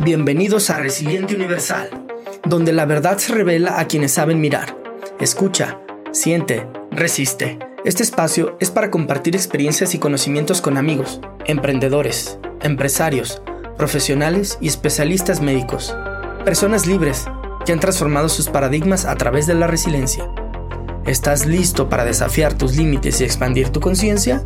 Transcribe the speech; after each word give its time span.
Bienvenidos 0.00 0.70
a 0.70 0.78
Resiliente 0.78 1.34
Universal, 1.34 1.90
donde 2.44 2.72
la 2.72 2.86
verdad 2.86 3.18
se 3.18 3.34
revela 3.34 3.80
a 3.80 3.88
quienes 3.88 4.12
saben 4.12 4.40
mirar. 4.40 4.76
Escucha, 5.18 5.80
siente, 6.12 6.68
resiste. 6.92 7.58
Este 7.84 8.04
espacio 8.04 8.56
es 8.60 8.70
para 8.70 8.92
compartir 8.92 9.34
experiencias 9.34 9.96
y 9.96 9.98
conocimientos 9.98 10.60
con 10.60 10.76
amigos, 10.76 11.20
emprendedores, 11.46 12.38
empresarios, 12.62 13.42
profesionales 13.76 14.56
y 14.60 14.68
especialistas 14.68 15.40
médicos. 15.42 15.96
Personas 16.44 16.86
libres 16.86 17.26
que 17.66 17.72
han 17.72 17.80
transformado 17.80 18.28
sus 18.28 18.48
paradigmas 18.48 19.04
a 19.04 19.16
través 19.16 19.48
de 19.48 19.54
la 19.54 19.66
resiliencia. 19.66 20.30
¿Estás 21.06 21.44
listo 21.44 21.88
para 21.88 22.04
desafiar 22.04 22.54
tus 22.54 22.76
límites 22.76 23.20
y 23.20 23.24
expandir 23.24 23.70
tu 23.70 23.80
conciencia? 23.80 24.44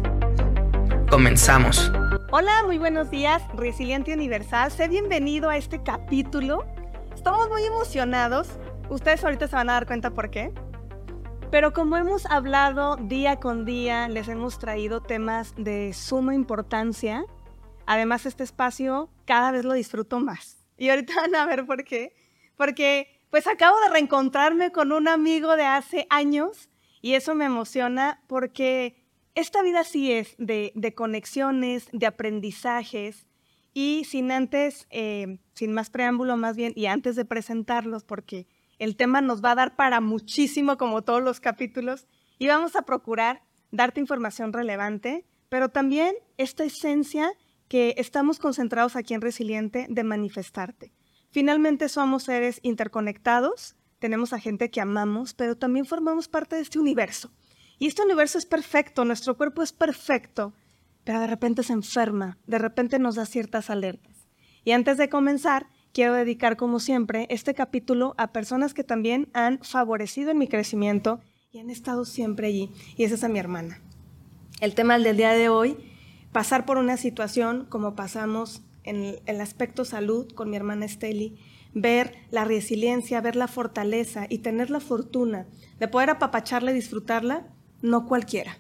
Comenzamos. 1.11 1.93
Hola, 2.35 2.63
muy 2.65 2.79
buenos 2.79 3.11
días, 3.11 3.43
Resiliente 3.53 4.15
Universal. 4.15 4.73
Sé 4.73 4.89
bienvenido 4.89 5.51
a 5.51 5.59
este 5.59 5.83
capítulo. 5.83 6.65
Estamos 7.15 7.51
muy 7.51 7.63
emocionados. 7.63 8.49
Ustedes 8.89 9.23
ahorita 9.23 9.49
se 9.49 9.57
van 9.57 9.69
a 9.69 9.75
dar 9.75 9.87
cuenta 9.87 10.13
por 10.13 10.31
qué. 10.31 10.51
Pero 11.51 11.75
como 11.75 11.99
hemos 11.99 12.25
hablado 12.25 12.97
día 12.97 13.37
con 13.39 13.67
día, 13.67 14.09
les 14.09 14.29
hemos 14.29 14.59
traído 14.59 15.03
temas 15.03 15.53
de 15.59 15.93
suma 15.93 16.35
importancia. 16.35 17.27
Además, 17.85 18.25
este 18.25 18.45
espacio 18.45 19.11
cada 19.27 19.51
vez 19.51 19.67
lo 19.67 19.75
disfruto 19.75 20.19
más. 20.19 20.65
Y 20.79 20.89
ahorita 20.89 21.13
van 21.15 21.35
a 21.35 21.45
ver 21.45 21.67
por 21.67 21.85
qué. 21.85 22.15
Porque 22.57 23.27
pues 23.29 23.47
acabo 23.47 23.79
de 23.81 23.91
reencontrarme 23.91 24.73
con 24.73 24.93
un 24.93 25.07
amigo 25.07 25.55
de 25.55 25.67
hace 25.67 26.07
años 26.09 26.71
y 27.03 27.13
eso 27.13 27.35
me 27.35 27.45
emociona 27.45 28.23
porque 28.27 29.02
esta 29.35 29.63
vida 29.63 29.85
sí 29.85 30.13
es 30.13 30.35
de, 30.39 30.93
conexiones, 30.95 31.89
de 31.93 32.07
aprendizajes 32.07 33.27
y 33.73 34.05
sin 34.05 34.31
antes, 34.31 34.87
eh, 34.91 35.39
sin 35.55 35.73
más 35.73 35.89
preámbulo 35.89 36.37
más 36.37 36.57
bien, 36.57 36.73
y 36.77 36.87
antes 36.87 37.17
de 37.17 37.25
presentarlos, 37.25 38.05
porque 38.05 38.47
el 38.79 38.97
tema 38.97 39.21
nos 39.23 39.43
va 39.43 39.53
a 39.53 39.57
dar 39.57 39.77
para 39.77 40.01
muchísimo 40.01 40.77
como 40.77 41.03
todos 41.03 41.23
los 41.23 41.41
capítulos, 41.41 42.07
y 42.39 42.49
vamos 42.49 42.77
a 42.77 42.83
procurar 42.83 43.43
darte 43.71 44.01
información 44.01 44.53
relevante, 44.53 45.25
pero 45.49 45.71
también 45.71 46.15
esta 46.37 46.65
esencia 46.65 47.33
que 47.69 47.95
estamos 47.97 48.39
concentrados 48.39 48.97
aquí 48.97 49.15
en 49.15 49.23
Resiliente 49.23 49.87
de 49.89 50.05
manifestarte. 50.05 50.93
Finalmente 51.31 51.89
somos 51.89 52.25
seres 52.25 52.61
interconectados, 52.63 53.77
tenemos 53.99 54.35
a 54.35 54.41
gente 54.41 54.71
que 54.71 54.83
amamos, 54.83 55.33
pero 55.33 55.57
también 55.57 55.87
formamos 55.87 56.29
parte 56.29 56.57
de 56.57 56.63
este 56.63 56.79
universo. 56.79 57.33
Y 57.83 57.89
este 57.89 58.03
universo 58.03 58.39
es 58.39 58.47
perfecto, 58.47 59.05
nuestro 59.05 59.37
cuerpo 59.37 59.61
es 59.61 59.73
perfecto, 59.73 60.53
pero 61.03 61.19
de 61.19 61.27
repente 61.27 61.65
se 61.65 61.73
enferma, 61.73 62.39
de 62.47 62.59
repente 62.59 63.01
nos 63.01 63.17
da 63.17 63.27
ciertas 63.27 63.71
alertas. 63.71 64.29
Y 64.65 64.71
antes 64.71 64.99
de 64.99 65.09
comenzar, 65.09 65.67
quiero 65.93 66.15
dedicar, 66.15 66.57
como 66.57 66.79
siempre, 66.79 67.27
este 67.29 67.55
capítulo 67.55 68.15
a 68.19 68.31
personas 68.31 68.73
que 68.73 68.85
también 68.85 69.31
han 69.35 69.59
favorecido 69.65 70.31
en 70.31 70.39
mi 70.39 70.47
crecimiento 70.47 71.19
y 71.51 71.59
han 71.59 71.71
estado 71.71 72.05
siempre 72.05 72.47
allí. 72.47 72.71
Y 72.97 73.03
esa 73.03 73.17
es 73.17 73.25
a 73.25 73.29
mi 73.29 73.41
hermana. 73.41 73.81
El 74.61 74.77
tema 74.77 74.97
del 74.97 75.17
día 75.17 75.33
de 75.33 75.49
hoy, 75.49 75.77
pasar 76.31 76.65
por 76.65 76.79
una 76.79 76.97
situación 76.97 77.67
como 77.69 77.97
pasamos 77.97 78.63
en 78.85 79.19
el 79.27 79.41
aspecto 79.41 79.85
salud 79.85 80.33
con 80.35 80.51
mi 80.51 80.57
hermana 80.57 80.85
Esteli, 80.85 81.37
ver 81.75 82.15
la 82.31 82.45
resiliencia, 82.45 83.21
ver 83.21 83.35
la 83.35 83.49
fortaleza 83.49 84.27
y 84.29 84.39
tener 84.39 84.71
la 84.71 84.79
fortuna 84.79 85.49
de 85.81 85.89
poder 85.89 86.11
apapacharla 86.11 86.71
y 86.71 86.75
disfrutarla, 86.75 87.49
no 87.83 88.07
cualquiera. 88.07 88.57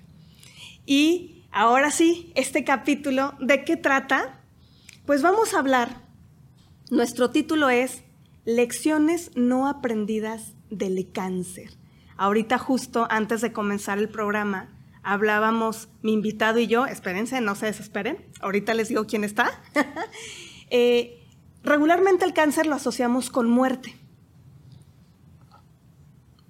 Y 0.84 1.44
ahora 1.50 1.90
sí, 1.90 2.32
este 2.34 2.64
capítulo, 2.64 3.34
¿de 3.40 3.64
qué 3.64 3.76
trata? 3.76 4.40
Pues 5.06 5.22
vamos 5.22 5.54
a 5.54 5.58
hablar. 5.58 6.02
Nuestro 6.90 7.30
título 7.30 7.70
es 7.70 8.02
Lecciones 8.44 9.30
no 9.36 9.68
aprendidas 9.68 10.52
del 10.68 11.10
cáncer. 11.12 11.70
Ahorita 12.16 12.58
justo 12.58 13.06
antes 13.08 13.40
de 13.40 13.52
comenzar 13.52 13.98
el 13.98 14.08
programa, 14.08 14.68
hablábamos 15.02 15.88
mi 16.02 16.12
invitado 16.12 16.58
y 16.58 16.66
yo, 16.66 16.86
espérense, 16.86 17.40
no 17.40 17.54
se 17.54 17.66
desesperen, 17.66 18.24
ahorita 18.40 18.74
les 18.74 18.88
digo 18.88 19.06
quién 19.06 19.24
está. 19.24 19.50
Eh, 20.74 21.22
regularmente 21.62 22.24
el 22.24 22.32
cáncer 22.32 22.66
lo 22.66 22.74
asociamos 22.74 23.28
con 23.28 23.46
muerte. 23.46 23.94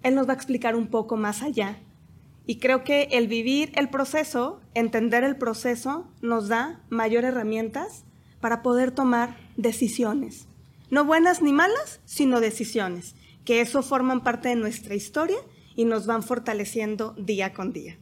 Él 0.05 0.15
nos 0.15 0.29
va 0.29 0.33
a 0.33 0.37
explicar 0.37 0.77
un 0.77 0.87
poco 0.87 1.17
más 1.17 1.43
allá 1.43 1.77
y 2.47 2.57
creo 2.59 2.85
que 2.85 3.09
el 3.13 3.29
vivir 3.29 3.73
el 3.75 3.89
proceso, 3.89 4.61
entender 4.75 5.25
el 5.25 5.37
proceso, 5.37 6.09
nos 6.21 6.49
da 6.49 6.81
mayor 6.91 7.25
herramientas 7.25 8.05
para 8.41 8.63
poder 8.63 8.91
tomar 8.91 9.37
decisiones. 9.57 10.49
No 10.91 11.05
buenas 11.05 11.41
ni 11.41 11.53
malas, 11.53 12.01
sino 12.05 12.41
decisiones, 12.41 13.15
que 13.45 13.61
eso 13.61 13.83
forman 13.83 14.23
parte 14.23 14.49
de 14.49 14.57
nuestra 14.57 14.95
historia 14.95 15.39
y 15.77 15.85
nos 15.85 16.07
van 16.07 16.23
fortaleciendo 16.23 17.15
día 17.17 17.55
con 17.55 17.73
día. 17.73 17.97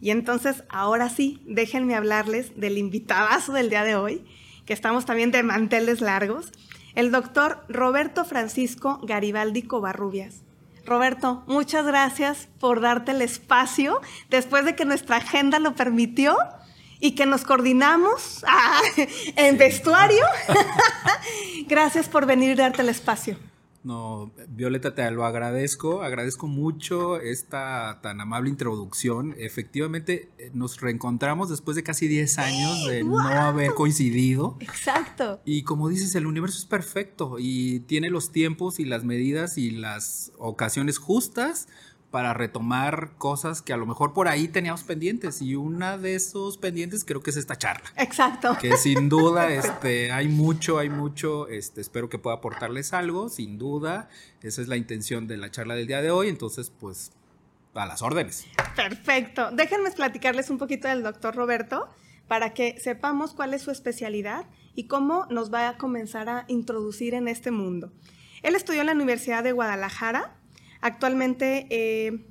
Y 0.00 0.10
entonces, 0.10 0.64
ahora 0.68 1.08
sí, 1.08 1.40
déjenme 1.46 1.94
hablarles 1.94 2.60
del 2.60 2.76
invitadazo 2.76 3.52
del 3.52 3.70
día 3.70 3.84
de 3.84 3.96
hoy, 3.96 4.24
que 4.66 4.72
estamos 4.72 5.06
también 5.06 5.30
de 5.30 5.42
manteles 5.42 6.00
largos, 6.00 6.52
el 6.94 7.10
doctor 7.10 7.64
Roberto 7.68 8.24
Francisco 8.24 9.00
Garibaldi 9.02 9.62
Covarrubias. 9.62 10.42
Roberto, 10.84 11.42
muchas 11.46 11.86
gracias 11.86 12.48
por 12.60 12.80
darte 12.80 13.12
el 13.12 13.22
espacio 13.22 14.00
después 14.28 14.64
de 14.64 14.74
que 14.74 14.84
nuestra 14.84 15.16
agenda 15.16 15.58
lo 15.58 15.74
permitió 15.74 16.36
y 17.00 17.12
que 17.12 17.26
nos 17.26 17.44
coordinamos 17.44 18.44
ah, 18.46 18.80
en 19.36 19.58
vestuario. 19.58 20.24
gracias 21.66 22.08
por 22.08 22.26
venir 22.26 22.50
y 22.50 22.54
darte 22.54 22.82
el 22.82 22.88
espacio. 22.88 23.38
No, 23.84 24.32
Violeta, 24.48 24.94
te 24.94 25.08
lo 25.10 25.26
agradezco, 25.26 26.02
agradezco 26.02 26.46
mucho 26.46 27.20
esta 27.20 28.00
tan 28.02 28.18
amable 28.18 28.48
introducción. 28.48 29.34
Efectivamente, 29.36 30.30
eh, 30.38 30.50
nos 30.54 30.80
reencontramos 30.80 31.50
después 31.50 31.74
de 31.76 31.82
casi 31.82 32.08
10 32.08 32.38
años 32.38 32.86
de 32.86 33.04
no 33.04 33.18
haber 33.20 33.74
coincidido. 33.74 34.56
Exacto. 34.60 35.42
Y 35.44 35.64
como 35.64 35.90
dices, 35.90 36.14
el 36.14 36.26
universo 36.26 36.56
es 36.56 36.64
perfecto 36.64 37.36
y 37.38 37.80
tiene 37.80 38.08
los 38.08 38.32
tiempos 38.32 38.80
y 38.80 38.86
las 38.86 39.04
medidas 39.04 39.58
y 39.58 39.70
las 39.70 40.32
ocasiones 40.38 40.96
justas 40.96 41.68
para 42.14 42.32
retomar 42.32 43.10
cosas 43.18 43.60
que 43.60 43.72
a 43.72 43.76
lo 43.76 43.86
mejor 43.86 44.12
por 44.12 44.28
ahí 44.28 44.46
teníamos 44.46 44.84
pendientes 44.84 45.42
y 45.42 45.56
una 45.56 45.98
de 45.98 46.14
esos 46.14 46.58
pendientes 46.58 47.04
creo 47.04 47.24
que 47.24 47.30
es 47.30 47.36
esta 47.36 47.56
charla. 47.58 47.90
Exacto. 47.96 48.56
Que 48.60 48.76
sin 48.76 49.08
duda 49.08 49.50
este, 49.52 50.12
hay 50.12 50.28
mucho, 50.28 50.78
hay 50.78 50.90
mucho, 50.90 51.48
este, 51.48 51.80
espero 51.80 52.08
que 52.08 52.20
pueda 52.20 52.36
aportarles 52.36 52.92
algo, 52.92 53.28
sin 53.28 53.58
duda, 53.58 54.08
esa 54.42 54.62
es 54.62 54.68
la 54.68 54.76
intención 54.76 55.26
de 55.26 55.38
la 55.38 55.50
charla 55.50 55.74
del 55.74 55.88
día 55.88 56.02
de 56.02 56.12
hoy, 56.12 56.28
entonces 56.28 56.70
pues 56.70 57.10
a 57.74 57.84
las 57.84 58.00
órdenes. 58.00 58.46
Perfecto, 58.76 59.50
déjenme 59.50 59.90
platicarles 59.90 60.50
un 60.50 60.58
poquito 60.58 60.86
del 60.86 61.02
doctor 61.02 61.34
Roberto 61.34 61.88
para 62.28 62.54
que 62.54 62.78
sepamos 62.78 63.34
cuál 63.34 63.54
es 63.54 63.62
su 63.62 63.72
especialidad 63.72 64.46
y 64.76 64.86
cómo 64.86 65.26
nos 65.30 65.52
va 65.52 65.68
a 65.68 65.78
comenzar 65.78 66.28
a 66.28 66.44
introducir 66.46 67.12
en 67.14 67.26
este 67.26 67.50
mundo. 67.50 67.92
Él 68.44 68.54
estudió 68.54 68.82
en 68.82 68.86
la 68.86 68.92
Universidad 68.92 69.42
de 69.42 69.50
Guadalajara, 69.50 70.36
Actualmente 70.84 71.66
eh, 71.70 72.26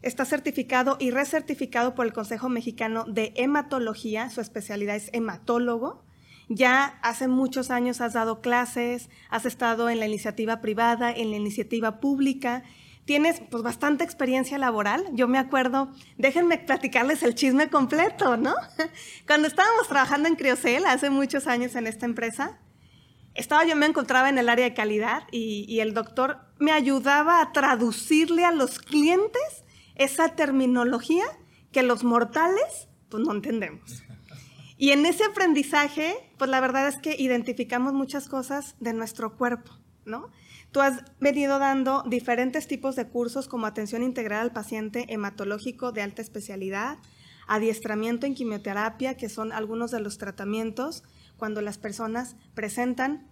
está 0.00 0.24
certificado 0.24 0.96
y 0.98 1.10
recertificado 1.10 1.94
por 1.94 2.06
el 2.06 2.14
Consejo 2.14 2.48
Mexicano 2.48 3.04
de 3.04 3.34
Hematología, 3.36 4.30
su 4.30 4.40
especialidad 4.40 4.96
es 4.96 5.10
hematólogo. 5.12 6.02
Ya 6.48 6.98
hace 7.02 7.28
muchos 7.28 7.70
años 7.70 8.00
has 8.00 8.14
dado 8.14 8.40
clases, 8.40 9.10
has 9.28 9.44
estado 9.44 9.90
en 9.90 10.00
la 10.00 10.06
iniciativa 10.06 10.62
privada, 10.62 11.12
en 11.12 11.30
la 11.30 11.36
iniciativa 11.36 12.00
pública, 12.00 12.62
tienes 13.04 13.42
pues 13.50 13.62
bastante 13.62 14.02
experiencia 14.02 14.56
laboral. 14.56 15.04
Yo 15.12 15.28
me 15.28 15.36
acuerdo, 15.36 15.92
déjenme 16.16 16.56
platicarles 16.56 17.22
el 17.22 17.34
chisme 17.34 17.68
completo, 17.68 18.38
¿no? 18.38 18.54
Cuando 19.26 19.46
estábamos 19.46 19.88
trabajando 19.88 20.26
en 20.26 20.36
Criocel 20.36 20.86
hace 20.86 21.10
muchos 21.10 21.46
años 21.46 21.76
en 21.76 21.86
esta 21.86 22.06
empresa, 22.06 22.58
estaba 23.38 23.64
yo 23.64 23.76
me 23.76 23.86
encontraba 23.86 24.28
en 24.28 24.36
el 24.36 24.48
área 24.48 24.64
de 24.64 24.74
calidad 24.74 25.22
y, 25.30 25.78
el 25.78 25.94
doctor 25.94 26.47
me 26.58 26.72
ayudaba 26.72 27.40
a 27.40 27.52
traducirle 27.52 28.44
a 28.44 28.52
los 28.52 28.78
clientes 28.78 29.64
esa 29.94 30.34
terminología 30.34 31.24
que 31.72 31.82
los 31.82 32.04
mortales 32.04 32.88
pues 33.08 33.22
no 33.24 33.32
entendemos. 33.32 34.02
Y 34.76 34.90
en 34.90 35.06
ese 35.06 35.24
aprendizaje, 35.24 36.14
pues 36.38 36.50
la 36.50 36.60
verdad 36.60 36.86
es 36.86 36.98
que 36.98 37.16
identificamos 37.18 37.92
muchas 37.94 38.28
cosas 38.28 38.76
de 38.78 38.92
nuestro 38.92 39.36
cuerpo, 39.36 39.72
¿no? 40.04 40.30
Tú 40.70 40.80
has 40.80 41.02
venido 41.18 41.58
dando 41.58 42.04
diferentes 42.06 42.68
tipos 42.68 42.94
de 42.94 43.08
cursos 43.08 43.48
como 43.48 43.66
atención 43.66 44.02
integral 44.02 44.42
al 44.42 44.52
paciente 44.52 45.06
hematológico 45.12 45.92
de 45.92 46.02
alta 46.02 46.22
especialidad, 46.22 46.98
adiestramiento 47.48 48.26
en 48.26 48.34
quimioterapia, 48.34 49.16
que 49.16 49.28
son 49.28 49.50
algunos 49.50 49.90
de 49.90 50.00
los 50.00 50.18
tratamientos 50.18 51.02
cuando 51.38 51.60
las 51.62 51.78
personas 51.78 52.36
presentan 52.54 53.26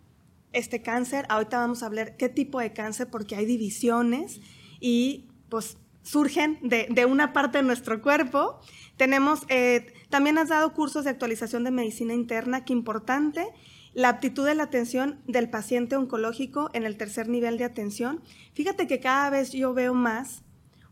este 0.53 0.83
cáncer. 0.83 1.27
Ahorita 1.29 1.59
vamos 1.59 1.83
a 1.83 1.87
hablar 1.87 2.17
qué 2.17 2.29
tipo 2.29 2.61
de 2.61 2.73
cáncer, 2.73 3.09
porque 3.11 3.37
hay 3.37 3.47
divisiones 3.47 4.41
y 4.81 5.29
pues 5.49 5.79
surgen 6.03 6.59
de, 6.63 7.05
una 7.05 7.33
parte 7.33 7.59
de 7.59 7.65
nuestro 7.65 8.01
cuerpo. 8.01 8.61
Tenemos, 8.97 9.43
eh, 9.49 9.93
también 10.09 10.39
has 10.39 10.49
dado 10.49 10.73
cursos 10.73 11.05
de 11.05 11.11
actualización 11.11 11.65
de 11.65 11.71
medicina 11.71 12.15
interna, 12.15 12.65
qué 12.65 12.73
importante. 12.73 13.47
la 13.93 14.11
aptitud 14.11 14.45
de 14.45 14.55
la 14.55 14.65
atención 14.65 15.23
del 15.27 15.49
paciente 15.49 15.97
oncológico 15.97 16.69
en 16.75 16.85
el 16.85 16.99
tercer 16.99 17.31
nivel 17.31 17.57
de 17.57 17.65
atención. 17.65 18.23
Fíjate 18.53 18.87
que 18.87 19.01
cada 19.01 19.31
vez 19.31 19.53
yo 19.53 19.73
veo 19.73 19.95
más 19.95 20.43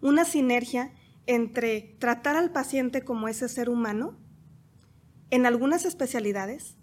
una 0.00 0.24
sinergia 0.24 0.90
entre 1.26 1.96
tratar 1.98 2.36
al 2.36 2.50
paciente 2.50 3.02
como 3.02 3.28
ese 3.28 3.50
ser 3.50 3.68
humano 3.68 4.16
en 5.30 5.46
algunas 5.46 5.84
especialidades, 5.84 6.76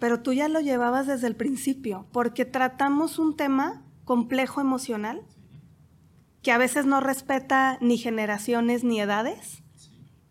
pero 0.00 0.20
tú 0.20 0.32
ya 0.32 0.48
lo 0.48 0.60
llevabas 0.60 1.06
desde 1.06 1.28
el 1.28 1.36
principio, 1.36 2.06
porque 2.10 2.44
tratamos 2.44 3.18
un 3.18 3.36
tema 3.36 3.84
complejo 4.04 4.60
emocional 4.60 5.22
que 6.42 6.52
a 6.52 6.58
veces 6.58 6.86
no 6.86 7.00
respeta 7.00 7.76
ni 7.82 7.98
generaciones 7.98 8.82
ni 8.82 8.98
edades, 8.98 9.62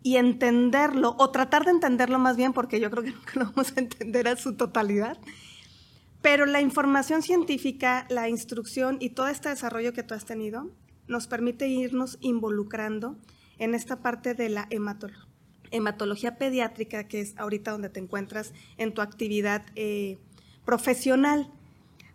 y 0.01 0.16
entenderlo, 0.16 1.16
o 1.19 1.30
tratar 1.30 1.66
de 1.66 1.71
entenderlo 1.71 2.18
más 2.19 2.36
bien, 2.36 2.51
porque 2.51 2.80
yo 2.80 2.89
creo 2.89 3.04
que 3.04 3.12
nunca 3.16 3.31
lo 3.36 3.45
vamos 3.45 3.74
a 3.75 3.80
entender 3.80 4.27
a 4.27 4.36
su 4.36 4.56
totalidad, 4.56 5.18
pero 6.21 6.45
la 6.48 6.62
información 6.62 7.21
científica, 7.21 8.07
la 8.10 8.27
instrucción 8.27 8.98
y 9.00 9.12
todo 9.12 9.27
este 9.27 9.50
desarrollo 9.50 9.94
que 9.94 10.04
tú 10.04 10.16
has 10.16 10.25
tenido 10.25 10.69
nos 11.07 11.27
permite 11.27 11.68
irnos 11.68 12.18
involucrando 12.21 13.18
en 13.57 13.75
esta 13.75 14.01
parte 14.01 14.33
de 14.33 14.50
la 14.50 14.68
hematología 14.69 15.28
pediátrica, 16.38 17.07
que 17.07 17.21
es 17.21 17.38
ahorita 17.38 17.71
donde 17.71 17.89
te 17.89 18.00
encuentras 18.00 18.54
en 18.77 18.94
tu 18.94 19.01
actividad 19.01 19.66
eh, 19.75 20.18
profesional. 20.66 21.51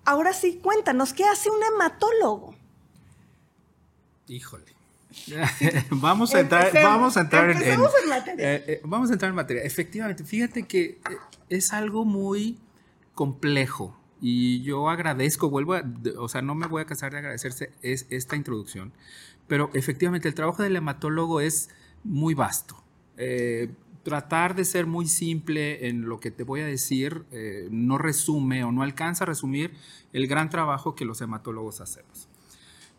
Ahora 0.05 0.33
sí, 0.33 0.61
cuéntanos, 0.62 1.12
¿qué 1.12 1.25
hace 1.25 1.51
un 1.51 1.62
hematólogo? 1.62 2.55
Híjole. 4.29 4.75
vamos 5.91 6.35
a 6.35 6.41
entrar, 6.41 6.73
vamos 6.73 7.17
a 7.17 7.21
entrar 7.21 7.51
en, 7.51 7.81
materia. 8.09 8.55
Eh, 8.55 8.65
eh, 8.67 8.81
vamos 8.85 9.11
a 9.11 9.12
entrar 9.12 9.29
en 9.29 9.37
materia. 9.37 9.62
Efectivamente, 9.62 10.25
fíjate 10.25 10.65
que 10.65 10.99
es 11.49 11.73
algo 11.73 12.05
muy 12.05 12.59
complejo 13.15 13.97
y 14.21 14.62
yo 14.62 14.89
agradezco, 14.89 15.51
vuelvo 15.51 15.75
a, 15.75 15.85
o 16.19 16.29
sea, 16.29 16.43
no 16.43 16.55
me 16.55 16.67
voy 16.67 16.83
a 16.83 16.87
cansar 16.87 17.12
de 17.12 17.19
agradecerse 17.19 17.73
es, 17.83 18.06
esta 18.11 18.37
introducción, 18.37 18.93
pero 19.47 19.71
efectivamente 19.75 20.29
el 20.29 20.35
trabajo 20.35 20.62
del 20.62 20.77
hematólogo 20.77 21.41
es 21.41 21.71
muy 22.03 22.35
vasto. 22.35 22.83
Eh, 23.16 23.72
tratar 24.02 24.55
de 24.55 24.64
ser 24.64 24.87
muy 24.87 25.08
simple 25.08 25.88
en 25.88 26.02
lo 26.02 26.20
que 26.20 26.31
te 26.31 26.44
voy 26.44 26.61
a 26.61 26.66
decir 26.66 27.25
eh, 27.31 27.69
no 27.70 27.99
resume 27.99 28.62
o 28.62 28.70
no 28.70 28.82
alcanza 28.82 29.25
a 29.25 29.26
resumir 29.26 29.72
el 30.12 30.26
gran 30.26 30.50
trabajo 30.50 30.94
que 30.94 31.05
los 31.05 31.20
hematólogos 31.20 31.81
hacemos. 31.81 32.28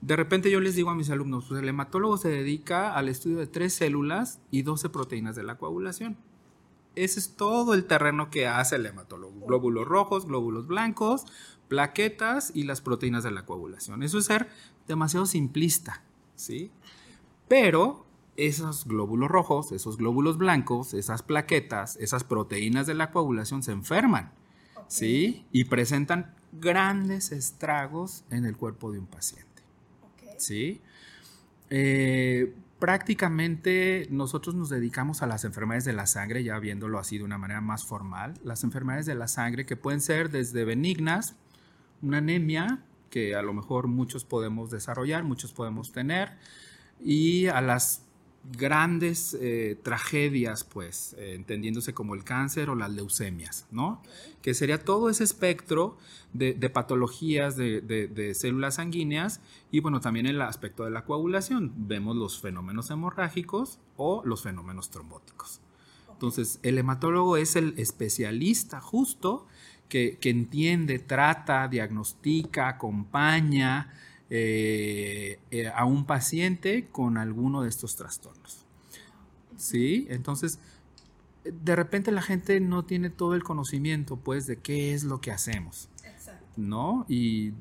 De 0.01 0.15
repente 0.15 0.51
yo 0.51 0.59
les 0.59 0.75
digo 0.75 0.89
a 0.89 0.95
mis 0.95 1.09
alumnos, 1.09 1.45
pues 1.47 1.61
el 1.61 1.69
hematólogo 1.69 2.17
se 2.17 2.29
dedica 2.29 2.93
al 2.93 3.07
estudio 3.07 3.37
de 3.37 3.47
tres 3.47 3.73
células 3.73 4.39
y 4.51 4.63
12 4.63 4.89
proteínas 4.89 5.35
de 5.35 5.43
la 5.43 5.57
coagulación. 5.57 6.17
Ese 6.95 7.19
es 7.19 7.35
todo 7.35 7.73
el 7.73 7.85
terreno 7.85 8.29
que 8.29 8.47
hace 8.47 8.77
el 8.77 8.85
hematólogo. 8.85 9.45
Glóbulos 9.45 9.87
rojos, 9.87 10.25
glóbulos 10.25 10.67
blancos, 10.67 11.25
plaquetas 11.67 12.51
y 12.53 12.63
las 12.63 12.81
proteínas 12.81 13.23
de 13.23 13.31
la 13.31 13.45
coagulación. 13.45 14.03
Eso 14.03 14.17
es 14.17 14.25
ser 14.25 14.47
demasiado 14.87 15.25
simplista, 15.25 16.03
¿sí? 16.35 16.71
Pero 17.47 18.04
esos 18.37 18.85
glóbulos 18.85 19.29
rojos, 19.29 19.71
esos 19.71 19.97
glóbulos 19.97 20.37
blancos, 20.37 20.93
esas 20.93 21.23
plaquetas, 21.23 21.95
esas 21.97 22.23
proteínas 22.23 22.87
de 22.87 22.93
la 22.93 23.11
coagulación 23.11 23.63
se 23.63 23.71
enferman, 23.71 24.31
¿sí? 24.87 25.45
Y 25.51 25.65
presentan 25.65 26.35
grandes 26.51 27.31
estragos 27.31 28.23
en 28.29 28.45
el 28.45 28.57
cuerpo 28.57 28.91
de 28.91 28.99
un 28.99 29.07
paciente, 29.07 29.63
¿sí? 30.37 30.81
Eh, 31.69 32.53
prácticamente 32.79 34.07
nosotros 34.11 34.53
nos 34.53 34.69
dedicamos 34.69 35.21
a 35.21 35.27
las 35.27 35.45
enfermedades 35.45 35.85
de 35.85 35.93
la 35.93 36.05
sangre, 36.05 36.43
ya 36.43 36.59
viéndolo 36.59 36.99
así 36.99 37.17
de 37.17 37.23
una 37.23 37.37
manera 37.37 37.61
más 37.61 37.85
formal. 37.85 38.35
Las 38.43 38.63
enfermedades 38.63 39.05
de 39.05 39.15
la 39.15 39.27
sangre 39.27 39.65
que 39.65 39.77
pueden 39.77 40.01
ser 40.01 40.29
desde 40.29 40.65
benignas, 40.65 41.35
una 42.01 42.17
anemia, 42.17 42.83
que 43.09 43.35
a 43.35 43.41
lo 43.41 43.53
mejor 43.53 43.87
muchos 43.87 44.25
podemos 44.25 44.71
desarrollar, 44.71 45.23
muchos 45.23 45.53
podemos 45.53 45.93
tener, 45.93 46.37
y 47.01 47.47
a 47.47 47.61
las 47.61 48.04
grandes 48.51 49.35
eh, 49.39 49.77
tragedias, 49.81 50.63
pues, 50.63 51.15
eh, 51.17 51.33
entendiéndose 51.35 51.93
como 51.93 52.15
el 52.15 52.23
cáncer 52.23 52.69
o 52.69 52.75
las 52.75 52.91
leucemias, 52.91 53.65
¿no? 53.71 54.01
Que 54.41 54.53
sería 54.53 54.83
todo 54.83 55.09
ese 55.09 55.23
espectro 55.23 55.97
de, 56.33 56.53
patologías 56.69 57.55
de, 57.55 58.33
células 58.35 58.75
sanguíneas 58.75 59.41
y, 59.71 59.79
bueno, 59.79 60.01
también 60.01 60.25
el 60.25 60.41
aspecto 60.41 60.83
de 60.83 60.91
la 60.91 61.05
coagulación. 61.05 61.73
Vemos 61.75 62.15
los 62.15 62.39
fenómenos 62.39 62.89
hemorrágicos 62.91 63.79
o 63.97 64.21
los 64.25 64.43
fenómenos 64.43 64.89
trombóticos. 64.89 65.61
Entonces, 66.11 66.59
el 66.63 66.77
hematólogo 66.77 67.37
es 67.37 67.55
el 67.55 67.73
especialista 67.77 68.79
justo 68.79 69.47
que, 69.89 70.17
que 70.19 70.29
entiende, 70.29 70.99
trata, 70.99 71.67
diagnostica, 71.67 72.67
acompaña, 72.67 73.91
eh, 74.29 75.39
eh, 75.51 75.67
a 75.67 75.85
un 75.85 76.05
paciente 76.05 76.87
con 76.91 77.17
alguno 77.17 77.61
de 77.61 77.69
estos 77.69 77.95
trastornos. 77.95 78.65
¿Sí? 79.57 80.07
Entonces, 80.09 80.59
de 81.43 81.75
repente 81.75 82.11
la 82.11 82.21
gente 82.21 82.59
no 82.59 82.85
tiene 82.85 83.09
todo 83.09 83.35
el 83.35 83.43
conocimiento, 83.43 84.17
pues, 84.17 84.47
de 84.47 84.57
qué 84.57 84.93
es 84.93 85.03
lo 85.03 85.21
que 85.21 85.31
hacemos. 85.31 85.89
¿No? 86.57 87.05
Y 87.09 87.53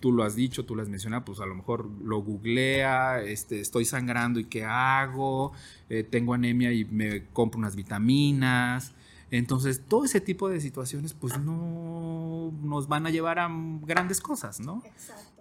tú 0.00 0.12
lo 0.12 0.22
has 0.22 0.34
dicho, 0.34 0.64
tú 0.64 0.74
lo 0.74 0.82
has 0.82 0.88
mencionado, 0.88 1.24
pues 1.24 1.40
a 1.40 1.46
lo 1.46 1.54
mejor 1.54 1.90
lo 2.02 2.22
googlea, 2.22 3.20
este, 3.20 3.60
estoy 3.60 3.84
sangrando 3.84 4.40
y 4.40 4.44
qué 4.44 4.64
hago, 4.64 5.52
eh, 5.88 6.02
tengo 6.02 6.32
anemia 6.32 6.72
y 6.72 6.84
me 6.84 7.26
compro 7.26 7.58
unas 7.58 7.76
vitaminas. 7.76 8.94
Entonces, 9.30 9.82
todo 9.86 10.04
ese 10.04 10.20
tipo 10.20 10.48
de 10.48 10.60
situaciones, 10.60 11.12
pues 11.12 11.38
no 11.38 12.52
nos 12.62 12.88
van 12.88 13.06
a 13.06 13.10
llevar 13.10 13.38
a 13.38 13.50
grandes 13.82 14.20
cosas, 14.20 14.60
¿no? 14.60 14.82
Exacto. 14.84 15.35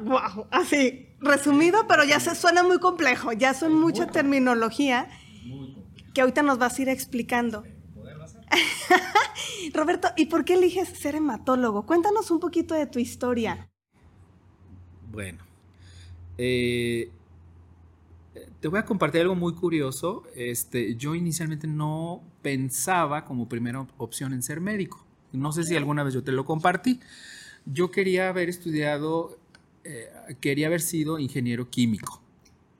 Wow, 0.00 0.46
así, 0.50 1.08
resumido, 1.20 1.86
pero 1.86 2.04
ya 2.04 2.20
se 2.20 2.34
suena 2.34 2.62
muy 2.62 2.78
complejo, 2.78 3.32
ya 3.32 3.54
son 3.54 3.74
mucha 3.74 4.06
terminología 4.06 5.08
que 6.12 6.20
ahorita 6.20 6.42
nos 6.42 6.58
vas 6.58 6.78
a 6.78 6.82
ir 6.82 6.88
explicando. 6.88 7.64
Roberto, 9.74 10.08
¿y 10.16 10.26
por 10.26 10.44
qué 10.44 10.54
eliges 10.54 10.88
ser 10.88 11.16
hematólogo? 11.16 11.86
Cuéntanos 11.86 12.30
un 12.30 12.40
poquito 12.40 12.74
de 12.74 12.86
tu 12.86 12.98
historia. 12.98 13.68
Bueno, 15.10 15.44
eh, 16.38 17.10
te 18.60 18.68
voy 18.68 18.78
a 18.78 18.84
compartir 18.84 19.22
algo 19.22 19.34
muy 19.34 19.54
curioso. 19.54 20.24
Este, 20.34 20.94
yo 20.96 21.14
inicialmente 21.14 21.66
no 21.66 22.22
pensaba 22.42 23.24
como 23.24 23.48
primera 23.48 23.86
opción 23.98 24.32
en 24.32 24.42
ser 24.42 24.60
médico. 24.60 25.04
No 25.32 25.52
sé 25.52 25.64
si 25.64 25.76
alguna 25.76 26.04
vez 26.04 26.14
yo 26.14 26.22
te 26.22 26.32
lo 26.32 26.44
compartí. 26.44 27.00
Yo 27.66 27.90
quería 27.90 28.28
haber 28.28 28.48
estudiado 28.48 29.38
eh, 29.84 30.36
quería 30.40 30.66
haber 30.66 30.80
sido 30.80 31.18
ingeniero 31.18 31.68
químico. 31.70 32.22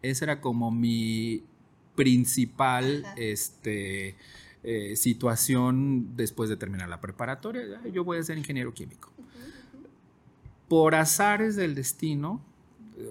Esa 0.02 0.24
era 0.24 0.40
como 0.40 0.70
mi 0.70 1.42
principal 1.94 3.04
este, 3.16 4.16
eh, 4.62 4.96
situación 4.96 6.16
después 6.16 6.48
de 6.48 6.56
terminar 6.56 6.88
la 6.88 7.00
preparatoria. 7.00 7.80
Yo 7.92 8.04
voy 8.04 8.18
a 8.18 8.22
ser 8.22 8.38
ingeniero 8.38 8.74
químico. 8.74 9.12
Por 10.68 10.94
azares 10.94 11.56
del 11.56 11.74
destino, 11.74 12.42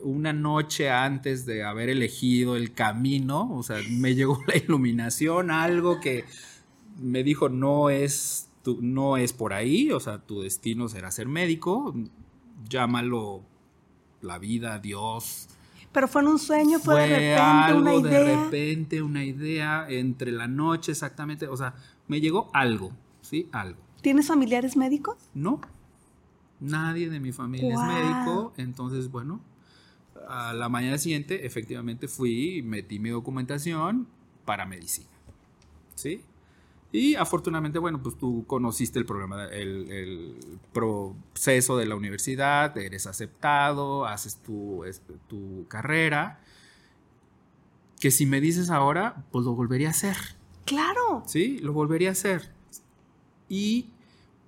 una 0.02 0.34
noche 0.34 0.90
antes 0.90 1.46
de 1.46 1.64
haber 1.64 1.90
elegido 1.90 2.56
el 2.56 2.74
camino, 2.74 3.54
o 3.54 3.64
sea, 3.64 3.78
me 3.90 4.16
llegó 4.16 4.40
la 4.48 4.58
iluminación, 4.58 5.52
algo 5.52 6.00
que 6.00 6.26
me 7.02 7.24
dijo 7.24 7.50
no 7.50 7.90
es, 7.90 8.50
no 8.80 9.18
es 9.18 9.34
por 9.34 9.54
ahí, 9.54 9.92
o 9.92 10.00
sea, 10.00 10.20
tu 10.20 10.42
destino 10.42 10.88
será 10.88 11.12
ser 11.12 11.28
médico, 11.28 11.94
llámalo 12.70 13.44
la 14.24 14.40
vida, 14.40 14.80
Dios. 14.80 15.48
Pero 15.92 16.08
fue 16.08 16.22
en 16.24 16.28
un 16.30 16.40
sueño, 16.40 16.80
fue, 16.80 17.08
de 17.08 17.08
repente 17.08 17.36
algo, 17.36 17.80
una 17.80 17.94
idea. 17.94 18.20
De 18.20 18.36
repente 18.36 19.02
una 19.04 19.24
idea 19.24 19.86
entre 19.88 20.32
la 20.32 20.48
noche 20.48 20.92
exactamente, 20.92 21.48
o 21.48 21.56
sea, 21.56 21.76
me 22.08 22.20
llegó 22.20 22.50
algo, 22.54 22.92
¿sí? 23.22 23.48
Algo. 23.52 23.80
¿Tienes 24.02 24.28
familiares 24.28 24.76
médicos? 24.76 25.18
No, 25.36 25.62
nadie 26.60 27.10
de 27.10 27.20
mi 27.20 27.32
familia 27.32 27.74
es 27.74 27.80
médico, 27.80 28.54
entonces 28.58 29.12
bueno, 29.12 29.40
a 30.28 30.54
la 30.54 30.68
mañana 30.68 30.98
siguiente 30.98 31.46
efectivamente 31.46 32.08
fui 32.08 32.58
y 32.58 32.62
metí 32.64 33.00
mi 33.00 33.10
documentación 33.10 34.08
para 34.46 34.66
medicina, 34.66 35.10
¿sí? 35.96 36.22
Y 36.94 37.16
afortunadamente, 37.16 37.80
bueno, 37.80 38.04
pues 38.04 38.16
tú 38.20 38.46
conociste 38.46 39.00
el 39.00 39.06
programa, 39.06 39.46
el, 39.46 40.36
proceso 40.72 41.76
de 41.76 41.88
la 41.88 41.96
universidad, 41.96 42.78
eres 42.78 43.08
aceptado, 43.08 44.06
haces 44.06 44.38
tu, 44.38 44.86
tu 45.28 45.66
carrera, 45.68 46.40
que 48.00 48.12
si 48.12 48.28
me 48.28 48.40
dices 48.40 48.70
ahora, 48.70 49.26
pues 49.32 49.44
lo 49.44 49.56
volvería 49.56 49.88
a 49.88 49.92
hacer. 49.92 50.16
Claro. 50.66 51.24
Sí, 51.26 51.58
lo 51.64 51.74
volvería 51.74 52.10
a 52.10 52.12
hacer. 52.12 52.52
Y 53.50 53.88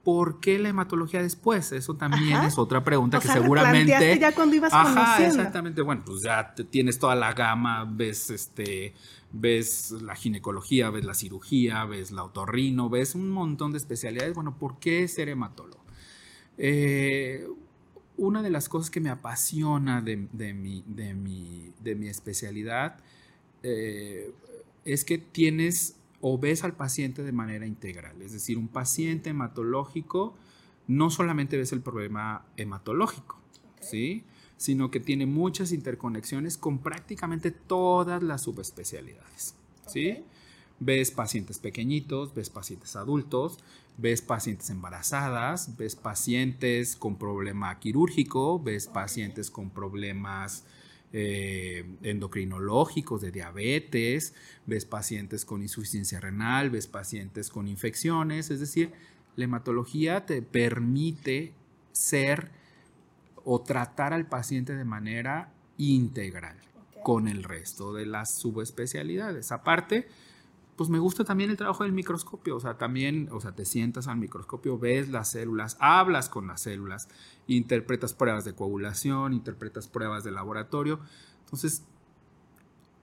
¿Por 0.06 0.40
qué 0.40 0.58
la 0.60 0.70
hematología 0.70 1.22
después? 1.22 1.72
Eso 1.74 1.96
también 1.96 2.36
Ajá. 2.38 2.48
es 2.48 2.58
otra 2.58 2.84
pregunta 2.84 3.18
O 3.18 3.22
que 3.22 3.28
sea, 3.28 3.42
seguramente. 3.42 4.18
ya 4.20 4.34
cuando 4.34 4.56
ibas 4.56 4.72
Ajá, 4.72 4.94
conociendo. 4.94 5.36
exactamente. 5.40 5.82
Bueno, 5.82 6.04
pues 6.06 6.22
ya 6.22 6.54
te- 6.56 6.64
tienes 6.64 6.98
toda 7.00 7.16
la 7.16 7.34
gama, 7.34 7.84
ves 7.92 8.30
este, 8.30 8.94
ves 9.34 9.92
la 10.04 10.16
ginecología, 10.16 10.90
ves 10.92 11.04
la 11.06 11.16
cirugía, 11.16 11.84
ves 11.86 12.12
la 12.12 12.24
otorrino, 12.24 12.88
ves 12.88 13.16
un 13.16 13.30
montón 13.32 13.72
de 13.72 13.80
especialidades. 13.80 14.34
Bueno, 14.36 14.56
¿por 14.58 14.80
qué 14.80 15.08
ser 15.08 15.28
hematólogo? 15.28 15.84
Eh, 16.58 17.48
una 18.18 18.42
de 18.42 18.50
las 18.50 18.70
cosas 18.70 18.90
que 18.92 19.02
me 19.02 19.10
apasiona 19.10 20.02
de, 20.02 20.28
de 20.32 20.54
mi, 20.54 20.84
de 20.88 21.14
mi- 21.16 21.74
de 21.84 21.96
mi 21.96 22.08
especialidad 22.08 23.00
eh, 23.64 24.32
es 24.86 25.04
que 25.04 25.18
tienes 25.18 25.96
o 26.22 26.38
ves 26.38 26.64
al 26.64 26.74
paciente 26.74 27.24
de 27.24 27.32
manera 27.32 27.66
integral. 27.66 28.22
Es 28.22 28.32
decir, 28.32 28.58
un 28.58 28.68
paciente 28.68 29.30
hematológico 29.32 30.36
no 30.88 31.10
solamente 31.10 31.58
ves 31.58 31.72
el 31.72 31.82
problema 31.82 32.46
hematológico, 32.58 33.40
¿sí? 33.82 34.24
sino 34.58 34.92
que 34.92 35.00
tiene 35.00 35.26
muchas 35.26 35.72
interconexiones 35.72 36.58
con 36.58 36.80
prácticamente 36.80 37.52
todas 37.52 38.24
las 38.24 38.42
subespecialidades. 38.42 39.56
¿sí? 39.88 40.24
Ves 40.80 41.12
pacientes 41.12 41.60
pequeñitos, 41.60 42.34
ves 42.34 42.50
pacientes 42.50 42.96
adultos, 42.96 43.60
ves 43.98 44.22
pacientes 44.22 44.70
embarazadas, 44.70 45.78
ves 45.78 45.96
pacientes 45.96 46.96
con 46.96 47.18
problema 47.18 47.80
quirúrgico, 47.80 48.60
ves 48.60 48.88
pacientes 48.88 49.50
con 49.50 49.70
problemas 49.70 50.66
eh, 51.18 51.86
endocrinológicos 52.04 53.22
de 53.22 53.32
diabetes, 53.32 54.34
ves 54.66 54.84
pacientes 54.84 55.46
con 55.46 55.62
insuficiencia 55.62 56.20
renal, 56.20 56.70
ves 56.70 56.88
pacientes 56.88 57.50
con 57.50 57.70
infecciones, 57.70 58.52
es 58.52 58.60
decir, 58.60 58.92
la 59.38 59.46
hematología 59.46 60.26
te 60.26 60.42
permite 60.42 61.54
ser 61.94 62.52
o 63.46 63.62
tratar 63.62 64.12
al 64.12 64.28
paciente 64.28 64.76
de 64.76 64.84
manera 64.84 65.54
integral 65.78 66.58
con 67.02 67.30
el 67.30 67.44
resto 67.44 67.94
de 67.94 68.06
las 68.06 68.36
subespecialidades. 68.36 69.54
Aparte, 69.54 70.10
pues 70.76 70.90
me 70.90 71.00
gusta 71.00 71.24
también 71.24 71.50
el 71.50 71.58
trabajo 71.58 71.84
del 71.84 71.94
microscopio, 71.94 72.58
o 72.58 72.60
sea, 72.60 72.78
también, 72.78 73.30
o 73.32 73.40
sea, 73.40 73.54
te 73.54 73.66
sientas 73.66 74.08
al 74.08 74.18
microscopio, 74.18 74.78
ves 74.78 75.10
las 75.10 75.32
células, 75.32 75.78
hablas 75.80 76.28
con 76.28 76.48
las 76.48 76.62
células, 76.62 77.08
interpretas 77.48 78.14
pruebas 78.14 78.44
de 78.44 78.54
coagulación, 78.54 79.34
interpretas 79.34 79.88
pruebas 79.88 80.24
de 80.24 80.32
laboratorio. 80.32 81.00
Entonces, 81.46 81.84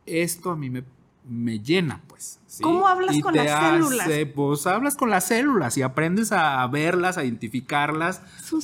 esto 0.05 0.51
a 0.51 0.57
mí 0.57 0.69
me, 0.69 0.85
me 1.27 1.61
llena, 1.61 2.03
pues. 2.09 2.41
¿sí? 2.47 2.63
¿Cómo 2.63 2.87
hablas 2.87 3.17
Y 3.17 3.21
con 3.23 3.35
las 3.35 3.73
células? 3.73 4.11
pues 4.35 4.67
hablas 4.67 4.97
con 4.97 5.09
las 5.09 5.27
células 5.27 5.79
y 5.79 5.83
aprendes 5.83 6.33
a 6.33 6.67
verlas, 6.67 7.17
a 7.17 7.25
identificarlas, 7.25 8.21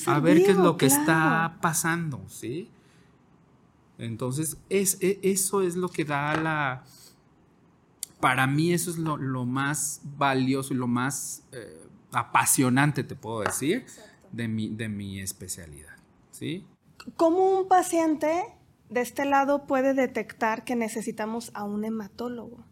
a 0.06 0.20
ver 0.20 0.42
qué 0.44 0.50
es 0.50 0.56
lo 0.58 0.76
que 0.76 0.88
claro. 0.88 1.00
está 1.02 1.58
pasando, 1.62 2.20
¿sí? 2.28 2.68
Entonces, 3.96 4.58
es, 4.68 4.98
e- 5.00 5.18
eso 5.22 5.62
es 5.62 5.76
lo 5.76 5.88
que 5.88 6.04
da 6.04 6.36
la... 6.36 6.84
Para 8.20 8.46
mí 8.46 8.72
eso 8.72 8.90
es 8.90 8.98
lo, 8.98 9.16
lo 9.16 9.44
más 9.44 10.00
valioso 10.16 10.74
y 10.74 10.76
lo 10.76 10.86
más 10.86 11.44
eh, 11.52 11.86
apasionante, 12.12 13.04
te 13.04 13.14
puedo 13.14 13.40
decir, 13.40 13.86
de 14.32 14.48
mi, 14.48 14.68
de 14.68 14.88
mi 14.88 15.20
especialidad, 15.20 15.96
¿sí? 16.30 16.66
¿Cómo 17.16 17.58
un 17.58 17.68
paciente 17.68 18.44
de 18.90 19.00
este 19.00 19.24
lado 19.24 19.66
puede 19.66 19.94
detectar 19.94 20.64
que 20.64 20.76
necesitamos 20.76 21.50
a 21.54 21.64
un 21.64 21.84
hematólogo? 21.84 22.64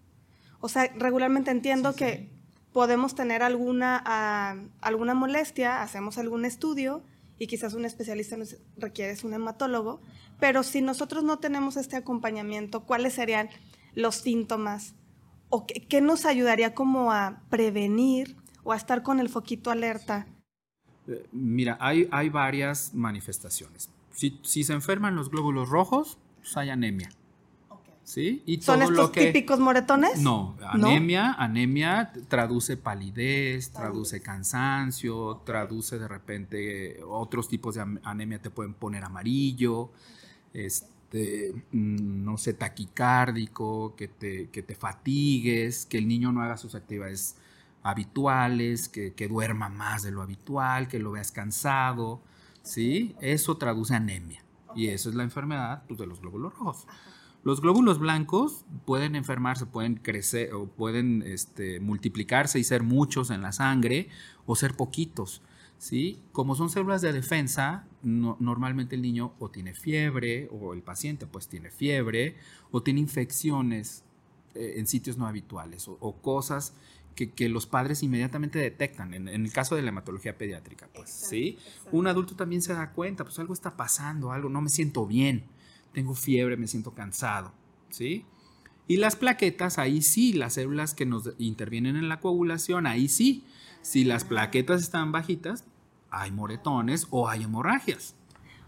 O 0.61 0.69
sea, 0.69 0.91
regularmente 0.97 1.51
entiendo 1.51 1.95
que 1.95 2.31
podemos 2.73 3.15
tener 3.15 3.43
alguna, 3.43 4.03
ah, 4.05 4.57
alguna 4.81 5.15
molestia, 5.15 5.83
hacemos 5.83 6.19
algún 6.19 6.45
estudio 6.45 7.03
y 7.39 7.47
quizás 7.47 7.75
un 7.75 7.85
especialista 7.85 8.37
nos 8.37 8.57
requiere 8.77 9.17
un 9.25 9.35
hematólogo, 9.35 10.01
pero 10.41 10.63
si 10.63 10.81
nosotros 10.81 11.25
no 11.25 11.39
tenemos 11.39 11.77
este 11.77 11.97
acompañamiento, 11.97 12.85
¿cuáles 12.85 13.15
serían 13.15 13.49
los 13.95 14.17
síntomas? 14.17 14.95
¿O 15.49 15.67
qué, 15.67 15.87
qué 15.89 16.01
nos 16.01 16.27
ayudaría 16.27 16.75
como 16.75 17.13
a 17.13 17.43
prevenir 17.51 18.37
o 18.65 18.73
a 18.73 18.77
estar 18.77 19.03
con 19.03 19.21
el 19.21 19.29
foquito 19.29 19.71
alerta? 19.71 20.27
Eh, 21.09 21.27
Mira, 21.33 21.77
hay, 21.81 22.09
hay 22.11 22.29
varias 22.29 22.93
manifestaciones. 22.95 23.91
Si, 24.13 24.41
si 24.43 24.65
se 24.65 24.73
enferman 24.73 25.15
los 25.15 25.31
glóbulos 25.31 25.69
rojos, 25.69 26.19
pues 26.39 26.57
hay 26.57 26.71
anemia, 26.71 27.11
¿sí? 28.03 28.43
Y 28.47 28.61
¿Son 28.63 28.81
todo 28.81 28.91
estos 28.91 29.07
lo 29.07 29.13
que... 29.13 29.27
típicos 29.27 29.59
moretones? 29.61 30.21
No, 30.21 30.57
¿No? 30.59 30.89
anemia, 30.89 31.33
anemia 31.33 32.13
traduce 32.29 32.77
palidez, 32.77 33.71
traduce 33.73 34.23
cansancio, 34.23 35.43
traduce 35.45 35.99
de 35.99 36.09
repente 36.09 37.01
otros 37.07 37.49
tipos 37.49 37.75
de 37.75 37.85
anemia 38.05 38.41
te 38.41 38.51
pueden 38.51 38.75
poner 38.75 39.05
amarillo, 39.05 39.91
este, 40.55 40.87
mm, 41.73 42.25
no 42.25 42.37
sé, 42.39 42.55
taquicárdico, 42.55 43.95
que 43.97 44.09
te, 44.09 44.51
que 44.51 44.63
te 44.63 44.75
fatigues, 44.75 45.87
que 45.87 45.99
el 45.99 46.09
niño 46.09 46.33
no 46.33 46.43
haga 46.43 46.57
sus 46.57 46.75
actividades 46.75 47.37
habituales, 47.83 48.89
que, 48.89 49.15
que 49.15 49.29
duerma 49.29 49.69
más 49.69 50.03
de 50.03 50.11
lo 50.11 50.23
habitual, 50.23 50.89
que 50.89 50.99
lo 50.99 51.13
veas 51.13 51.33
cansado, 51.33 52.21
¿sí? 52.63 53.15
Eso 53.21 53.57
traduce 53.57 53.95
anemia. 53.95 54.43
Y 54.75 54.89
eso 54.89 55.09
es 55.09 55.15
la 55.15 55.23
enfermedad 55.23 55.85
pues, 55.89 55.99
de 55.99 56.07
los 56.07 56.21
glóbulos 56.21 56.55
rojos. 56.59 56.87
Los 57.45 57.61
glóbulos 57.61 58.01
blancos 58.01 58.65
pueden 58.85 59.15
enfermarse, 59.15 59.67
pueden 59.67 59.95
crecer 59.95 60.53
o 60.53 60.67
pueden 60.67 61.23
este, 61.23 61.79
multiplicarse 61.79 62.59
y 62.59 62.65
ser 62.65 62.83
muchos 62.83 63.31
en 63.31 63.41
la 63.41 63.53
sangre 63.53 64.09
o 64.47 64.57
ser 64.57 64.75
poquitos. 64.75 65.43
¿Sí? 65.79 66.19
Como 66.33 66.55
son 66.55 66.71
células 66.71 67.03
de 67.03 67.13
defensa, 67.13 67.87
no- 68.03 68.37
normalmente 68.41 68.95
el 68.95 69.03
niño 69.03 69.35
o 69.39 69.51
tiene 69.51 69.75
fiebre 69.75 70.49
o 70.51 70.73
el 70.75 70.83
paciente 70.83 71.27
pues 71.27 71.49
tiene 71.49 71.71
fiebre 71.71 72.37
o 72.71 72.83
tiene 72.83 73.01
infecciones 73.01 74.05
eh, 74.55 74.75
en 74.77 74.87
sitios 74.87 75.17
no 75.19 75.27
habituales 75.27 75.87
o, 75.89 75.97
o 76.01 76.17
cosas 76.21 76.75
que, 77.15 77.31
que 77.31 77.49
los 77.49 77.67
padres 77.67 78.03
inmediatamente 78.03 78.59
detectan. 78.59 79.15
En, 79.15 79.29
en 79.29 79.45
el 79.45 79.53
caso 79.53 79.75
de 79.75 79.83
la 79.83 79.89
hematología 79.89 80.37
pediátrica, 80.37 80.89
pues, 80.95 81.09
¿sí? 81.11 81.59
Un 81.93 82.07
adulto 82.09 82.37
también 82.37 82.61
se 82.63 82.75
da 82.75 82.93
cuenta, 82.93 83.25
pues 83.25 83.39
algo 83.39 83.55
está 83.55 83.77
pasando, 83.77 84.33
algo, 84.33 84.49
no 84.51 84.61
me 84.61 84.69
siento 84.69 85.07
bien, 85.07 85.45
tengo 85.93 86.15
fiebre, 86.15 86.57
me 86.59 86.67
siento 86.69 86.93
cansado, 86.93 87.53
¿sí? 87.89 88.25
Y 88.89 88.99
las 88.99 89.17
plaquetas, 89.17 89.79
ahí 89.79 90.01
sí, 90.03 90.33
las 90.35 90.55
células 90.55 90.95
que 90.95 91.07
nos 91.07 91.33
intervienen 91.39 91.97
en 91.97 92.09
la 92.09 92.21
coagulación, 92.21 92.87
ahí 92.87 93.09
sí. 93.09 93.45
Si 93.87 94.05
las 94.05 94.25
plaquetas 94.25 94.83
están 94.83 95.13
bajitas, 95.13 95.65
hay 96.11 96.33
moretones 96.33 97.07
o 97.11 97.29
hay 97.29 97.45
hemorragias. 97.45 98.15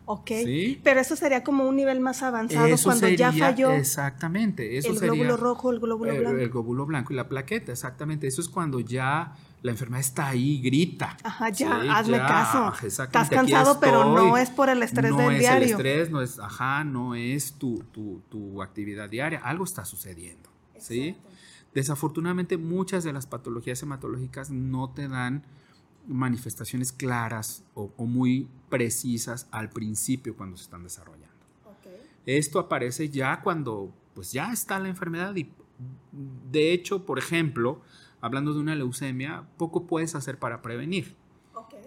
Ok. 0.05 0.29
Sí. 0.29 0.81
Pero 0.85 1.01
eso 1.01 1.17
sería 1.17 1.43
como 1.45 1.69
un 1.69 1.77
nivel 1.77 2.01
más 2.01 2.23
avanzado 2.23 2.67
Eso 2.67 2.89
cuando 2.89 3.09
ya 3.09 3.31
falló 3.31 3.73
Exactamente. 3.73 4.79
Eso 4.79 4.91
el 4.91 4.95
sería, 4.99 5.13
glóbulo 5.13 5.37
rojo, 5.37 5.71
el 5.73 5.81
glóbulo 5.81 6.13
el- 6.13 6.21
blanco. 6.21 6.39
El, 6.39 6.49
glóbulo 6.51 6.87
blanco 6.87 7.13
y 7.13 7.17
la 7.17 7.29
plaqueta, 7.29 7.73
exactamente. 7.73 8.27
Eso 8.29 8.41
es 8.41 8.49
cuando 8.49 8.81
ya 8.81 9.35
la 9.63 9.73
enfermedad 9.73 10.01
está 10.01 10.29
ahí, 10.29 10.61
grita. 10.63 11.17
Ajá, 11.25 11.51
ya, 11.51 11.81
Sí, 11.83 11.89
hazme 11.91 12.17
ya, 12.17 12.27
caso. 12.27 12.87
Estás 12.87 13.29
cansado, 13.29 13.81
pero 13.81 14.15
no 14.15 14.37
es 14.39 14.51
por 14.51 14.69
el 14.71 14.83
estrés 14.85 15.11
no 15.11 15.19
del 15.19 15.33
es 15.33 15.41
diario. 15.41 15.65
el 15.67 15.71
estrés, 15.73 16.11
no 16.11 16.23
es, 16.23 16.39
ajá, 16.39 16.85
no 16.85 17.15
es 17.17 17.55
tu, 17.55 17.83
tu, 17.93 18.23
tu 18.31 18.63
actividad 18.63 19.11
diaria. 19.11 19.41
Algo 19.41 19.65
está 19.65 19.85
sucediendo, 19.85 20.49
¿sí? 20.79 21.17
Desafortunadamente, 21.79 22.57
muchas 22.59 23.05
de 23.05 23.13
las 23.13 23.29
patologías 23.29 23.81
hematológicas 23.85 24.51
no 24.51 24.91
te 24.91 25.07
dan 25.07 25.45
manifestaciones 26.09 26.91
claras 26.91 27.63
o, 27.75 27.93
o 27.97 28.05
muy 28.05 28.49
precisas 28.69 29.47
al 29.53 29.71
principio 29.71 30.37
cuando 30.37 30.57
se 30.57 30.65
están 30.65 30.83
desarrollando. 30.83 31.29
Esto 32.27 32.59
aparece 32.59 33.11
ya 33.11 33.43
cuando 33.43 33.95
pues 34.13 34.33
ya 34.33 34.53
está 34.53 34.81
la 34.81 34.89
enfermedad 34.89 35.37
y 35.37 35.53
de 36.51 36.73
hecho, 36.73 37.07
por 37.07 37.17
ejemplo, 37.17 37.81
hablando 38.21 38.55
de 38.55 38.59
una 38.59 38.75
leucemia, 38.75 39.49
poco 39.57 39.87
puedes 39.87 40.17
hacer 40.17 40.37
para 40.37 40.63
prevenir, 40.63 41.15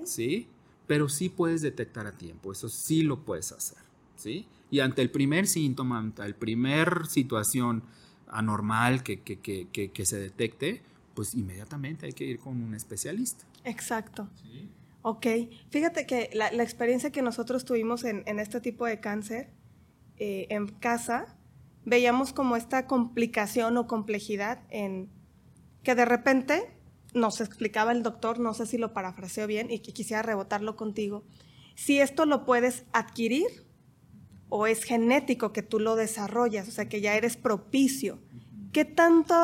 ¿sí? 0.06 0.48
Pero 0.88 1.10
sí 1.10 1.28
puedes 1.28 1.62
detectar 1.62 2.08
a 2.08 2.14
tiempo, 2.14 2.54
eso 2.54 2.70
sí 2.70 3.04
lo 3.04 3.26
puedes 3.26 3.52
hacer, 3.52 3.80
¿sí? 4.16 4.48
Y 4.70 4.80
ante 4.80 5.02
el 5.02 5.12
primer 5.12 5.48
síntoma, 5.48 6.00
ante 6.00 6.24
el 6.24 6.36
primer 6.36 7.08
situación 7.08 7.84
anormal 8.32 9.04
que, 9.04 9.22
que, 9.22 9.40
que, 9.40 9.92
que, 9.92 10.06
se 10.06 10.18
detecte, 10.18 10.82
pues 11.14 11.36
inmediatamente 11.36 12.08
hay 12.08 12.14
que 12.14 12.24
ir 12.24 12.40
con 12.40 12.62
un 12.62 12.74
especialista. 12.74 13.46
Exacto. 13.64 14.28
Ok. 15.02 15.28
Fíjate 15.70 16.06
que 16.06 16.30
la, 16.34 16.52
la 16.52 16.64
experiencia 16.64 17.12
que 17.12 17.22
nosotros 17.22 17.66
tuvimos 17.66 18.04
en, 18.04 18.24
en 18.26 18.40
este 18.40 18.62
tipo 18.62 18.86
de 18.86 19.00
cáncer 19.00 19.50
eh, 20.18 20.48
en 20.50 20.68
casa, 20.68 21.36
veíamos 21.84 22.32
como 22.32 22.56
esta 22.56 22.86
complicación 22.86 23.78
o 23.78 23.88
complejidad 23.88 24.60
en 24.70 25.10
que 25.84 25.96
de 25.96 26.06
repente 26.06 26.72
nos 27.14 27.42
explicaba 27.42 27.92
el 27.92 28.04
doctor, 28.04 28.40
no 28.40 28.54
sé 28.54 28.66
si 28.68 28.78
lo 28.78 28.94
parafraseo 28.94 29.48
bien 29.48 29.72
y 29.72 29.80
que 29.80 29.94
quisiera 29.94 30.22
rebotarlo 30.22 30.76
contigo, 30.76 31.24
si 31.76 32.00
esto 32.00 32.26
lo 32.26 32.46
puedes 32.46 32.86
adquirir 32.94 33.48
o 34.54 34.68
es 34.68 34.84
genético 34.84 35.54
que 35.54 35.64
tú 35.64 35.80
lo 35.80 35.96
desarrollas, 35.96 36.68
o 36.68 36.72
sea, 36.72 36.90
que 36.90 37.00
ya 37.00 37.16
eres 37.16 37.38
propicio. 37.38 38.20
¿Qué 38.74 38.84
tanto 38.84 39.36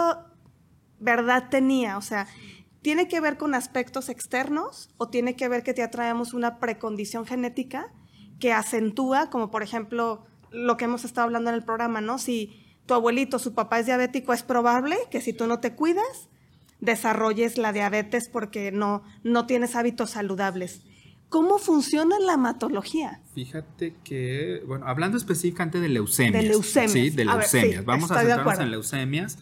verdad 1.00 1.48
tenía? 1.50 1.98
O 1.98 2.02
sea, 2.02 2.28
¿tiene 2.82 3.08
que 3.08 3.22
ver 3.22 3.38
con 3.38 3.56
aspectos 3.56 4.10
externos 4.10 4.90
o 4.98 5.08
tiene 5.08 5.38
que 5.38 5.48
ver 5.48 5.64
que 5.64 5.74
te 5.74 5.82
atraemos 5.82 6.34
una 6.34 6.60
precondición 6.60 7.26
genética 7.26 7.94
que 8.38 8.52
acentúa, 8.52 9.30
como 9.30 9.50
por 9.50 9.64
ejemplo 9.64 10.26
lo 10.52 10.76
que 10.76 10.86
hemos 10.86 11.06
estado 11.06 11.24
hablando 11.24 11.52
en 11.52 11.56
el 11.56 11.64
programa, 11.64 12.02
¿no? 12.02 12.18
Si 12.18 12.66
tu 12.86 12.94
abuelito, 12.94 13.40
su 13.40 13.54
papá 13.54 13.80
es 13.80 13.86
diabético, 13.86 14.34
es 14.34 14.44
probable 14.44 14.98
que 15.10 15.22
si 15.22 15.32
tú 15.32 15.48
no 15.48 15.62
te 15.62 15.74
cuidas, 15.74 16.28
desarrolles 16.82 17.58
la 17.58 17.72
diabetes 17.72 18.28
porque 18.28 18.74
no, 18.74 19.04
no 19.24 19.48
tienes 19.48 19.78
hábitos 19.78 20.10
saludables. 20.12 20.82
¿Cómo 21.30 21.58
funciona 21.58 22.20
la 22.20 22.34
hematología? 22.34 23.22
Fíjate 23.34 23.96
que, 24.04 24.64
bueno, 24.66 24.88
hablando 24.88 25.18
específicamente 25.18 25.82
de 25.82 25.90
leucemias. 25.90 26.42
De 26.42 26.50
leucemias. 26.50 26.92
Sí, 26.92 27.10
de 27.10 27.26
leucemias. 27.26 27.84
Vamos 27.84 28.12
a 28.12 28.20
centrarnos 28.20 28.60
en 28.60 28.72
leucemias, 28.72 29.38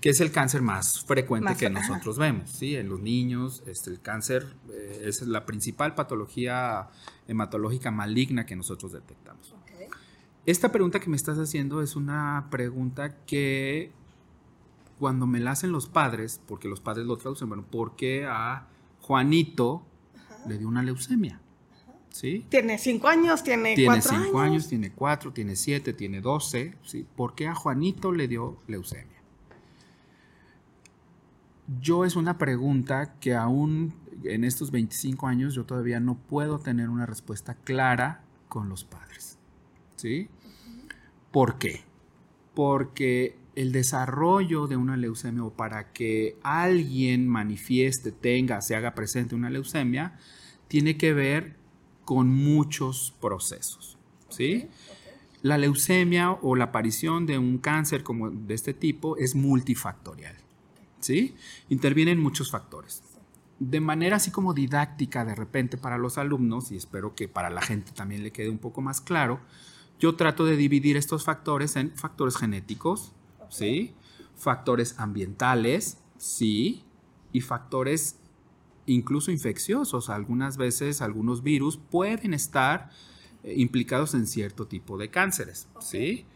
que 0.00 0.10
es 0.10 0.20
el 0.20 0.30
cáncer 0.30 0.62
más 0.62 1.00
frecuente 1.04 1.56
que 1.56 1.68
nosotros 1.70 2.18
vemos, 2.18 2.50
¿sí? 2.50 2.76
En 2.76 2.88
los 2.88 3.00
niños, 3.00 3.64
este, 3.66 3.90
el 3.90 4.00
cáncer 4.00 4.54
eh, 4.70 5.02
es 5.06 5.22
la 5.22 5.44
principal 5.44 5.94
patología 5.94 6.88
hematológica 7.26 7.90
maligna 7.90 8.46
que 8.46 8.54
nosotros 8.54 8.92
detectamos. 8.92 9.54
Esta 10.46 10.70
pregunta 10.70 11.00
que 11.00 11.08
me 11.08 11.16
estás 11.16 11.38
haciendo 11.38 11.80
es 11.80 11.96
una 11.96 12.48
pregunta 12.50 13.16
que 13.24 13.92
cuando 14.98 15.26
me 15.26 15.40
la 15.40 15.52
hacen 15.52 15.72
los 15.72 15.88
padres, 15.88 16.40
porque 16.46 16.68
los 16.68 16.80
padres 16.80 17.06
lo 17.06 17.16
traducen, 17.16 17.48
bueno, 17.48 17.64
¿por 17.64 17.96
qué 17.96 18.26
a 18.26 18.68
Juanito 19.00 19.86
le 20.46 20.58
dio 20.58 20.68
una 20.68 20.82
leucemia? 20.82 21.40
¿Sí? 22.10 22.46
Tiene 22.48 22.78
cinco 22.78 23.08
años, 23.08 23.42
tiene, 23.42 23.74
tiene 23.74 24.00
cuatro 24.00 24.22
cinco 24.24 24.40
años. 24.40 24.68
tiene 24.68 24.92
cuatro, 24.92 25.32
tiene 25.32 25.56
siete, 25.56 25.92
tiene 25.92 26.20
doce. 26.20 26.76
¿sí? 26.84 27.04
¿Por 27.16 27.34
qué 27.34 27.48
a 27.48 27.54
Juanito 27.54 28.12
le 28.12 28.28
dio 28.28 28.58
leucemia? 28.68 29.20
Yo 31.80 32.04
es 32.04 32.14
una 32.14 32.38
pregunta 32.38 33.14
que 33.18 33.34
aún 33.34 33.94
en 34.22 34.44
estos 34.44 34.70
25 34.70 35.26
años 35.26 35.54
yo 35.54 35.64
todavía 35.64 35.98
no 35.98 36.14
puedo 36.14 36.60
tener 36.60 36.88
una 36.88 37.06
respuesta 37.06 37.54
clara 37.54 38.22
con 38.48 38.68
los 38.68 38.84
padres. 38.84 39.38
¿sí? 39.96 40.28
¿Por 41.30 41.58
qué? 41.58 41.82
Porque 42.54 43.36
el 43.56 43.72
desarrollo 43.72 44.66
de 44.66 44.76
una 44.76 44.96
leucemia 44.96 45.44
o 45.44 45.50
para 45.50 45.92
que 45.92 46.36
alguien 46.42 47.28
manifieste, 47.28 48.12
tenga, 48.12 48.60
se 48.60 48.74
haga 48.76 48.94
presente 48.94 49.34
una 49.34 49.50
leucemia, 49.50 50.18
tiene 50.68 50.96
que 50.96 51.12
ver 51.12 51.56
con 52.04 52.28
muchos 52.28 53.14
procesos, 53.20 53.98
¿sí? 54.28 54.68
La 55.42 55.58
leucemia 55.58 56.32
o 56.32 56.56
la 56.56 56.64
aparición 56.64 57.26
de 57.26 57.38
un 57.38 57.58
cáncer 57.58 58.02
como 58.02 58.30
de 58.30 58.54
este 58.54 58.74
tipo 58.74 59.16
es 59.16 59.34
multifactorial, 59.34 60.36
¿sí? 61.00 61.34
Intervienen 61.68 62.18
muchos 62.18 62.50
factores. 62.50 63.02
De 63.60 63.80
manera 63.80 64.16
así 64.16 64.30
como 64.30 64.52
didáctica 64.52 65.24
de 65.24 65.34
repente 65.34 65.76
para 65.76 65.96
los 65.96 66.18
alumnos, 66.18 66.72
y 66.72 66.76
espero 66.76 67.14
que 67.14 67.28
para 67.28 67.50
la 67.50 67.62
gente 67.62 67.92
también 67.92 68.22
le 68.22 68.32
quede 68.32 68.50
un 68.50 68.58
poco 68.58 68.80
más 68.80 69.00
claro, 69.00 69.40
yo 70.00 70.16
trato 70.16 70.44
de 70.44 70.56
dividir 70.56 70.96
estos 70.96 71.24
factores 71.24 71.76
en 71.76 71.92
factores 71.92 72.36
genéticos, 72.36 73.12
¿sí? 73.54 73.94
Factores 74.36 74.98
ambientales, 74.98 75.98
sí, 76.18 76.84
y 77.32 77.40
factores 77.40 78.16
incluso 78.86 79.30
infecciosos. 79.30 80.10
Algunas 80.10 80.56
veces 80.56 81.00
algunos 81.02 81.42
virus 81.42 81.76
pueden 81.76 82.34
estar 82.34 82.90
eh, 83.42 83.54
implicados 83.56 84.14
en 84.14 84.26
cierto 84.26 84.66
tipo 84.66 84.98
de 84.98 85.10
cánceres, 85.10 85.68
¿sí? 85.80 86.26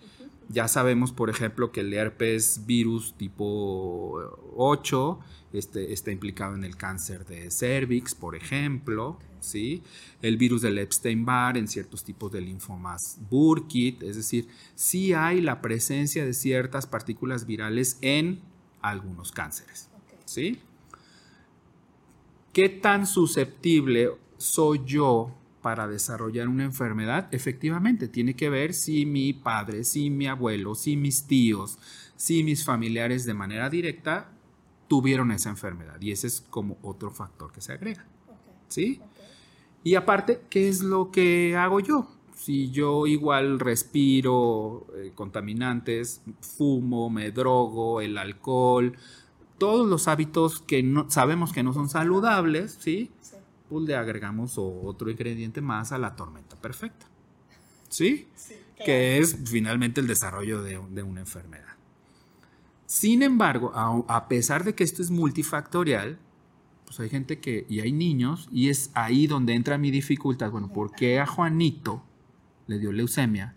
Ya 0.49 0.67
sabemos, 0.67 1.13
por 1.13 1.29
ejemplo, 1.29 1.73
que 1.73 1.81
el 1.81 1.93
herpes 1.93 2.63
virus 2.65 3.15
tipo 3.15 4.19
8 4.57 5.19
este, 5.53 5.93
está 5.93 6.11
implicado 6.11 6.55
en 6.55 6.65
el 6.65 6.77
cáncer 6.77 7.27
de 7.27 7.51
cervix, 7.51 8.15
por 8.15 8.35
ejemplo, 8.35 9.19
¿sí? 9.40 9.83
El 10.23 10.37
virus 10.37 10.62
del 10.62 10.78
Epstein-Barr 10.78 11.57
en 11.57 11.68
ciertos 11.68 12.04
tipos 12.04 12.33
de 12.33 12.40
linfomas 12.40 13.18
Burkitt, 13.30 14.02
es 14.02 14.16
decir, 14.16 14.49
sí 14.75 15.12
hay 15.12 15.40
la 15.40 15.61
presencia 15.61 16.25
de 16.25 16.35
ciertas 16.35 16.87
partículas 16.87 17.47
virales 17.47 17.99
en 18.00 18.40
algunos 18.80 19.33
cánceres, 19.33 19.88
¿sí? 20.25 20.61
¿Qué 22.52 22.68
tan 22.68 23.07
susceptible 23.07 24.11
soy 24.38 24.80
yo 24.85 25.35
para 25.61 25.88
desarrollar 25.88 26.49
una 26.49 26.64
enfermedad, 26.64 27.28
efectivamente 27.32 28.08
tiene 28.08 28.34
que 28.34 28.49
ver 28.49 28.73
si 28.75 29.06
mi 29.06 29.32
padre, 29.32 29.84
si 29.84 30.08
mi 30.08 30.26
abuelo, 30.26 30.75
si 30.75 30.97
mis 30.97 31.26
tíos, 31.26 31.78
si 32.17 32.45
mis 32.45 32.65
familiares 32.65 33.25
de 33.25 33.34
manera 33.34 33.69
directa 33.69 34.30
tuvieron 34.89 35.30
esa 35.30 35.50
enfermedad. 35.50 36.00
Y 36.00 36.13
ese 36.13 36.28
es 36.28 36.45
como 36.49 36.78
otro 36.82 37.10
factor 37.10 37.52
que 37.52 37.60
se 37.60 37.73
agrega. 37.73 38.06
¿Sí? 38.69 39.00
Y 39.85 39.95
aparte, 39.95 40.43
¿qué 40.50 40.69
es 40.69 40.83
lo 40.83 41.11
que 41.11 41.57
hago 41.57 41.81
yo? 41.81 42.09
Si 42.35 42.71
yo 42.71 43.07
igual 43.07 43.59
respiro 43.59 44.87
eh, 44.97 45.13
contaminantes, 45.15 46.23
fumo, 46.41 47.11
me 47.11 47.31
drogo, 47.31 48.00
el 48.00 48.17
alcohol, 48.17 48.97
todos 49.59 49.89
los 49.89 50.09
hábitos 50.09 50.61
que 50.61 50.83
no, 50.83 51.11
sabemos 51.11 51.52
que 51.52 51.63
no 51.63 51.73
son 51.73 51.89
saludables, 51.89 52.78
¿sí? 52.81 53.11
pues 53.69 53.85
le 53.85 53.97
agregamos 53.97 54.54
otro 54.57 55.11
ingrediente 55.11 55.61
más 55.61 55.93
a 55.93 55.99
la 55.99 56.17
tormenta 56.17 56.57
perfecta. 56.57 57.07
¿Sí? 57.89 58.28
Que 58.85 59.19
es 59.19 59.37
finalmente 59.47 60.00
el 60.00 60.07
desarrollo 60.07 60.63
de, 60.63 60.78
una 60.78 61.21
enfermedad. 61.21 61.76
Sin 62.87 63.23
embargo, 63.23 63.73
a, 63.75 64.28
pesar 64.28 64.65
de 64.65 64.75
que 64.75 64.85
esto 64.85 65.02
es 65.02 65.11
multifactorial, 65.11 66.19
pues 66.89 67.01
hay 67.01 67.09
gente 67.09 67.39
que, 67.39 67.67
y 67.69 67.81
hay 67.81 67.93
niños, 67.93 68.49
y 68.51 68.71
es 68.71 68.91
ahí 68.95 69.27
donde 69.27 69.55
entra 69.55 69.79
mi 69.79 69.91
dificultad. 69.91 70.51
Bueno, 70.51 70.73
¿por 70.73 70.91
qué 70.93 71.21
a 71.21 71.27
Juanito 71.27 72.03
le 72.67 72.79
dio 72.79 72.91
leucemia? 72.91 73.55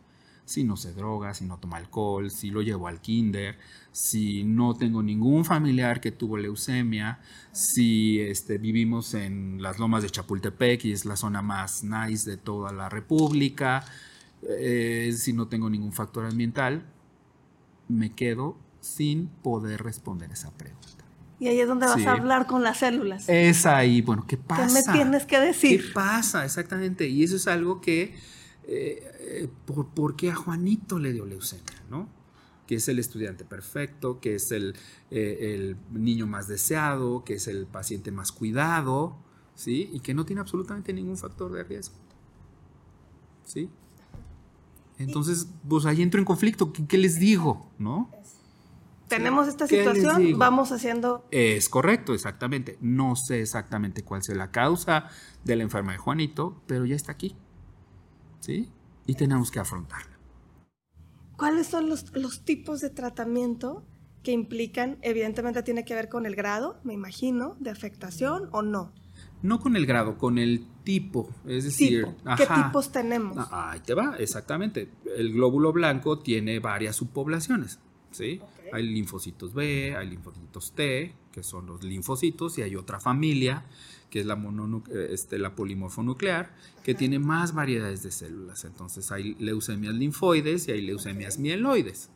si 0.51 0.63
no 0.63 0.75
se 0.75 0.93
droga, 0.93 1.33
si 1.33 1.45
no 1.45 1.57
toma 1.57 1.77
alcohol, 1.77 2.29
si 2.29 2.51
lo 2.51 2.61
llevo 2.61 2.87
al 2.87 2.99
kinder, 2.99 3.57
si 3.91 4.43
no 4.43 4.75
tengo 4.75 5.01
ningún 5.01 5.45
familiar 5.45 6.01
que 6.01 6.11
tuvo 6.11 6.37
leucemia, 6.37 7.19
si 7.51 8.19
este, 8.19 8.57
vivimos 8.57 9.13
en 9.13 9.61
las 9.61 9.79
lomas 9.79 10.03
de 10.03 10.09
Chapultepec 10.09 10.85
y 10.85 10.91
es 10.91 11.05
la 11.05 11.15
zona 11.15 11.41
más 11.41 11.83
nice 11.83 12.29
de 12.29 12.37
toda 12.37 12.71
la 12.73 12.89
República, 12.89 13.85
eh, 14.43 15.13
si 15.15 15.33
no 15.33 15.47
tengo 15.47 15.69
ningún 15.69 15.93
factor 15.93 16.25
ambiental, 16.25 16.83
me 17.87 18.13
quedo 18.13 18.57
sin 18.81 19.27
poder 19.27 19.81
responder 19.83 20.31
esa 20.31 20.51
pregunta. 20.51 21.00
Y 21.41 21.47
ahí 21.47 21.59
es 21.59 21.67
donde 21.67 21.87
vas 21.87 22.05
a 22.05 22.11
hablar 22.11 22.45
con 22.45 22.61
las 22.61 22.77
células. 22.77 23.27
Es 23.27 23.65
ahí, 23.65 24.03
bueno, 24.03 24.25
¿qué 24.27 24.37
pasa? 24.37 24.67
¿Qué 24.67 24.73
me 24.73 24.93
tienes 24.93 25.25
que 25.25 25.39
decir? 25.39 25.87
¿Qué 25.87 25.91
pasa? 25.91 26.45
Exactamente. 26.45 27.07
Y 27.07 27.23
eso 27.23 27.35
es 27.35 27.47
algo 27.47 27.81
que 27.81 28.15
eh, 28.65 29.49
por, 29.65 30.15
qué 30.15 30.29
a 30.29 30.35
Juanito 30.35 30.99
le 30.99 31.13
dio 31.13 31.25
leucemia, 31.25 31.81
¿no? 31.89 32.07
Que 32.67 32.75
es 32.75 32.87
el 32.89 32.99
estudiante 32.99 33.43
perfecto, 33.43 34.19
que 34.19 34.35
es 34.35 34.51
el, 34.51 34.75
eh, 35.09 35.55
el 35.55 35.77
niño 35.91 36.27
más 36.27 36.47
deseado, 36.47 37.23
que 37.23 37.33
es 37.33 37.47
el 37.47 37.65
paciente 37.65 38.11
más 38.11 38.31
cuidado, 38.31 39.17
¿sí? 39.55 39.89
Y 39.91 40.01
que 40.01 40.13
no 40.13 40.27
tiene 40.27 40.41
absolutamente 40.41 40.93
ningún 40.93 41.17
factor 41.17 41.51
de 41.51 41.63
riesgo, 41.63 41.95
¿sí? 43.45 43.67
Entonces, 44.99 45.47
pues 45.67 45.87
ahí 45.87 46.03
entro 46.03 46.19
en 46.19 46.25
conflicto. 46.25 46.71
¿Qué, 46.71 46.97
les 46.99 47.19
digo? 47.19 47.71
¿No? 47.79 48.11
Tenemos 49.17 49.47
esta 49.47 49.67
situación, 49.67 50.37
vamos 50.37 50.71
haciendo... 50.71 51.27
Es 51.31 51.69
correcto, 51.69 52.13
exactamente. 52.13 52.77
No 52.81 53.15
sé 53.15 53.41
exactamente 53.41 54.03
cuál 54.03 54.23
sea 54.23 54.35
la 54.35 54.51
causa 54.51 55.09
de 55.43 55.55
la 55.55 55.63
enfermedad 55.63 55.93
de 55.93 55.99
Juanito, 55.99 56.61
pero 56.67 56.85
ya 56.85 56.95
está 56.95 57.11
aquí. 57.11 57.35
¿sí? 58.41 58.69
Y 59.05 59.15
tenemos 59.15 59.49
que 59.49 59.59
afrontarla. 59.59 60.19
¿Cuáles 61.37 61.67
son 61.67 61.89
los, 61.89 62.15
los 62.15 62.43
tipos 62.43 62.81
de 62.81 62.89
tratamiento 62.89 63.83
que 64.21 64.31
implican, 64.31 64.97
evidentemente 65.01 65.63
tiene 65.63 65.85
que 65.85 65.95
ver 65.95 66.09
con 66.09 66.25
el 66.25 66.35
grado, 66.35 66.79
me 66.83 66.93
imagino, 66.93 67.55
de 67.59 67.71
afectación 67.71 68.49
o 68.51 68.61
no? 68.61 68.91
No 69.41 69.59
con 69.59 69.75
el 69.75 69.87
grado, 69.87 70.19
con 70.19 70.37
el 70.37 70.67
tipo, 70.83 71.29
es 71.47 71.63
decir, 71.63 72.07
¿qué 72.37 72.45
tipos 72.45 72.91
tenemos? 72.91 73.37
Ah, 73.39 73.71
ahí 73.71 73.79
te 73.79 73.95
va, 73.95 74.15
exactamente. 74.19 74.91
El 75.17 75.33
glóbulo 75.33 75.73
blanco 75.73 76.19
tiene 76.19 76.59
varias 76.59 76.97
subpoblaciones, 76.97 77.79
¿sí? 78.11 78.39
Hay 78.73 78.83
linfocitos 78.83 79.53
B, 79.53 79.95
hay 79.95 80.09
linfocitos 80.09 80.73
T, 80.73 81.13
que 81.31 81.43
son 81.43 81.65
los 81.67 81.83
linfocitos, 81.83 82.57
y 82.57 82.61
hay 82.61 82.75
otra 82.75 82.99
familia 82.99 83.65
que 84.11 84.19
es 84.19 84.25
la, 84.25 84.35
eh, 84.35 85.07
este, 85.11 85.39
la 85.39 85.55
polimorfonuclear, 85.55 86.53
que 86.83 86.93
tiene 86.93 87.17
más 87.17 87.53
variedades 87.53 88.03
de 88.03 88.11
células. 88.11 88.65
Entonces 88.65 89.11
hay 89.11 89.35
leucemias 89.39 89.95
linfoides 89.95 90.67
y 90.67 90.71
hay 90.71 90.81
leucemias 90.81 91.39
mieloides. 91.39 92.09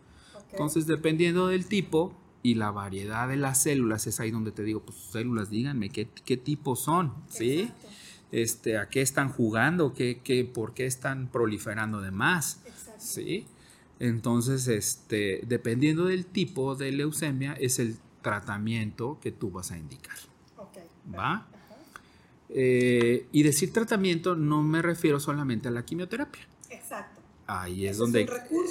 Entonces, 0.51 0.85
dependiendo 0.87 1.47
del 1.47 1.65
tipo 1.65 2.13
y 2.43 2.55
la 2.55 2.71
variedad 2.71 3.27
de 3.27 3.37
las 3.37 3.63
células, 3.63 4.07
es 4.07 4.19
ahí 4.19 4.29
donde 4.29 4.51
te 4.51 4.63
digo, 4.63 4.81
pues 4.81 4.97
células, 4.97 5.49
díganme 5.49 5.89
qué, 5.89 6.09
qué 6.25 6.37
tipo 6.37 6.75
son, 6.75 7.13
¿sí? 7.29 7.71
Este, 8.31 8.77
a 8.77 8.89
qué 8.89 9.01
están 9.01 9.29
jugando, 9.29 9.93
¿Qué, 9.93 10.21
qué, 10.23 10.43
por 10.45 10.73
qué 10.73 10.85
están 10.85 11.29
proliferando 11.31 12.01
de 12.01 12.11
más, 12.11 12.61
¿sí? 12.97 13.45
Entonces, 13.99 14.67
este, 14.67 15.41
dependiendo 15.47 16.05
del 16.05 16.25
tipo 16.25 16.75
de 16.75 16.91
leucemia, 16.91 17.53
es 17.53 17.79
el 17.79 17.97
tratamiento 18.21 19.19
que 19.21 19.31
tú 19.31 19.51
vas 19.51 19.71
a 19.71 19.77
indicar. 19.77 20.17
¿va? 21.13 21.45
Eh, 22.49 23.27
y 23.31 23.43
decir 23.43 23.71
tratamiento 23.73 24.36
no 24.36 24.63
me 24.63 24.81
refiero 24.81 25.19
solamente 25.19 25.67
a 25.67 25.71
la 25.71 25.84
quimioterapia. 25.84 26.47
Exacto. 26.69 27.21
Ahí 27.47 27.86
es 27.86 27.97
donde... 27.97 28.27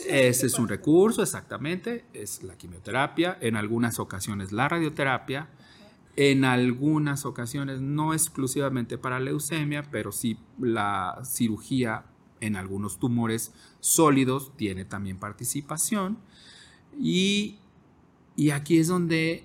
ese 0.09 0.47
es 0.47 0.59
un 0.59 0.69
recurso, 0.69 1.23
exactamente. 1.23 2.05
Es 2.13 2.43
la 2.43 2.57
quimioterapia, 2.57 3.39
en 3.41 3.57
algunas 3.57 3.99
ocasiones 3.99 4.53
la 4.53 4.69
radioterapia, 4.69 5.49
en 6.17 6.45
algunas 6.45 7.25
ocasiones 7.25 7.81
no 7.81 8.15
exclusivamente 8.15 8.99
para 8.99 9.21
leucemia, 9.21 9.83
pero 9.91 10.13
sí 10.13 10.39
la 10.59 11.21
cirugía 11.25 12.05
en 12.47 12.57
algunos 12.57 12.99
tumores 12.99 13.53
sólidos 13.81 14.57
tiene 14.57 14.85
también 14.85 15.19
participación. 15.19 16.19
Y, 17.01 17.59
y 18.37 18.51
aquí 18.51 18.79
es 18.79 18.89
donde 18.89 19.45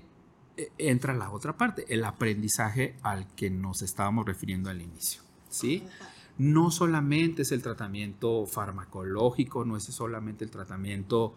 eh, 0.57 0.71
entra 0.77 1.13
la 1.13 1.31
otra 1.31 1.57
parte, 1.57 1.85
el 1.87 2.03
aprendizaje 2.03 2.95
al 3.01 3.27
que 3.35 3.49
nos 3.49 3.81
estábamos 3.81 4.25
refiriendo 4.25 4.69
al 4.69 4.81
inicio. 4.81 5.21
¿sí? 5.49 5.83
No 6.37 6.71
solamente 6.71 7.43
es 7.43 7.51
el 7.51 7.61
tratamiento 7.61 8.45
farmacológico, 8.45 9.63
no 9.63 9.77
es 9.77 9.83
solamente 9.83 10.43
el 10.43 10.51
tratamiento 10.51 11.35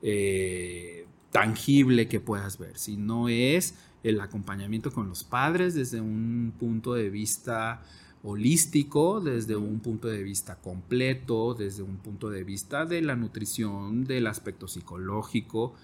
eh, 0.00 1.06
tangible 1.30 2.08
que 2.08 2.20
puedas 2.20 2.58
ver, 2.58 2.78
sino 2.78 3.28
es 3.28 3.74
el 4.02 4.20
acompañamiento 4.20 4.90
con 4.92 5.08
los 5.08 5.22
padres 5.22 5.74
desde 5.74 6.00
un 6.00 6.52
punto 6.58 6.94
de 6.94 7.08
vista 7.08 7.82
holístico, 8.24 9.20
desde 9.20 9.56
un 9.56 9.80
punto 9.80 10.08
de 10.08 10.22
vista 10.22 10.56
completo, 10.56 11.54
desde 11.54 11.82
un 11.82 11.96
punto 11.96 12.30
de 12.30 12.44
vista 12.44 12.86
de 12.86 13.02
la 13.02 13.16
nutrición, 13.16 14.04
del 14.04 14.26
aspecto 14.26 14.68
psicológico, 14.68 15.74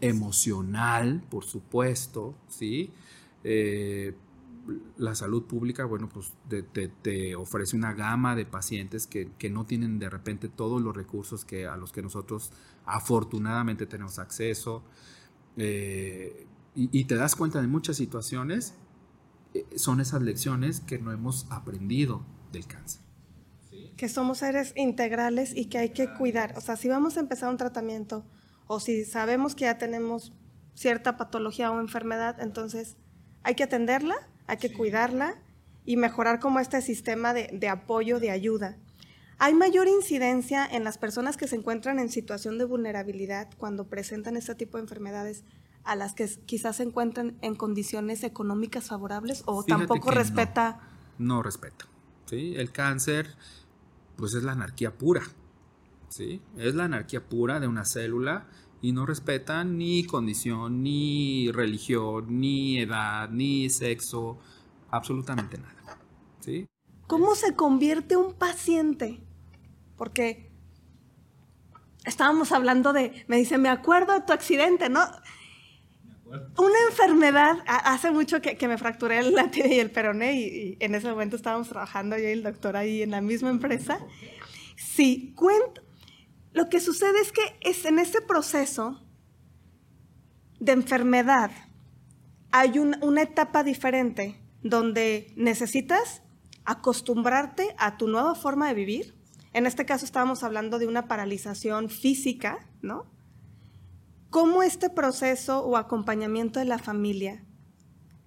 emocional, 0.00 1.22
por 1.30 1.44
supuesto, 1.44 2.34
¿sí? 2.48 2.90
Eh, 3.44 4.14
la 4.96 5.14
salud 5.14 5.44
pública, 5.44 5.84
bueno, 5.84 6.08
pues 6.08 6.32
te, 7.02 7.36
ofrece 7.36 7.76
una 7.76 7.92
gama 7.92 8.34
de 8.34 8.46
pacientes 8.46 9.06
que, 9.06 9.50
no 9.50 9.66
tienen 9.66 9.98
de 9.98 10.08
repente 10.08 10.48
todos 10.48 10.80
los 10.80 10.96
recursos 10.96 11.44
que, 11.44 11.66
a 11.66 11.76
los 11.76 11.92
que 11.92 12.02
nosotros 12.02 12.50
afortunadamente 12.86 13.86
tenemos 13.86 14.18
acceso. 14.18 14.82
Eh, 15.56 16.46
y, 16.74 17.04
te 17.04 17.14
das 17.14 17.36
cuenta 17.36 17.60
de 17.60 17.68
muchas 17.68 17.96
situaciones, 17.96 18.74
son 19.76 20.00
esas 20.00 20.22
lecciones 20.22 20.80
que 20.80 20.98
no 20.98 21.12
hemos 21.12 21.46
aprendido 21.50 22.24
del 22.52 22.66
cáncer. 22.66 23.00
Que 23.96 24.08
somos 24.08 24.38
seres 24.38 24.72
integrales 24.76 25.54
y 25.54 25.66
que 25.66 25.78
hay 25.78 25.90
que 25.90 26.12
cuidar. 26.12 26.54
O 26.56 26.60
sea, 26.60 26.76
si 26.76 26.88
vamos 26.88 27.16
a 27.16 27.20
empezar 27.20 27.48
un 27.48 27.56
tratamiento 27.56 28.24
o 28.66 28.80
si 28.80 29.04
sabemos 29.04 29.54
que 29.54 29.64
ya 29.64 29.78
tenemos 29.78 30.32
cierta 30.74 31.16
patología 31.16 31.70
o 31.70 31.80
enfermedad, 31.80 32.40
entonces 32.40 32.96
hay 33.42 33.54
que 33.54 33.64
atenderla, 33.64 34.16
hay 34.46 34.56
que 34.56 34.72
cuidarla 34.72 35.36
y 35.84 35.96
mejorar 35.96 36.40
como 36.40 36.60
este 36.60 36.80
sistema 36.82 37.34
de, 37.34 37.48
de, 37.52 37.68
apoyo, 37.68 38.18
de 38.18 38.30
ayuda. 38.30 38.76
Hay 39.38 39.54
mayor 39.54 39.86
incidencia 39.88 40.66
en 40.66 40.84
las 40.84 40.98
personas 40.98 41.36
que 41.36 41.46
se 41.46 41.56
encuentran 41.56 41.98
en 41.98 42.08
situación 42.08 42.58
de 42.58 42.64
vulnerabilidad 42.64 43.48
cuando 43.58 43.88
presentan 43.88 44.36
este 44.36 44.54
tipo 44.54 44.78
de 44.78 44.84
enfermedades 44.84 45.44
a 45.84 45.96
las 45.96 46.14
que 46.14 46.28
quizás 46.46 46.76
se 46.76 46.82
encuentran 46.82 47.36
en 47.42 47.54
condiciones 47.54 48.24
económicas 48.24 48.88
favorables 48.88 49.42
o 49.46 49.62
tampoco 49.64 50.10
respeta. 50.10 50.80
No, 51.18 51.42
respeta. 51.42 51.86
¿sí? 52.26 52.54
El 52.56 52.72
cáncer, 52.72 53.34
pues 54.16 54.34
es 54.34 54.42
la 54.42 54.52
anarquía 54.52 54.96
pura. 54.96 55.22
¿sí? 56.08 56.40
Es 56.56 56.74
la 56.74 56.84
anarquía 56.84 57.24
pura 57.24 57.60
de 57.60 57.66
una 57.66 57.84
célula 57.84 58.46
y 58.80 58.92
no 58.92 59.06
respeta 59.06 59.64
ni 59.64 60.04
condición, 60.04 60.82
ni 60.82 61.50
religión, 61.52 62.40
ni 62.40 62.80
edad, 62.80 63.28
ni 63.30 63.70
sexo, 63.70 64.38
absolutamente 64.90 65.58
nada. 65.58 65.98
¿sí? 66.40 66.66
¿Cómo 67.06 67.34
se 67.34 67.54
convierte 67.54 68.16
un 68.16 68.34
paciente? 68.34 69.22
Porque 69.96 70.50
estábamos 72.04 72.52
hablando 72.52 72.92
de, 72.92 73.24
me 73.28 73.36
dice, 73.36 73.58
me 73.58 73.68
acuerdo 73.68 74.14
de 74.14 74.22
tu 74.22 74.32
accidente, 74.32 74.88
¿no? 74.88 75.00
Una 76.56 76.78
enfermedad, 76.90 77.58
hace 77.66 78.10
mucho 78.10 78.40
que, 78.40 78.68
me 78.68 78.78
fracturé 78.78 79.18
el 79.18 79.34
látigo 79.34 79.66
y 79.68 79.78
el 79.78 79.90
peroné 79.90 80.34
y, 80.34 80.76
en 80.80 80.94
ese 80.94 81.08
momento 81.08 81.36
estábamos 81.36 81.68
trabajando 81.68 82.16
yo 82.16 82.24
y 82.24 82.32
el 82.32 82.42
doctor 82.42 82.76
ahí 82.76 83.02
en 83.02 83.10
la 83.10 83.20
misma 83.20 83.50
empresa. 83.50 83.98
Sí, 84.76 85.32
cuento. 85.36 85.82
Lo 86.52 86.68
que 86.68 86.80
sucede 86.80 87.20
es 87.20 87.32
que 87.32 87.42
es 87.60 87.84
en 87.84 87.98
ese 87.98 88.20
proceso 88.20 89.00
de 90.60 90.72
enfermedad 90.72 91.50
hay 92.52 92.78
una 92.78 93.22
etapa 93.22 93.64
diferente 93.64 94.40
donde 94.62 95.32
necesitas 95.36 96.22
acostumbrarte 96.64 97.74
a 97.78 97.96
tu 97.96 98.08
nueva 98.08 98.34
forma 98.34 98.68
de 98.68 98.74
vivir. 98.74 99.14
En 99.52 99.66
este 99.66 99.84
caso 99.84 100.04
estábamos 100.04 100.42
hablando 100.42 100.78
de 100.78 100.86
una 100.86 101.06
paralización 101.06 101.90
física, 101.90 102.66
¿no? 102.80 103.13
Cómo 104.34 104.64
este 104.64 104.90
proceso 104.90 105.64
o 105.64 105.76
acompañamiento 105.76 106.58
de 106.58 106.64
la 106.64 106.80
familia, 106.80 107.44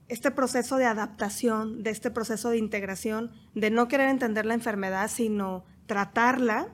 este 0.08 0.32
proceso 0.32 0.78
de 0.78 0.86
adaptación, 0.86 1.84
de 1.84 1.90
este 1.90 2.12
proceso 2.12 2.50
de 2.50 2.60
integración, 2.60 3.34
de 3.56 3.72
no 3.72 3.90
querer 3.90 4.08
entender 4.08 4.46
la 4.46 4.54
enfermedad, 4.54 5.12
sino 5.12 5.66
tratarla 5.86 6.70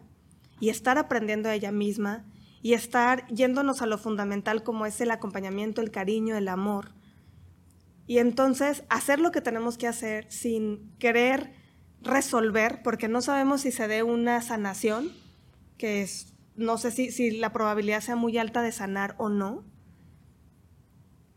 y 0.59 0.69
estar 0.69 0.99
aprendiendo 0.99 1.49
a 1.49 1.55
ella 1.55 1.71
misma 1.71 2.27
y 2.61 2.73
estar 2.73 3.25
yéndonos 3.25 3.81
a 3.81 3.87
lo 3.87 3.97
fundamental 3.97 4.61
como 4.61 4.85
es 4.85 5.01
el 5.01 5.09
acompañamiento, 5.09 5.81
el 5.81 5.89
cariño, 5.89 6.37
el 6.37 6.47
amor. 6.47 6.93
Y 8.05 8.19
entonces 8.19 8.83
hacer 8.87 9.19
lo 9.19 9.31
que 9.31 9.41
tenemos 9.41 9.79
que 9.79 9.87
hacer 9.87 10.31
sin 10.31 10.95
querer 10.99 11.55
resolver, 12.03 12.83
porque 12.83 13.07
no 13.07 13.19
sabemos 13.23 13.61
si 13.61 13.71
se 13.71 13.87
dé 13.87 14.03
una 14.03 14.43
sanación, 14.43 15.11
que 15.79 16.03
es 16.03 16.32
no 16.55 16.77
sé 16.77 16.91
si, 16.91 17.31
la 17.31 17.51
probabilidad 17.51 18.01
sea 18.01 18.15
muy 18.15 18.37
alta 18.37 18.61
de 18.61 18.71
sanar 18.71 19.15
o 19.17 19.29
no. 19.29 19.63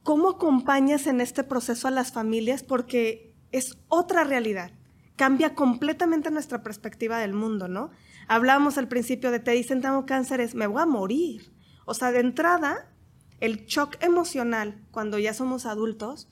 ¿Cómo 0.02 0.30
acompañas 0.30 1.06
en 1.06 1.20
este 1.20 1.42
proceso 1.42 1.88
a 1.88 1.90
las 1.90 2.12
familias? 2.12 2.62
Porque 2.62 3.34
es 3.50 3.78
otra 3.88 4.24
realidad. 4.24 4.72
Cambia 5.16 5.54
completamente 5.54 6.30
nuestra 6.30 6.62
perspectiva 6.62 7.18
del 7.18 7.32
mundo, 7.32 7.68
¿no? 7.68 7.90
Hablábamos 8.28 8.76
al 8.76 8.88
principio 8.88 9.30
de 9.30 9.40
te 9.40 9.52
dicen 9.52 9.80
tengo 9.80 10.04
cáncer, 10.04 10.40
es 10.40 10.54
me 10.54 10.66
voy 10.66 10.82
a 10.82 10.86
morir. 10.86 11.52
O 11.86 11.94
sea, 11.94 12.12
de 12.12 12.20
entrada, 12.20 12.92
el 13.40 13.64
shock 13.66 13.96
emocional 14.02 14.84
cuando 14.90 15.18
ya 15.18 15.32
somos 15.32 15.64
adultos 15.64 16.28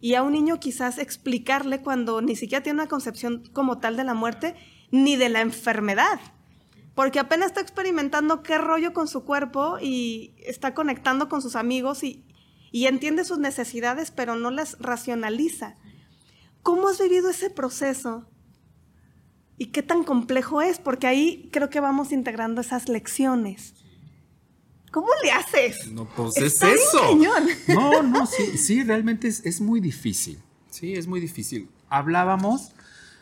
y 0.00 0.14
a 0.14 0.22
un 0.22 0.32
niño 0.32 0.60
quizás 0.60 0.98
explicarle 0.98 1.82
cuando 1.82 2.22
ni 2.22 2.36
siquiera 2.36 2.62
tiene 2.62 2.80
una 2.80 2.88
concepción 2.88 3.42
como 3.52 3.78
tal 3.78 3.96
de 3.96 4.04
la 4.04 4.14
muerte 4.14 4.54
ni 4.90 5.16
de 5.16 5.28
la 5.28 5.40
enfermedad 5.40 6.20
porque 6.98 7.20
apenas 7.20 7.50
está 7.50 7.60
experimentando 7.60 8.42
qué 8.42 8.58
rollo 8.58 8.92
con 8.92 9.06
su 9.06 9.22
cuerpo 9.22 9.78
y 9.80 10.34
está 10.44 10.74
conectando 10.74 11.28
con 11.28 11.40
sus 11.40 11.54
amigos 11.54 12.02
y, 12.02 12.24
entiende 12.72 13.24
sus 13.24 13.38
necesidades, 13.38 14.10
pero 14.10 14.34
no 14.34 14.50
las 14.50 14.76
racionaliza. 14.80 15.76
¿Cómo 16.64 16.88
has 16.88 16.98
vivido 16.98 17.30
ese 17.30 17.50
proceso? 17.50 18.28
¿Y 19.58 19.66
qué 19.66 19.84
tan 19.84 20.02
complejo 20.02 20.60
es? 20.60 20.80
Porque 20.80 21.06
ahí 21.06 21.48
creo 21.52 21.70
que 21.70 21.78
vamos 21.78 22.10
integrando 22.10 22.60
esas 22.60 22.88
lecciones. 22.88 23.74
¿Cómo 24.90 25.06
le 25.22 25.30
haces? 25.30 25.92
No, 25.92 26.08
pues 26.16 26.36
es 26.36 26.60
eso. 26.60 27.16
No, 27.68 28.02
no, 28.02 28.26
sí, 28.26 28.58
sí 28.58 28.82
realmente 28.82 29.28
es, 29.28 29.46
es, 29.46 29.60
muy 29.60 29.80
difícil. 29.80 30.42
Sí, 30.68 30.94
es 30.94 31.06
muy 31.06 31.20
difícil. 31.20 31.70
Hablábamos 31.90 32.72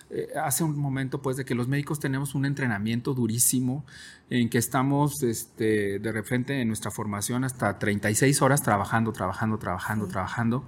eh, 0.09 0.29
hace 0.41 0.63
un 0.63 0.79
momento, 0.79 1.21
pues, 1.21 1.37
de 1.37 1.45
que 1.45 1.55
los 1.55 1.69
médicos 1.69 1.99
tenemos 1.99 2.35
un 2.35 2.47
entrenamiento 2.47 3.15
durísimo 3.15 3.85
en 4.31 4.49
que 4.49 4.59
estamos 4.59 5.23
este, 5.23 5.99
de 5.99 6.13
repente 6.13 6.61
en 6.61 6.69
nuestra 6.69 6.91
formación 6.91 7.45
hasta 7.45 7.79
36 7.79 8.41
horas 8.43 8.63
trabajando, 8.63 9.13
trabajando, 9.13 9.59
trabajando, 9.59 10.07
trabajando. 10.07 10.65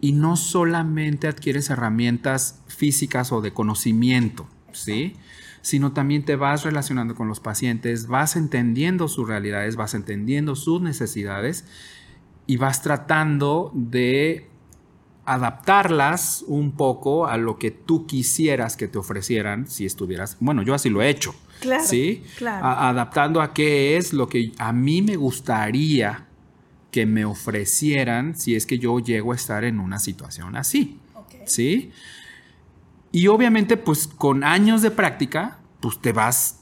Y 0.00 0.12
no 0.12 0.36
solamente 0.36 1.28
adquieres 1.28 1.70
herramientas 1.70 2.60
físicas 2.66 3.32
o 3.32 3.40
de 3.40 3.52
conocimiento, 3.52 4.46
¿sí? 4.72 5.14
sino 5.64 5.92
también 5.92 6.26
te 6.26 6.36
vas 6.36 6.62
relacionando 6.62 7.14
con 7.14 7.26
los 7.26 7.40
pacientes, 7.40 8.06
vas 8.06 8.36
entendiendo 8.36 9.08
sus 9.08 9.26
realidades, 9.26 9.76
vas 9.76 9.94
entendiendo 9.94 10.56
sus 10.56 10.82
necesidades 10.82 11.64
y 12.46 12.58
vas 12.58 12.82
tratando 12.82 13.72
de 13.74 14.50
adaptarlas 15.26 16.44
un 16.46 16.72
poco 16.72 17.26
a 17.26 17.36
lo 17.36 17.58
que 17.58 17.70
tú 17.70 18.06
quisieras 18.06 18.76
que 18.76 18.88
te 18.88 18.98
ofrecieran 18.98 19.66
si 19.66 19.86
estuvieras, 19.86 20.36
bueno, 20.40 20.62
yo 20.62 20.74
así 20.74 20.90
lo 20.90 21.02
he 21.02 21.08
hecho, 21.08 21.34
claro, 21.60 21.84
¿sí? 21.84 22.22
Claro. 22.36 22.66
adaptando 22.66 23.40
a 23.40 23.54
qué 23.54 23.96
es 23.96 24.12
lo 24.12 24.28
que 24.28 24.52
a 24.58 24.72
mí 24.72 25.02
me 25.02 25.16
gustaría 25.16 26.26
que 26.90 27.06
me 27.06 27.24
ofrecieran 27.24 28.36
si 28.36 28.54
es 28.54 28.66
que 28.66 28.78
yo 28.78 28.98
llego 29.00 29.32
a 29.32 29.36
estar 29.36 29.64
en 29.64 29.80
una 29.80 29.98
situación 29.98 30.56
así, 30.56 30.98
¿sí? 31.46 31.90
Y 33.10 33.28
obviamente, 33.28 33.76
pues 33.76 34.08
con 34.08 34.44
años 34.44 34.82
de 34.82 34.90
práctica, 34.90 35.58
pues 35.80 36.00
te 36.00 36.12
vas 36.12 36.60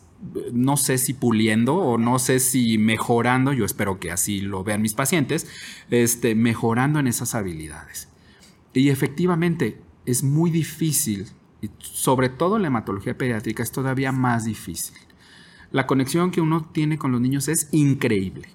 no 0.53 0.77
sé 0.77 0.98
si 0.98 1.14
puliendo 1.14 1.77
o 1.77 1.98
no 1.98 2.18
sé 2.18 2.38
si 2.38 2.79
mejorando, 2.79 3.53
yo 3.53 3.64
espero 3.64 3.98
que 3.98 4.12
así 4.12 4.40
lo 4.40 4.62
vean 4.62 4.83
mis 4.83 4.94
pacientes, 4.94 5.46
este, 5.90 6.35
mejorando 6.35 7.01
en 7.01 7.09
esas 7.09 7.35
habilidades. 7.35 8.09
Y 8.75 8.89
efectivamente 8.89 9.81
es 10.07 10.23
muy 10.23 10.51
difícil, 10.51 11.27
y 11.61 11.71
sobre 11.79 12.29
todo 12.29 12.59
la 12.59 12.69
hematología 12.69 13.17
pediátrica 13.17 13.63
es 13.63 13.71
todavía 13.71 14.13
más 14.13 14.45
difícil. 14.45 14.97
La 15.71 15.87
conexión 15.87 16.31
que 16.31 16.41
uno 16.41 16.69
tiene 16.73 16.99
con 16.99 17.13
los 17.13 17.21
niños 17.21 17.49
es 17.49 17.69
increíble, 17.73 18.49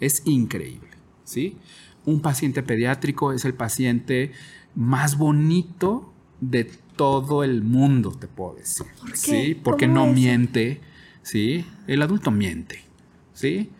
es 0.00 0.22
increíble, 0.24 0.90
¿sí? 1.24 1.56
Un 2.04 2.20
paciente 2.20 2.62
pediátrico 2.62 3.32
es 3.32 3.44
el 3.44 3.54
paciente 3.54 4.32
más 4.74 5.16
bonito 5.16 6.12
de 6.40 6.64
todo 6.96 7.44
el 7.44 7.62
mundo, 7.62 8.12
te 8.12 8.26
puedo 8.26 8.54
decir. 8.54 8.86
¿Sí? 9.14 9.58
Porque 9.62 9.86
no 9.86 10.06
miente, 10.06 10.80
¿sí? 11.22 11.64
El 11.86 12.02
adulto 12.02 12.30
miente, 12.30 12.84
¿sí? 13.32 13.70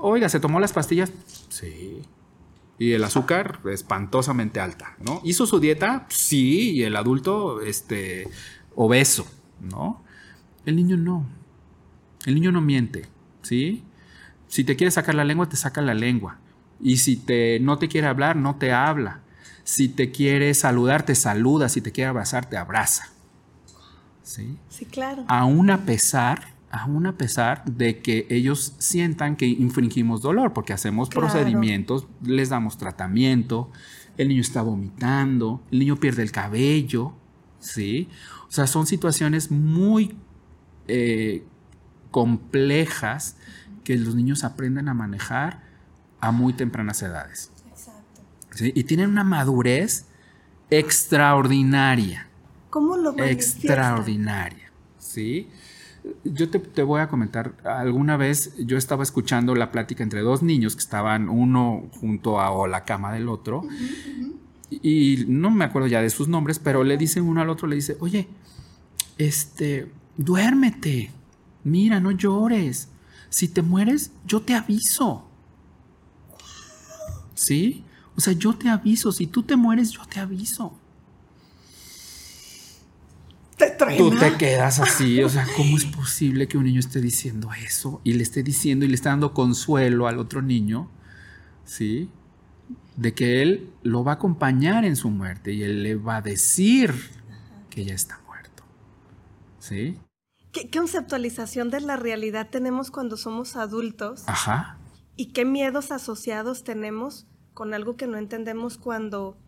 Oiga, 0.00 0.28
¿se 0.28 0.40
tomó 0.40 0.60
las 0.60 0.72
pastillas? 0.72 1.12
Sí. 1.48 2.02
Y 2.82 2.94
el 2.94 3.04
azúcar 3.04 3.60
espantosamente 3.70 4.58
alta, 4.58 4.96
¿no? 4.98 5.20
¿Hizo 5.22 5.46
su 5.46 5.60
dieta? 5.60 6.04
Sí, 6.08 6.72
y 6.72 6.82
el 6.82 6.96
adulto, 6.96 7.60
este, 7.60 8.26
obeso, 8.74 9.24
¿no? 9.60 10.02
El 10.66 10.74
niño 10.74 10.96
no. 10.96 11.24
El 12.26 12.34
niño 12.34 12.50
no 12.50 12.60
miente, 12.60 13.06
¿sí? 13.42 13.84
Si 14.48 14.64
te 14.64 14.74
quiere 14.74 14.90
sacar 14.90 15.14
la 15.14 15.22
lengua, 15.24 15.48
te 15.48 15.54
saca 15.54 15.80
la 15.80 15.94
lengua. 15.94 16.38
Y 16.80 16.96
si 16.96 17.14
te, 17.14 17.60
no 17.60 17.78
te 17.78 17.86
quiere 17.86 18.08
hablar, 18.08 18.34
no 18.34 18.56
te 18.56 18.72
habla. 18.72 19.20
Si 19.62 19.88
te 19.88 20.10
quiere 20.10 20.52
saludar, 20.52 21.04
te 21.04 21.14
saluda. 21.14 21.68
Si 21.68 21.82
te 21.82 21.92
quiere 21.92 22.08
abrazar, 22.08 22.50
te 22.50 22.56
abraza. 22.56 23.12
¿Sí? 24.24 24.58
Sí, 24.68 24.86
claro. 24.86 25.24
Aún 25.28 25.70
a 25.70 25.84
pesar, 25.84 26.51
aún 26.72 27.06
a 27.06 27.18
pesar 27.18 27.64
de 27.66 28.00
que 28.00 28.26
ellos 28.30 28.74
sientan 28.78 29.36
que 29.36 29.46
infringimos 29.46 30.22
dolor, 30.22 30.54
porque 30.54 30.72
hacemos 30.72 31.10
procedimientos, 31.10 32.08
les 32.24 32.48
damos 32.48 32.78
tratamiento, 32.78 33.70
el 34.16 34.28
niño 34.28 34.40
está 34.40 34.62
vomitando, 34.62 35.62
el 35.70 35.80
niño 35.80 35.96
pierde 35.96 36.22
el 36.22 36.32
cabello, 36.32 37.12
¿sí? 37.60 38.08
O 38.48 38.50
sea, 38.50 38.66
son 38.66 38.86
situaciones 38.86 39.50
muy 39.50 40.16
eh, 40.88 41.44
complejas 42.10 43.36
que 43.84 43.96
los 43.98 44.14
niños 44.14 44.42
aprenden 44.42 44.88
a 44.88 44.94
manejar 44.94 45.62
a 46.20 46.32
muy 46.32 46.54
tempranas 46.54 47.02
edades. 47.02 47.52
Y 48.60 48.84
tienen 48.84 49.10
una 49.10 49.24
madurez 49.24 50.06
extraordinaria. 50.70 52.28
¿Cómo 52.70 52.96
lo 52.96 53.18
Extraordinaria, 53.18 54.72
¿sí? 54.98 55.50
Yo 56.24 56.50
te, 56.50 56.82
voy 56.82 57.00
a 57.00 57.08
comentar, 57.08 57.54
alguna 57.64 58.16
vez 58.16 58.56
yo 58.58 58.76
estaba 58.76 59.04
escuchando 59.04 59.54
la 59.54 59.70
plática 59.70 60.02
entre 60.02 60.20
dos 60.20 60.42
niños 60.42 60.74
que 60.74 60.80
estaban 60.80 61.28
uno 61.28 61.88
junto 62.00 62.40
a 62.40 62.66
la 62.66 62.84
cama 62.84 63.12
del 63.12 63.28
otro, 63.28 63.62
y 64.70 65.24
no 65.28 65.50
me 65.50 65.64
acuerdo 65.64 65.86
ya 65.86 66.02
de 66.02 66.10
sus 66.10 66.28
nombres, 66.28 66.58
pero 66.58 66.82
le 66.82 66.96
dicen 66.96 67.24
uno 67.24 67.40
al 67.40 67.50
otro, 67.50 67.68
le 67.68 67.76
dice, 67.76 67.96
oye, 68.00 68.28
este, 69.18 69.92
duérmete, 70.16 71.10
mira, 71.62 72.00
no 72.00 72.10
llores, 72.10 72.88
si 73.28 73.48
te 73.48 73.62
mueres, 73.62 74.12
yo 74.26 74.42
te 74.42 74.54
aviso. 74.54 75.28
¿Sí? 77.34 77.84
O 78.16 78.20
sea, 78.20 78.32
yo 78.32 78.54
te 78.54 78.68
aviso, 78.68 79.12
si 79.12 79.26
tú 79.26 79.42
te 79.42 79.56
mueres, 79.56 79.90
yo 79.90 80.04
te 80.06 80.20
aviso. 80.20 80.78
Te 83.78 83.96
Tú 83.96 84.10
te 84.10 84.36
quedas 84.36 84.80
así, 84.80 85.22
o 85.22 85.28
sea, 85.28 85.46
¿cómo 85.56 85.76
es 85.76 85.84
posible 85.84 86.48
que 86.48 86.58
un 86.58 86.64
niño 86.64 86.80
esté 86.80 87.00
diciendo 87.00 87.50
eso 87.64 88.00
y 88.02 88.14
le 88.14 88.22
esté 88.22 88.42
diciendo 88.42 88.84
y 88.84 88.88
le 88.88 88.94
esté 88.94 89.08
dando 89.08 89.34
consuelo 89.34 90.06
al 90.08 90.18
otro 90.18 90.42
niño, 90.42 90.90
¿sí? 91.64 92.10
De 92.96 93.14
que 93.14 93.42
él 93.42 93.70
lo 93.82 94.04
va 94.04 94.12
a 94.12 94.14
acompañar 94.16 94.84
en 94.84 94.96
su 94.96 95.10
muerte 95.10 95.52
y 95.52 95.62
él 95.62 95.82
le 95.82 95.94
va 95.94 96.16
a 96.16 96.22
decir 96.22 96.92
que 97.70 97.84
ya 97.84 97.94
está 97.94 98.20
muerto, 98.26 98.64
¿sí? 99.60 99.96
¿Qué 100.52 100.68
conceptualización 100.70 101.70
de 101.70 101.80
la 101.80 101.96
realidad 101.96 102.48
tenemos 102.50 102.90
cuando 102.90 103.16
somos 103.16 103.56
adultos? 103.56 104.24
Ajá. 104.26 104.78
¿Y 105.16 105.26
qué 105.26 105.44
miedos 105.44 105.92
asociados 105.92 106.64
tenemos 106.64 107.26
con 107.54 107.74
algo 107.74 107.96
que 107.96 108.06
no 108.06 108.18
entendemos 108.18 108.78
cuando 108.78 109.38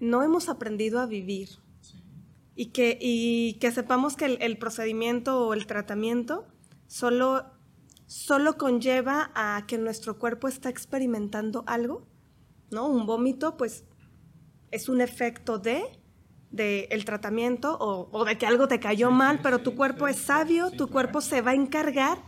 no 0.00 0.22
hemos 0.22 0.48
aprendido 0.48 1.00
a 1.00 1.06
vivir. 1.06 1.48
Y, 2.60 2.70
que, 2.72 2.98
y 3.00 3.54
que 3.60 3.70
sepamos 3.70 4.16
que 4.16 4.24
el, 4.24 4.58
procedimiento 4.58 5.46
o 5.46 5.54
el 5.54 5.68
tratamiento 5.68 6.44
solo, 6.88 7.46
solo 8.06 8.58
conlleva 8.58 9.30
a 9.36 9.64
que 9.68 9.78
nuestro 9.78 10.18
cuerpo 10.18 10.48
está 10.48 10.68
experimentando 10.68 11.62
algo, 11.68 12.08
¿no? 12.72 12.88
Un 12.88 13.06
vómito, 13.06 13.56
pues, 13.56 13.84
es 14.72 14.88
un 14.88 15.00
efecto 15.00 15.60
de 15.60 15.84
del 16.50 17.04
tratamiento 17.04 17.76
o, 17.78 18.08
o, 18.10 18.24
de 18.24 18.38
que 18.38 18.46
algo 18.46 18.66
te 18.66 18.80
cayó 18.80 19.12
mal, 19.12 19.38
pero 19.42 19.60
tu 19.60 19.76
cuerpo 19.76 20.08
es 20.08 20.16
sabio, 20.16 20.70
tu 20.72 20.88
cuerpo 20.88 21.20
se 21.20 21.42
va 21.42 21.52
a 21.52 21.54
encargar. 21.54 22.18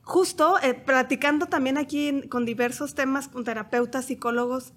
Justo 0.00 0.58
eh, 0.62 0.72
platicando 0.72 1.44
también 1.44 1.76
aquí 1.76 2.22
con 2.30 2.46
diversos 2.46 2.94
temas 2.94 3.28
con 3.28 3.44
terapeutas, 3.44 4.06
psicólogos, 4.06 4.72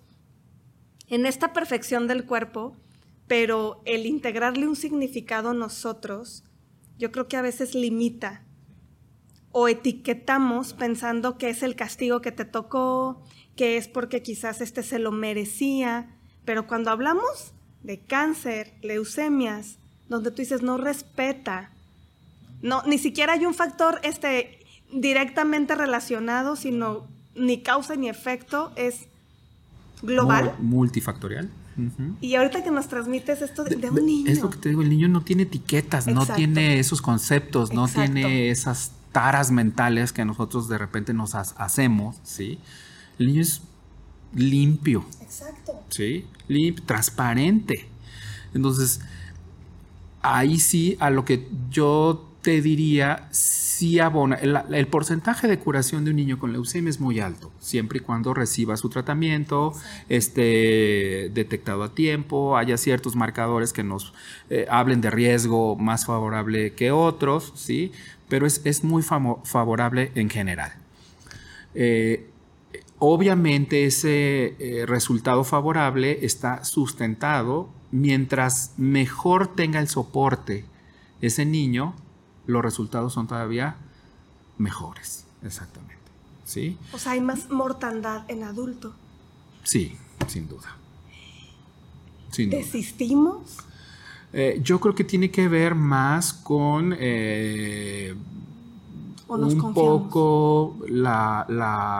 en 1.08 1.26
esta 1.26 1.54
perfección 1.54 2.08
del 2.08 2.26
cuerpo, 2.26 2.76
pero 3.30 3.82
el 3.86 4.08
integrarle 4.08 4.68
un 4.68 4.76
significado 4.76 5.52
a 5.52 5.54
nosotros, 5.54 6.44
yo 6.98 7.12
creo 7.12 7.28
que 7.28 7.38
a 7.38 7.44
veces 7.44 7.76
limita 7.76 8.44
o 9.52 9.68
etiquetamos 9.68 10.74
pensando 10.74 11.38
que 11.38 11.50
es 11.50 11.62
el 11.62 11.76
castigo 11.76 12.22
que 12.22 12.32
te 12.32 12.44
tocó, 12.44 13.24
que 13.56 13.78
es 13.78 13.88
porque 13.88 14.24
quizás 14.24 14.62
este 14.62 14.82
se 14.82 14.98
lo 14.98 15.12
merecía, 15.12 16.18
pero 16.44 16.65
cuando 16.65 16.89
hablamos 16.89 17.54
de 17.84 18.00
cáncer, 18.00 18.74
leucemias, 18.82 19.78
donde 20.08 20.32
tú 20.32 20.38
dices 20.38 20.63
no 20.63 20.78
respeta, 20.78 21.72
no, 22.63 22.82
ni 22.88 22.98
siquiera 22.98 23.34
hay 23.34 23.46
un 23.46 23.54
factor 23.54 24.00
este, 24.02 24.60
directamente 24.92 25.76
relacionado, 25.76 26.56
sino 26.56 27.08
ni 27.36 27.62
causa 27.62 27.96
ni 27.96 28.10
efecto, 28.10 28.72
es 28.76 29.08
global. 30.02 30.56
multifactorial. 30.58 31.52
Y 32.22 32.36
ahorita 32.36 32.63
que 32.63 32.72
nos 32.72 32.88
transmites 32.88 33.42
esto 33.42 33.63
de, 33.63 33.89
un 33.89 34.06
niño. 34.06 34.32
Es 34.32 34.42
lo 34.42 34.50
que 34.50 34.58
te 34.58 34.70
digo, 34.70 34.82
el 34.82 34.89
niño 34.89 35.08
no 35.08 35.22
tiene 35.22 35.44
etiquetas, 35.44 36.08
no 36.08 36.26
tiene 36.26 36.80
esos 36.80 37.02
conceptos, 37.02 37.74
no 37.74 37.88
tiene 37.88 38.50
esas 38.50 38.94
taras 39.12 39.52
mentales 39.52 40.13
que 40.13 40.24
nosotros 40.26 40.68
de 40.68 40.78
repente 40.78 41.13
nos 41.13 41.36
hacemos, 41.36 42.18
¿sí? 42.24 42.60
El 43.18 43.28
niño 43.28 43.42
es 43.42 43.62
limpio. 44.36 45.06
Exacto. 45.22 45.84
¿Sí? 45.89 46.26
Limpio, 46.48 46.84
transparente. 46.86 47.88
Entonces, 48.54 49.02
ahí 50.22 50.60
sí, 50.60 50.98
a 51.00 51.10
lo 51.10 51.26
que 51.26 51.48
yo 51.70 52.30
te 52.42 52.62
diría, 52.62 53.28
si 53.80 53.98
abona, 53.98 54.36
el, 54.36 54.88
porcentaje 54.88 55.48
de 55.48 55.58
curación 55.58 56.04
de 56.04 56.12
un 56.12 56.18
niño 56.18 56.38
con 56.38 56.52
leucemia 56.52 56.89
es 56.89 57.00
muy 57.00 57.22
alto, 57.22 57.50
siempre 57.60 58.00
y 58.00 58.02
cuando 58.02 58.34
reciba 58.34 58.76
su 58.76 58.89
tratamiento, 58.89 59.72
esté 60.10 61.32
detectado 61.34 61.84
a 61.84 61.96
tiempo, 61.96 62.58
haya 62.58 62.76
ciertos 62.76 63.15
marcadores 63.15 63.72
que 63.72 63.84
nos 63.84 64.13
eh, 64.50 64.65
hablen 64.70 65.00
de 65.00 65.10
riesgo 65.12 65.78
más 65.78 66.06
favorable 66.06 66.74
que 66.74 66.92
otros, 66.92 67.54
¿sí? 67.56 67.94
Pero 68.28 68.46
es, 68.46 68.84
muy 68.84 69.02
favorable 69.02 70.12
en 70.13 70.30
general. 70.30 70.74
Eh, 71.74 72.28
obviamente 72.98 73.86
ese 73.86 74.56
eh, 74.60 74.86
resultado 74.88 75.46
favorable 75.46 76.26
está 76.26 76.65
sustentado 76.65 77.70
mientras 77.92 78.74
mejor 78.76 79.56
tenga 79.56 79.80
el 79.80 79.88
soporte 79.88 80.65
ese 81.22 81.46
niño, 81.46 81.96
los 82.49 82.63
resultados 82.63 83.13
son 83.13 83.27
todavía 83.27 83.75
mejores. 84.57 85.25
Exactamente. 85.43 85.95
¿Sí? 86.45 86.77
O 86.91 86.97
sea, 86.97 87.12
hay 87.13 87.21
más 87.21 87.49
mortandad 87.49 88.23
en 88.27 88.43
adulto. 88.43 88.93
Sí, 89.63 89.95
sin 90.27 90.47
duda. 90.47 90.75
¿Desistimos? 92.35 93.57
Eh, 94.33 94.59
yo 94.63 94.79
creo 94.79 94.95
que 94.95 95.03
tiene 95.03 95.31
que 95.31 95.47
ver 95.47 95.75
más 95.75 96.33
con 96.33 96.95
eh, 96.97 98.15
un 99.27 99.73
poco 99.73 100.77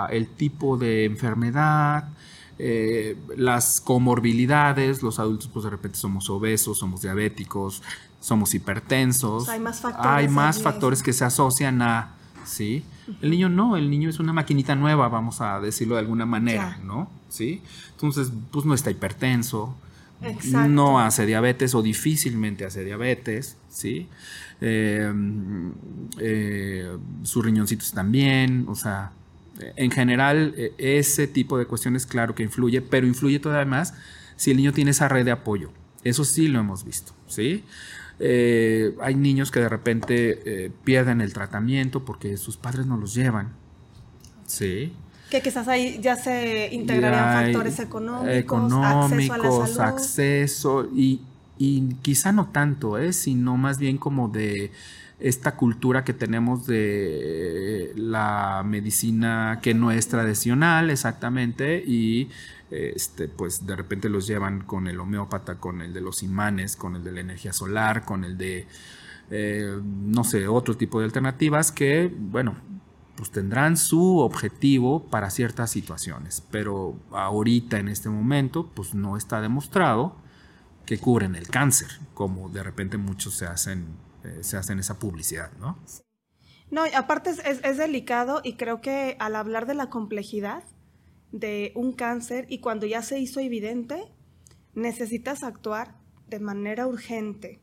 el 0.10 0.28
tipo 0.30 0.78
de 0.78 1.06
enfermedad, 1.06 2.10
eh, 2.58 3.18
las 3.38 3.82
comorbilidades, 3.82 5.02
los 5.02 5.18
adultos 5.20 5.50
pues 5.52 5.64
de 5.64 5.72
repente 5.72 5.98
somos 5.98 6.30
obesos, 6.30 6.78
somos 6.78 7.02
diabéticos, 7.02 7.82
somos 8.20 8.54
hipertensos. 8.54 9.50
hay 9.50 9.60
más 9.60 9.80
factores. 9.80 10.12
Hay 10.12 10.28
más 10.28 10.62
factores 10.62 11.04
que 11.04 11.14
se 11.14 11.26
asocian 11.26 11.82
a, 11.82 12.16
¿sí? 12.46 12.84
El 13.22 13.32
niño 13.32 13.50
no, 13.50 13.78
el 13.78 13.90
niño 13.90 14.10
es 14.10 14.20
una 14.20 14.34
maquinita 14.34 14.76
nueva, 14.76 15.08
vamos 15.08 15.42
a 15.42 15.60
decirlo 15.60 15.96
de 15.96 16.02
alguna 16.02 16.26
manera, 16.26 16.80
¿no? 16.84 17.10
¿Sí? 17.30 17.62
Entonces, 17.92 18.32
pues 18.52 18.66
no 18.66 18.74
está 18.74 18.92
hipertenso, 18.92 19.76
no 20.68 21.00
hace 21.00 21.26
diabetes 21.26 21.74
o 21.76 21.82
difícilmente 21.82 22.66
hace 22.66 22.84
diabetes, 22.84 23.58
¿sí? 23.70 24.08
Eh, 24.62 25.12
eh, 26.20 26.98
sus 27.24 27.46
riñoncitos 27.46 27.94
también, 27.94 28.66
o 28.68 28.76
sea, 28.76 29.12
en 29.76 29.92
general, 29.92 30.54
e, 30.58 30.74
ese 30.78 31.28
tipo 31.28 31.58
de 31.58 31.66
cuestiones, 31.66 32.06
claro 32.06 32.36
que 32.36 32.44
influye, 32.44 32.82
pero 32.82 33.08
influye 33.08 33.40
todavía 33.40 33.66
más 33.66 33.94
si 34.36 34.52
el 34.52 34.58
niño 34.58 34.74
tiene 34.74 34.92
esa 34.92 35.08
red 35.08 35.26
de 35.26 35.32
apoyo. 35.32 35.72
Eso 36.04 36.24
sí 36.24 36.48
lo 36.48 36.60
hemos 36.60 36.86
visto, 36.86 37.14
¿sí? 37.28 37.64
Eh, 38.20 38.96
hay 39.02 39.16
niños 39.16 39.50
que 39.50 39.62
de 39.62 39.70
repente 39.70 40.66
eh, 40.66 40.72
pierden 40.84 41.22
el 41.22 41.34
tratamiento 41.34 42.04
porque 42.04 42.36
sus 42.36 42.58
padres 42.58 42.86
no 42.86 42.98
los 42.98 43.14
llevan, 43.14 43.54
¿sí? 44.46 44.94
Que 45.30 45.42
quizás 45.42 45.68
ahí 45.68 46.00
ya 46.02 46.16
se 46.16 46.70
integrarían 46.74 47.46
factores 47.46 47.80
económicos, 47.80 48.34
económicos, 48.36 49.80
acceso, 49.80 50.90
y, 50.94 51.22
y, 51.58 51.94
quizá 52.02 52.32
no 52.32 52.48
tanto, 52.48 52.98
¿eh? 52.98 53.14
sino 53.14 53.56
más 53.58 53.78
bien 53.78 53.98
como 53.98 54.28
de 54.28 54.72
esta 55.20 55.56
cultura 55.56 56.04
que 56.04 56.14
tenemos 56.14 56.66
de 56.66 57.94
la 57.96 58.64
medicina 58.66 59.60
que 59.62 59.74
no 59.74 59.92
es 59.92 60.08
tradicional 60.08 60.90
exactamente 60.90 61.84
y 61.86 62.30
este, 62.72 63.28
pues 63.28 63.66
de 63.66 63.76
repente 63.76 64.10
los 64.10 64.28
llevan 64.28 64.62
con 64.62 64.88
el 64.88 65.00
homeópata, 65.00 65.56
con 65.56 65.82
el 65.82 65.94
de 65.94 66.02
los 66.02 66.24
imanes, 66.24 66.76
con 66.76 66.96
el 66.96 67.04
de 67.04 67.12
la 67.12 67.22
energía 67.22 67.54
solar, 67.54 68.06
con 68.06 68.24
el 68.24 68.38
de, 68.38 68.68
eh, 69.32 69.80
no 69.84 70.24
sé, 70.24 70.48
otro 70.48 70.78
tipo 70.78 71.00
de 71.00 71.06
alternativas 71.06 71.72
que, 71.72 72.14
bueno, 72.16 72.56
pues 73.16 73.32
tendrán 73.32 73.76
su 73.76 74.20
objetivo 74.20 75.04
para 75.10 75.30
ciertas 75.30 75.72
situaciones, 75.72 76.42
pero 76.52 76.96
ahorita 77.12 77.78
en 77.78 77.90
este 77.90 78.10
momento, 78.10 78.70
pues 78.74 78.94
no 78.94 79.18
está 79.18 79.42
demostrado 79.42 80.16
que 80.86 80.98
cubren 81.00 81.36
el 81.36 81.48
cáncer, 81.50 81.90
como 82.14 82.50
de 82.50 82.64
repente 82.64 82.98
muchos 82.98 83.36
se 83.36 83.46
hacen, 83.46 83.88
eh, 84.24 84.40
se 84.42 84.58
hacen 84.58 84.80
esa 84.80 85.00
publicidad, 85.00 85.52
¿no? 85.60 85.78
No, 86.72 86.84
aparte 86.96 87.32
es, 87.32 87.40
es, 87.44 87.78
delicado 87.78 88.42
y 88.44 88.54
creo 88.54 88.80
que 88.80 89.18
al 89.20 89.36
hablar 89.36 89.66
de 89.66 89.74
la 89.74 89.90
complejidad 89.90 90.64
de 91.32 91.72
un 91.76 91.94
cáncer 91.94 92.46
y 92.50 92.60
cuando 92.60 92.86
ya 92.86 93.02
se 93.02 93.20
hizo 93.20 93.40
evidente, 93.40 94.06
necesitas 94.74 95.44
actuar 95.44 96.00
de 96.28 96.40
manera 96.40 96.88
urgente, 96.88 97.62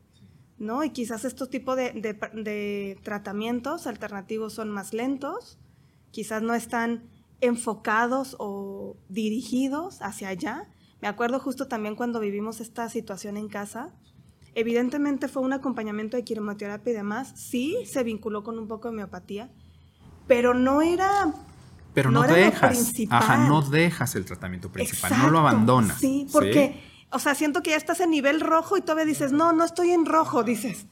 ¿no? 0.57 0.83
Y 0.83 0.91
quizás 0.91 1.25
estos 1.25 1.49
tipos 1.49 1.75
de, 1.75 1.91
de 1.91 2.99
tratamientos 3.03 3.87
alternativos 3.87 4.53
son 4.53 4.69
más 4.69 4.93
lentos, 4.93 5.57
quizás 6.11 6.41
no 6.41 6.53
están 6.53 7.09
enfocados 7.41 8.35
o 8.39 8.97
dirigidos 9.09 10.01
hacia 10.01 10.29
allá, 10.29 10.67
me 11.01 11.07
acuerdo 11.07 11.39
justo 11.39 11.67
también 11.67 11.95
cuando 11.95 12.19
vivimos 12.19 12.59
esta 12.59 12.89
situación 12.89 13.37
en 13.37 13.49
casa. 13.49 13.93
Evidentemente 14.55 15.27
fue 15.27 15.43
un 15.43 15.53
acompañamiento 15.53 16.17
de 16.17 16.23
quimioterapia 16.23 16.91
y 16.91 16.95
demás. 16.95 17.33
Sí, 17.35 17.77
se 17.85 18.03
vinculó 18.03 18.43
con 18.43 18.57
un 18.57 18.67
poco 18.67 18.87
de 18.87 18.95
homeopatía, 18.95 19.51
pero 20.27 20.55
no 20.55 20.81
era 20.81 21.33
pero 21.97 22.11
no, 22.11 22.21
dejas, 22.21 22.93
ajá, 23.09 23.37
no 23.47 23.63
dejas 23.63 24.13
el 24.13 24.23
tratamiento 24.23 24.71
principal, 24.71 25.17
no 25.17 25.31
lo 25.31 25.39
abandonas. 25.39 25.97
Sí, 25.97 26.27
porque, 26.31 26.79
o 27.09 27.17
sea, 27.17 27.33
siento 27.33 27.63
que 27.63 27.71
ya 27.71 27.75
estás 27.75 28.01
en 28.01 28.11
nivel 28.11 28.39
rojo 28.39 28.77
y 28.77 28.81
todavía 28.81 29.05
dices, 29.05 29.31
no, 29.31 29.51
no 29.51 29.63
estoy 29.63 29.89
en 29.89 30.05
rojo, 30.05 30.43
dices. 30.43 30.85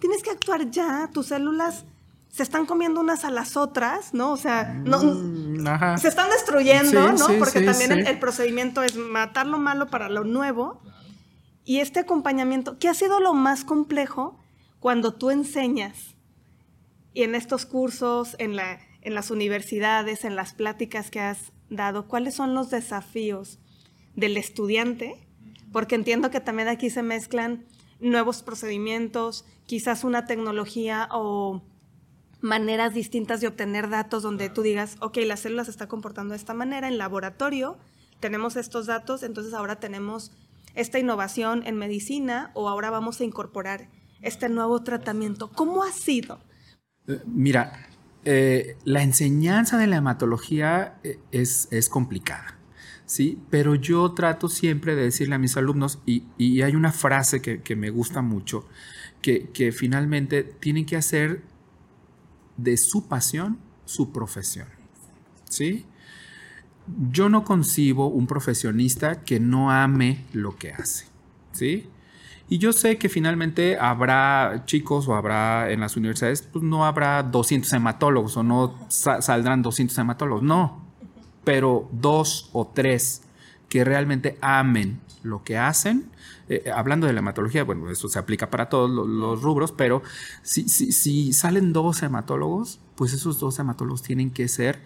Tienes 0.00 0.22
que 0.22 0.30
actuar 0.30 0.70
ya, 0.70 1.10
tus 1.12 1.26
células 1.26 1.84
se 2.30 2.42
están 2.42 2.64
comiendo 2.64 3.02
unas 3.02 3.26
a 3.26 3.30
las 3.30 3.58
otras, 3.58 4.14
¿no? 4.14 4.32
O 4.32 4.38
sea, 4.38 4.72
no, 4.72 4.98
mm, 5.02 5.98
se 5.98 6.08
están 6.08 6.30
destruyendo, 6.30 7.12
¿no? 7.12 7.26
Porque 7.38 7.60
también 7.60 8.06
el, 8.06 8.18
procedimiento 8.18 8.82
es 8.82 8.96
matar 8.96 9.46
lo 9.46 9.58
malo 9.58 9.88
para 9.88 10.08
lo 10.08 10.24
nuevo. 10.24 10.80
Y 11.66 11.80
este 11.80 12.00
acompañamiento, 12.00 12.78
¿qué 12.78 12.88
ha 12.88 12.94
sido 12.94 13.20
lo 13.20 13.34
más 13.34 13.62
complejo 13.62 14.42
cuando 14.80 15.12
tú 15.12 15.30
enseñas? 15.30 16.16
Y 17.12 17.24
en 17.24 17.34
estos 17.34 17.66
cursos, 17.66 18.36
en, 18.38 18.56
la, 18.56 18.78
en 19.06 19.14
las 19.14 19.30
universidades, 19.30 20.24
en 20.24 20.34
las 20.34 20.52
pláticas 20.52 21.12
que 21.12 21.20
has 21.20 21.52
dado, 21.70 22.08
¿cuáles 22.08 22.34
son 22.34 22.54
los 22.54 22.70
desafíos 22.70 23.60
del 24.16 24.36
estudiante? 24.36 25.14
Porque 25.70 25.94
entiendo 25.94 26.32
que 26.32 26.40
también 26.40 26.66
aquí 26.66 26.90
se 26.90 27.04
mezclan 27.04 27.66
nuevos 28.00 28.42
procedimientos, 28.42 29.44
quizás 29.64 30.02
una 30.02 30.26
tecnología 30.26 31.08
o 31.12 31.62
maneras 32.40 32.94
distintas 32.94 33.40
de 33.40 33.46
obtener 33.46 33.88
datos 33.88 34.24
donde 34.24 34.48
tú 34.48 34.62
digas, 34.62 34.96
ok, 35.00 35.18
la 35.18 35.36
célula 35.36 35.64
se 35.64 35.70
está 35.70 35.86
comportando 35.86 36.32
de 36.32 36.38
esta 36.38 36.52
manera 36.52 36.88
en 36.88 36.98
laboratorio, 36.98 37.78
tenemos 38.18 38.56
estos 38.56 38.86
datos, 38.86 39.22
entonces 39.22 39.54
ahora 39.54 39.76
tenemos 39.78 40.32
esta 40.74 40.98
innovación 40.98 41.64
en 41.64 41.76
medicina 41.76 42.50
o 42.54 42.68
ahora 42.68 42.90
vamos 42.90 43.20
a 43.20 43.24
incorporar 43.24 43.88
este 44.20 44.48
nuevo 44.48 44.82
tratamiento. 44.82 45.48
¿Cómo 45.52 45.84
ha 45.84 45.92
sido? 45.92 46.40
Eh, 47.06 47.20
mira, 47.24 47.86
eh, 48.26 48.76
la 48.84 49.04
enseñanza 49.04 49.78
de 49.78 49.86
la 49.86 49.98
hematología 49.98 50.98
eh, 51.04 51.20
es, 51.30 51.68
es, 51.70 51.88
complicada, 51.88 52.58
¿sí? 53.04 53.38
Pero 53.50 53.76
yo 53.76 54.12
trato 54.14 54.48
siempre 54.48 54.96
de 54.96 55.04
decirle 55.04 55.36
a 55.36 55.38
mis 55.38 55.56
alumnos, 55.56 56.00
y, 56.06 56.24
y 56.36 56.62
hay 56.62 56.74
una 56.74 56.90
frase 56.90 57.40
que, 57.40 57.62
que 57.62 57.76
me 57.76 57.88
gusta 57.90 58.22
mucho, 58.22 58.66
que, 59.22 59.50
que 59.50 59.70
finalmente 59.70 60.42
tienen 60.42 60.86
que 60.86 60.96
hacer 60.96 61.42
de 62.56 62.76
su 62.76 63.06
pasión 63.06 63.58
su 63.84 64.10
profesión. 64.10 64.66
¿Sí? 65.48 65.86
Yo 67.12 67.28
no 67.28 67.44
concibo 67.44 68.08
un 68.08 68.26
profesionista 68.26 69.22
que 69.22 69.38
no 69.38 69.70
ame 69.70 70.24
lo 70.32 70.56
que 70.56 70.72
hace. 70.72 71.06
¿Sí? 71.52 71.88
Y 72.48 72.58
yo 72.58 72.72
sé 72.72 72.96
que 72.96 73.08
finalmente 73.08 73.76
habrá 73.78 74.62
chicos 74.66 75.08
o 75.08 75.16
habrá 75.16 75.70
en 75.70 75.80
las 75.80 75.96
universidades, 75.96 76.42
pues 76.42 76.62
no 76.64 76.84
habrá 76.84 77.22
200 77.24 77.72
hematólogos 77.72 78.36
o 78.36 78.42
no 78.42 78.74
saldrán 78.88 79.62
200 79.62 79.98
hematólogos, 79.98 80.42
no, 80.44 80.84
pero 81.42 81.88
dos 81.92 82.50
o 82.52 82.66
tres 82.66 83.22
que 83.68 83.84
realmente 83.84 84.38
amen 84.40 85.00
lo 85.24 85.42
que 85.42 85.58
hacen. 85.58 86.10
Eh, 86.48 86.70
hablando 86.72 87.08
de 87.08 87.12
la 87.12 87.18
hematología, 87.18 87.64
bueno, 87.64 87.90
eso 87.90 88.08
se 88.08 88.18
aplica 88.18 88.48
para 88.48 88.68
todos 88.68 88.88
los, 88.88 89.42
rubros, 89.42 89.72
pero 89.72 90.02
si, 90.42 90.68
si, 90.68 91.32
salen 91.32 91.72
dos 91.72 92.02
hematólogos, 92.02 92.78
pues 92.94 93.12
esos 93.12 93.40
dos 93.40 93.58
hematólogos 93.58 94.02
tienen 94.02 94.30
que 94.30 94.46
ser 94.46 94.80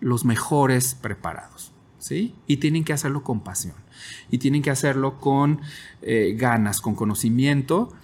los 0.00 0.24
mejores 0.24 0.96
preparados, 0.96 1.70
¿sí? 2.04 2.34
Y 2.46 2.58
tienen 2.58 2.84
que 2.84 2.92
hacerlo 2.92 3.22
con 3.22 3.40
pasión, 3.40 3.76
y 4.30 4.36
tienen 4.36 4.60
que 4.60 4.68
hacerlo 4.68 5.18
con 5.20 5.62
eh, 6.02 6.34
ganas, 6.36 6.82
con 6.82 6.94
conocimiento. 6.94 7.94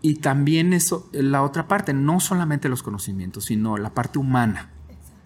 Y 0.00 0.14
también 0.14 0.72
eso, 0.72 1.10
la 1.10 1.42
otra 1.42 1.66
parte, 1.66 1.92
no 1.92 2.20
solamente 2.20 2.68
los 2.68 2.84
conocimientos, 2.84 3.46
sino 3.46 3.78
la 3.78 3.94
parte 3.94 4.20
humana, 4.20 4.70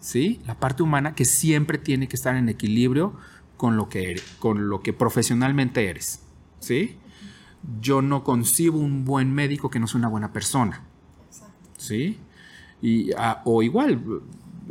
¿sí? 0.00 0.40
La 0.46 0.58
parte 0.58 0.82
humana 0.82 1.14
que 1.14 1.26
siempre 1.26 1.76
tiene 1.76 2.08
que 2.08 2.16
estar 2.16 2.36
en 2.36 2.48
equilibrio 2.48 3.16
con 3.58 3.76
lo 3.76 3.90
que, 3.90 4.12
eres, 4.12 4.22
con 4.38 4.70
lo 4.70 4.80
que 4.80 4.94
profesionalmente 4.94 5.86
eres. 5.86 6.20
¿sí? 6.60 6.96
Yo 7.82 8.00
no 8.00 8.24
concibo 8.24 8.78
un 8.78 9.04
buen 9.04 9.30
médico 9.30 9.68
que 9.68 9.78
no 9.78 9.86
sea 9.86 9.98
una 9.98 10.08
buena 10.08 10.32
persona. 10.32 10.82
¿sí? 11.76 12.18
Y, 12.80 13.12
ah, 13.12 13.42
o 13.44 13.62
igual, 13.62 14.02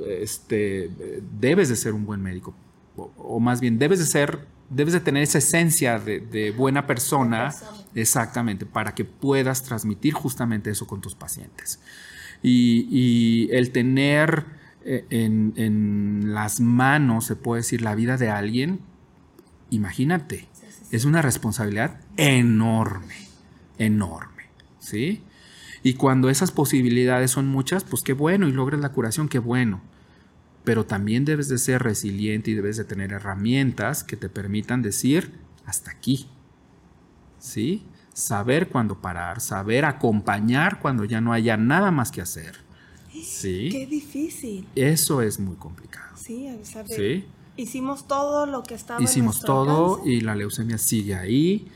este, 0.08 0.90
debes 1.40 1.70
de 1.70 1.76
ser 1.76 1.94
un 1.94 2.08
buen 2.08 2.24
médico. 2.24 2.56
O, 2.96 3.40
más 3.40 3.60
bien, 3.60 3.80
debes 3.80 4.00
de 4.00 4.06
ser, 4.06 4.48
debes 4.70 4.94
de 4.94 5.00
tener 5.00 5.24
esa 5.24 5.40
esencia 5.40 6.00
de, 6.00 6.54
buena 6.56 6.86
persona, 6.86 7.54
exactamente, 7.96 8.66
para 8.66 8.94
que 8.94 9.06
puedas 9.06 9.64
transmitir 9.64 10.14
justamente 10.14 10.70
eso 10.70 10.88
con 10.88 11.02
tus 11.02 11.16
pacientes. 11.16 11.80
Y, 12.42 12.88
y 12.90 13.50
el 13.52 13.72
tener 13.72 14.46
eh, 14.86 15.06
en, 15.12 16.34
las 16.34 16.60
manos, 16.60 17.26
se 17.26 17.36
puede 17.38 17.62
decir, 17.62 17.82
la 17.82 17.96
vida 17.96 18.18
de 18.18 18.30
alguien, 18.30 18.82
imagínate, 19.70 20.48
es 20.92 21.06
una 21.06 21.22
responsabilidad 21.22 22.02
enorme, 22.18 23.16
enorme, 23.78 24.44
¿sí? 24.80 25.22
Y 25.84 25.94
cuando 25.94 26.30
esas 26.30 26.52
posibilidades 26.52 27.32
son 27.32 27.48
muchas, 27.48 27.86
pues 27.86 28.02
qué 28.02 28.14
bueno, 28.14 28.48
y 28.48 28.52
logras 28.52 28.82
la 28.82 28.90
curación, 28.90 29.30
qué 29.30 29.40
bueno. 29.40 29.82
Pero 30.64 30.86
también 30.86 31.26
debes 31.26 31.50
de 31.50 31.58
ser 31.58 31.84
resiliente 31.84 32.52
y 32.52 32.54
debes 32.54 32.78
de 32.78 32.86
tener 32.86 33.12
herramientas 33.12 34.04
que 34.04 34.16
te 34.16 34.30
permitan 34.30 34.82
decir 34.82 35.32
hasta 35.66 35.92
aquí, 35.92 36.28
¿sí? 37.40 37.86
Saber 38.14 38.70
cuándo 38.70 39.02
parar, 39.02 39.42
saber 39.42 39.86
acompañar 39.86 40.80
cuando 40.80 41.04
ya 41.04 41.20
no 41.20 41.34
haya 41.34 41.58
nada 41.58 41.92
más 41.92 42.12
que 42.12 42.22
hacer 42.22 42.64
Sí. 43.22 43.70
Qué 43.72 43.86
difícil. 43.86 44.68
Eso 44.76 45.22
es 45.22 45.40
muy 45.40 45.56
complicado. 45.56 46.16
Sí, 46.16 46.50
¿Sí? 46.88 47.26
Hicimos 47.56 48.08
todo 48.08 48.46
lo 48.48 48.64
que 48.64 48.74
estaba 48.74 49.02
Hicimos 49.02 49.42
todo 49.42 50.02
y 50.06 50.22
la 50.22 50.36
leucemia 50.36 50.78
sigue 50.78 51.16
ahí. 51.16 51.68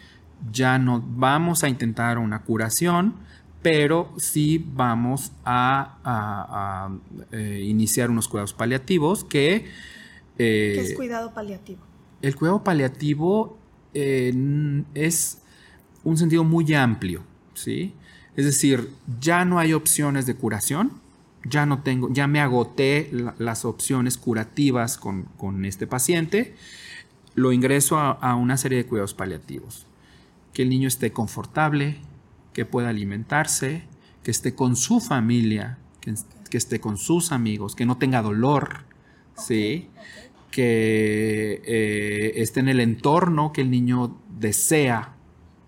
Ya 0.51 0.79
no 0.79 1.03
vamos 1.05 1.63
a 1.63 1.69
intentar 1.69 2.17
una 2.17 2.43
curación, 2.43 3.15
pero 3.69 4.13
sí 4.15 4.65
vamos 4.65 5.33
a, 5.43 6.89
eh, 7.33 7.65
iniciar 7.65 8.09
unos 8.09 8.29
cuidados 8.29 8.53
paliativos 8.53 9.25
que... 9.25 9.65
Eh, 10.37 10.71
¿Qué 10.73 10.79
es 10.79 10.95
cuidado 10.95 11.33
paliativo? 11.33 11.81
El 12.21 12.37
cuidado 12.37 12.63
paliativo 12.63 13.57
eh, 13.93 14.33
es 14.93 15.39
un 16.05 16.17
sentido 16.17 16.45
muy 16.45 16.73
amplio, 16.75 17.23
¿sí? 17.55 17.93
Es 18.37 18.45
decir, 18.45 18.89
ya 19.19 19.43
no 19.43 19.59
hay 19.59 19.73
opciones 19.73 20.25
de 20.25 20.35
curación, 20.35 21.01
ya 21.43 21.65
no 21.65 21.83
tengo, 21.83 22.07
ya 22.13 22.25
me 22.25 22.39
agoté 22.39 23.11
las 23.37 23.65
opciones 23.65 24.17
curativas 24.17 24.97
con, 24.97 25.65
este 25.65 25.87
paciente. 25.87 26.55
lo 27.35 27.51
ingreso 27.51 27.99
a, 27.99 28.35
una 28.35 28.55
serie 28.55 28.77
de 28.77 28.85
cuidados 28.85 29.13
paliativos. 29.13 29.87
Que 30.53 30.61
el 30.61 30.69
niño 30.69 30.87
esté 30.87 31.11
confortable, 31.11 31.97
que 32.57 32.65
pueda 32.65 32.89
alimentarse, 32.89 33.83
que 34.23 34.31
esté 34.31 34.55
con 34.55 34.75
su 34.75 34.99
familia, 34.99 35.77
que, 36.01 36.57
esté 36.57 36.79
con 36.79 36.97
sus 36.97 37.31
amigos, 37.31 37.75
que 37.75 37.85
no 37.85 37.97
tenga 37.97 38.23
dolor, 38.23 38.85
¿sí? 39.35 39.89
que 40.49 41.61
eh, 41.63 42.31
esté 42.37 42.61
en 42.61 42.69
el 42.69 42.79
entorno 42.79 43.53
que 43.53 43.61
el 43.61 43.69
niño 43.69 44.19
desea, 44.39 45.13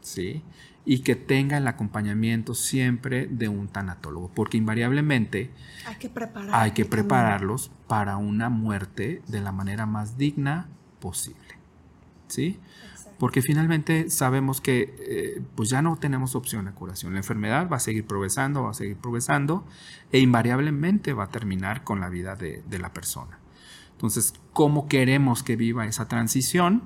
¿sí? 0.02 0.42
y 0.84 1.02
que 1.02 1.16
tenga 1.16 1.58
el 1.58 1.68
acompañamiento 1.68 2.56
siempre 2.56 3.28
de 3.28 3.50
un 3.50 3.68
tanatólogo, 3.68 4.32
porque 4.34 4.58
invariablemente 4.58 5.52
hay 5.86 5.98
que, 5.98 6.12
hay 6.52 6.72
que 6.72 6.86
prepararlos 6.86 7.70
para 7.86 8.18
una 8.18 8.50
muerte 8.50 9.22
de 9.28 9.42
la 9.42 9.52
manera 9.52 9.86
más 9.86 10.18
digna 10.18 10.70
posible. 11.00 11.38
¿Sí? 12.30 12.58
Porque 13.20 13.42
finalmente 13.42 14.10
sabemos 14.10 14.62
que 14.62 14.96
eh, 14.98 15.42
pues 15.56 15.70
ya 15.70 15.82
no 15.82 15.98
tenemos 15.98 16.36
opción 16.36 16.66
de 16.66 16.72
curación. 16.72 17.14
La 17.14 17.20
enfermedad 17.20 17.70
va 17.70 17.76
a 17.76 17.82
seguir 17.82 18.08
progresando, 18.08 18.64
va 18.64 18.72
a 18.72 18.74
seguir 18.74 18.98
progresando 18.98 19.66
e 20.12 20.20
invariablemente 20.20 21.14
va 21.14 21.26
a 21.26 21.30
terminar 21.30 21.84
con 21.84 22.00
la 22.00 22.10
vida 22.10 22.36
de, 22.36 22.64
de 22.68 22.80
la 22.80 22.94
persona. 22.94 23.40
Entonces, 23.92 24.34
¿cómo 24.54 24.88
queremos 24.88 25.44
que 25.44 25.58
viva 25.58 25.86
esa 25.86 26.08
transición? 26.08 26.84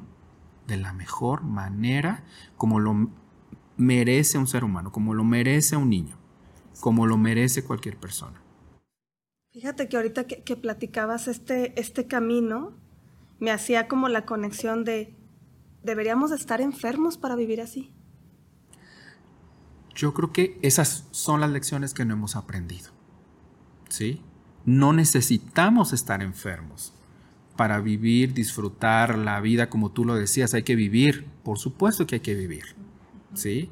De 0.67 0.77
la 0.77 0.91
mejor 0.93 1.43
manera, 1.43 2.23
como 2.57 2.79
lo 2.79 3.11
merece 3.77 4.37
un 4.37 4.47
ser 4.47 4.63
humano, 4.63 4.91
como 4.91 5.13
lo 5.13 5.23
merece 5.23 5.75
un 5.75 5.89
niño, 5.89 6.17
como 6.79 7.05
lo 7.05 7.17
merece 7.17 7.63
cualquier 7.63 7.97
persona. 7.97 8.41
Fíjate 9.51 9.87
que 9.87 9.97
ahorita 9.97 10.25
que, 10.25 10.55
platicabas 10.55 11.27
este, 11.27 11.79
este 11.79 12.07
camino, 12.07 12.73
me 13.39 13.51
hacía 13.51 13.87
como 13.87 14.09
la 14.09 14.25
conexión 14.25 14.83
de, 14.83 15.15
¿deberíamos 15.83 16.31
estar 16.31 16.61
enfermos 16.61 17.17
para 17.17 17.35
vivir 17.35 17.61
así? 17.61 17.91
Yo 19.95 20.13
creo 20.13 20.31
que 20.31 20.57
esas 20.61 21.07
son 21.11 21.41
las 21.41 21.51
lecciones 21.51 21.93
que 21.93 22.05
no 22.05 22.13
hemos 22.13 22.35
aprendido. 22.35 22.89
¿Sí? 23.89 24.21
No 24.65 24.93
necesitamos 24.93 25.93
estar 25.93 26.23
enfermos 26.23 26.93
para 27.55 27.79
vivir, 27.79 28.33
disfrutar 28.33 29.17
la 29.17 29.39
vida 29.39 29.69
como 29.69 29.91
tú 29.91 30.05
lo 30.05 30.15
decías. 30.15 30.53
Hay 30.53 30.63
que 30.63 30.75
vivir, 30.75 31.27
por 31.43 31.59
supuesto 31.59 32.07
que 32.07 32.15
hay 32.15 32.21
que 32.21 32.33
vivir. 32.33 32.63
¿sí? 33.35 33.69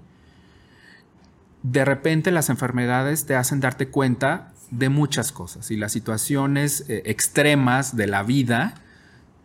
De 1.63 1.85
repente 1.85 2.31
las 2.31 2.49
enfermedades 2.49 3.25
te 3.25 3.35
hacen 3.35 3.59
darte 3.59 3.87
cuenta 3.87 4.53
de 4.69 4.89
muchas 4.89 5.31
cosas 5.31 5.69
y 5.71 5.77
las 5.77 5.91
situaciones 5.91 6.85
eh, 6.87 7.03
extremas 7.05 7.95
de 7.95 8.07
la 8.07 8.23
vida 8.23 8.75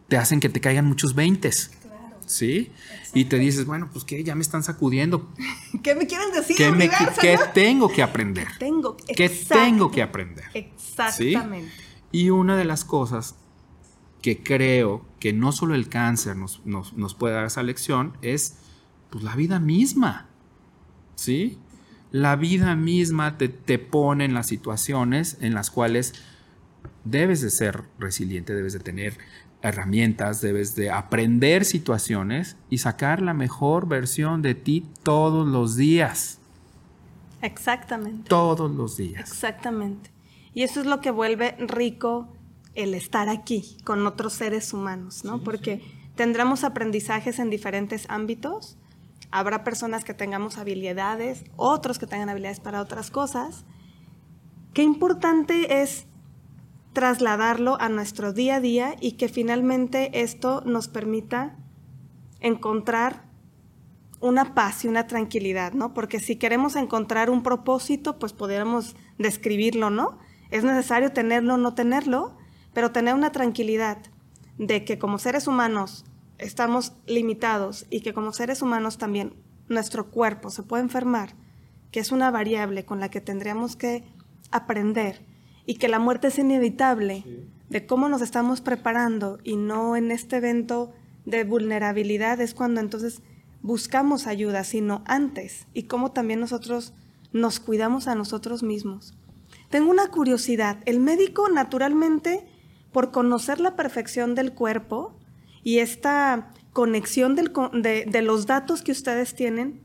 te 0.09 0.17
hacen 0.17 0.41
que 0.41 0.49
te 0.49 0.61
caigan 0.61 0.87
muchos 0.87 1.15
veintes. 1.15 1.71
¿Sí? 2.27 2.73
Y 3.15 3.27
te 3.27 3.39
dices, 3.39 3.65
bueno, 3.67 3.89
pues 3.93 4.05
que 4.05 4.23
ya 4.25 4.35
me 4.35 4.43
están 4.43 4.63
sacudiendo. 4.63 5.33
¿Qué 5.83 5.95
me 5.95 6.07
quieren 6.07 6.33
decir? 6.33 6.57
¿Qué, 6.57 7.39
tengo 7.55 7.89
que 7.89 8.03
aprender? 8.03 8.49
Tengo, 8.59 8.97
¿Qué 8.97 9.29
tengo 9.29 9.91
que 9.91 10.03
aprender? 10.03 10.45
Exactamente. 10.53 11.73
Y 12.13 12.31
una 12.31 12.57
de 12.57 12.65
las 12.65 12.85
cosas 12.85 13.37
que 14.23 14.43
creo 14.43 15.07
que 15.21 15.33
no 15.33 15.53
solo 15.53 15.75
el 15.75 15.89
cáncer 15.89 16.37
nos, 16.37 16.65
nos 16.65 17.15
puede 17.15 17.35
dar 17.35 17.45
esa 17.45 17.63
lección 17.63 18.17
es 18.23 18.57
pues 19.11 19.23
la 19.23 19.37
vida 19.37 19.61
misma. 19.61 20.29
¿Sí? 21.15 21.59
La 22.11 22.37
vida 22.37 22.77
misma 22.77 23.39
te, 23.39 23.49
te 23.49 23.79
pone 23.79 24.25
en 24.25 24.35
las 24.35 24.47
situaciones 24.47 25.39
en 25.41 25.55
las 25.55 25.71
cuales 25.71 26.15
debes 27.05 27.41
de 27.41 27.51
ser 27.51 27.85
resiliente, 27.99 28.55
debes 28.55 28.73
de 28.73 28.81
tener 28.81 29.19
herramientas, 29.69 30.41
debes 30.41 30.75
de 30.75 30.91
aprender 30.91 31.65
situaciones 31.65 32.57
y 32.71 32.79
sacar 32.79 33.23
la 33.23 33.35
mejor 33.35 33.89
versión 33.89 34.43
de 34.43 34.55
ti 34.55 34.87
todos 35.03 35.47
los 35.47 35.77
días. 35.77 36.39
Exactamente. 37.43 38.29
Todos 38.29 38.71
los 38.71 38.97
días. 38.97 39.31
Exactamente. 39.31 40.11
Y 40.55 40.63
eso 40.63 40.81
es 40.81 40.87
lo 40.87 41.01
que 41.01 41.11
vuelve 41.11 41.57
rico 41.59 42.29
el 42.75 42.95
estar 42.95 43.29
aquí 43.29 43.77
con 43.85 44.07
otros 44.07 44.33
seres 44.33 44.73
humanos, 44.73 45.25
¿no? 45.25 45.43
Porque 45.43 45.83
tendremos 46.15 46.65
aprendizajes 46.65 47.39
en 47.39 47.51
diferentes 47.51 48.07
ámbitos, 48.09 48.79
Habrá 49.31 49.65
personas 49.65 50.05
que 50.05 50.15
tengamos 50.15 50.57
habilidades, 50.57 51.45
otros 51.57 51.99
que 51.99 52.07
tengan 52.07 52.29
habilidades 52.29 52.61
para 52.61 52.81
otras 52.81 53.11
cosas. 53.11 53.65
Qué 54.73 54.83
importante 54.83 55.83
es 55.83 56.07
trasladarlo 56.97 57.79
a 57.79 57.91
nuestro 57.91 58.33
día 58.33 58.55
a 58.55 58.61
día 58.61 58.97
y 59.03 59.19
que 59.19 59.29
finalmente 59.29 60.23
esto 60.23 60.63
nos 60.65 60.89
permita 60.89 61.55
encontrar 62.41 63.27
una 64.21 64.55
paz 64.55 64.83
y 64.83 64.89
una 64.89 65.07
tranquilidad, 65.07 65.75
¿no? 65.75 65.93
Porque 65.93 66.21
si 66.21 66.37
queremos 66.37 66.75
encontrar 66.75 67.29
un 67.29 67.43
propósito, 67.43 68.19
pues 68.19 68.33
podríamos 68.33 68.97
describirlo, 69.19 69.91
¿no? 69.91 70.19
Es 70.51 70.65
necesario 70.65 71.13
tenerlo 71.13 71.57
o 71.57 71.59
no 71.59 71.75
tenerlo, 71.75 72.35
pero 72.73 72.93
tener 72.93 73.15
una 73.15 73.31
tranquilidad 73.31 73.99
de 74.57 74.87
que 74.87 74.99
como 74.99 75.19
seres 75.19 75.47
humanos 75.47 76.07
estamos 76.39 76.95
limitados 77.07 77.85
y 77.91 78.01
que 78.01 78.15
como 78.15 78.33
seres 78.33 78.63
humanos 78.63 78.97
también 78.97 79.35
nuestro 79.69 80.11
cuerpo 80.11 80.49
se 80.49 80.63
puede 80.63 80.85
enfermar, 80.85 81.35
que 81.91 82.01
es 82.01 82.11
una 82.11 82.31
variable 82.31 82.87
con 82.87 83.01
la 83.01 83.11
que 83.11 83.21
tendríamos 83.21 83.77
que 83.77 84.03
aprender 84.51 85.36
y 85.67 85.75
que 85.75 85.89
la 85.89 85.99
muerte 85.99 86.29
es 86.29 86.39
inevitable, 86.39 87.25
de 87.69 87.87
cómo 87.87 88.09
nos 88.09 88.23
estamos 88.23 88.61
preparando 88.61 89.39
y 89.43 89.57
no 89.57 89.97
en 89.97 90.11
este 90.11 90.37
evento 90.37 90.93
de 91.25 91.45
vulnerabilidad 91.45 92.41
es 92.41 92.55
cuando 92.55 92.81
entonces 92.81 93.21
buscamos 93.63 94.27
ayuda, 94.27 94.63
sino 94.63 95.03
antes 95.07 95.67
y 95.75 95.85
cómo 95.85 96.13
también 96.13 96.41
nosotros 96.41 96.95
nos 97.33 97.59
cuidamos 97.59 98.07
a 98.07 98.15
nosotros 98.15 98.63
mismos. 98.63 99.15
Tengo 99.69 99.91
una 99.91 100.09
curiosidad, 100.09 100.79
el 100.87 101.01
médico 101.01 101.49
naturalmente, 101.49 102.47
por 102.93 103.11
conocer 103.11 103.59
la 103.59 103.75
perfección 103.75 104.37
del 104.37 104.53
cuerpo, 104.53 105.17
y 105.67 105.81
esta 105.81 106.53
conexión 106.73 107.35
de, 107.35 108.23
los 108.23 108.47
datos 108.47 108.83
que 108.83 108.93
ustedes 108.93 109.35
tienen, 109.35 109.81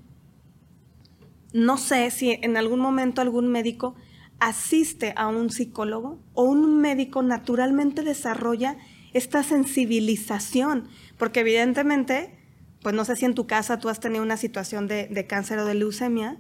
no 1.53 1.77
sé 1.79 2.11
si 2.11 2.38
en 2.39 2.55
algún 2.55 2.79
momento 2.79 3.19
algún 3.19 3.47
médico 3.47 3.95
asiste 4.41 5.13
a 5.15 5.27
un 5.27 5.49
psicólogo 5.51 6.19
o 6.33 6.43
un 6.43 6.81
médico 6.81 7.21
naturalmente 7.21 8.01
desarrolla 8.01 8.75
esta 9.13 9.43
sensibilización, 9.43 10.89
porque 11.17 11.41
evidentemente, 11.41 12.37
pues 12.81 12.95
no 12.95 13.05
sé 13.05 13.15
si 13.15 13.25
en 13.25 13.35
tu 13.35 13.45
casa 13.45 13.79
tú 13.79 13.87
has 13.87 13.99
tenido 13.99 14.23
una 14.23 14.37
situación 14.37 14.87
de, 14.87 15.07
de 15.07 15.27
cáncer 15.27 15.59
o 15.59 15.65
de 15.65 15.75
leucemia, 15.75 16.37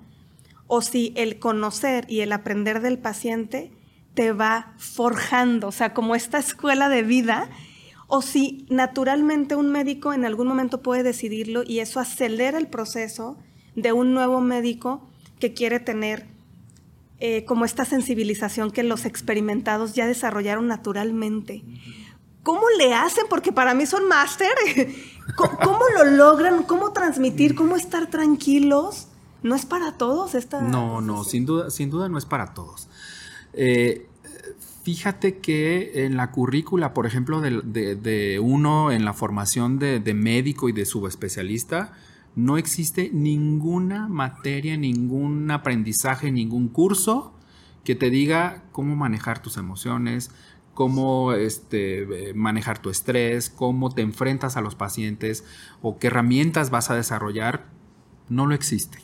o 0.67 0.81
si 0.81 1.13
el 1.15 1.37
conocer 1.37 2.05
y 2.09 2.21
el 2.21 2.31
aprender 2.31 2.81
del 2.81 2.97
paciente 2.97 3.71
te 4.15 4.31
va 4.33 4.73
forjando, 4.77 5.67
o 5.67 5.71
sea, 5.71 5.93
como 5.93 6.15
esta 6.15 6.39
escuela 6.39 6.89
de 6.89 7.03
vida 7.03 7.49
o 8.07 8.21
si 8.21 8.65
naturalmente 8.69 9.55
un 9.55 9.71
médico 9.71 10.11
en 10.11 10.25
algún 10.25 10.47
momento 10.47 10.81
puede 10.81 11.03
decidirlo 11.03 11.63
y 11.65 11.79
eso 11.79 11.99
acelera 11.99 12.57
el 12.57 12.67
proceso 12.67 13.37
de 13.75 13.93
un 13.93 14.13
nuevo 14.13 14.41
médico 14.41 15.07
que 15.39 15.53
quiere 15.53 15.79
tener 15.79 16.30
eh, 17.21 17.45
como 17.45 17.63
esta 17.63 17.85
sensibilización 17.85 18.71
que 18.71 18.83
los 18.83 19.05
experimentados 19.05 19.93
ya 19.93 20.05
desarrollaron 20.07 20.67
naturalmente. 20.67 21.63
¿Cómo 22.43 22.63
le 22.77 22.93
hacen? 22.93 23.25
Porque 23.29 23.51
para 23.51 23.73
mí 23.73 23.85
son 23.85 24.07
máster. 24.07 24.51
¿Cómo, 25.35 25.79
lo 25.95 26.03
logran? 26.05 26.63
¿Cómo 26.63 26.91
transmitir? 26.91 27.55
¿Cómo 27.55 27.75
estar 27.75 28.09
tranquilos? 28.09 29.07
No 29.43 29.55
es 29.55 29.65
para 29.65 29.93
todos 29.93 30.35
esta. 30.35 30.61
No, 30.61 30.99
no, 31.01 31.23
sin 31.23 31.45
duda, 31.45 31.69
sin 31.69 31.89
duda 31.89 32.09
no 32.09 32.17
es 32.17 32.25
para 32.25 32.53
todos. 32.53 32.89
Eh, 33.53 34.07
Fíjate 34.83 35.37
que 35.37 36.05
en 36.05 36.17
la 36.17 36.31
currícula, 36.31 36.93
por 36.95 37.05
ejemplo, 37.05 37.39
de, 37.39 38.39
uno 38.41 38.91
en 38.91 39.05
la 39.05 39.13
formación 39.13 39.77
de, 39.77 40.13
médico 40.15 40.69
y 40.69 40.71
de 40.71 40.85
subespecialista, 40.85 41.93
no 42.35 42.57
existe 42.57 43.09
ninguna 43.13 44.07
materia, 44.07 44.77
ningún 44.77 45.51
aprendizaje, 45.51 46.31
ningún 46.31 46.69
curso 46.69 47.33
que 47.83 47.95
te 47.95 48.09
diga 48.09 48.63
cómo 48.71 48.95
manejar 48.95 49.41
tus 49.41 49.57
emociones, 49.57 50.31
cómo 50.73 51.33
este, 51.33 52.33
manejar 52.35 52.79
tu 52.79 52.89
estrés, 52.89 53.49
cómo 53.49 53.91
te 53.91 54.01
enfrentas 54.01 54.55
a 54.55 54.61
los 54.61 54.75
pacientes 54.75 55.43
o 55.81 55.97
qué 55.97 56.07
herramientas 56.07 56.69
vas 56.69 56.89
a 56.89 56.95
desarrollar. 56.95 57.65
No 58.29 58.45
lo 58.45 58.55
existe. 58.55 58.99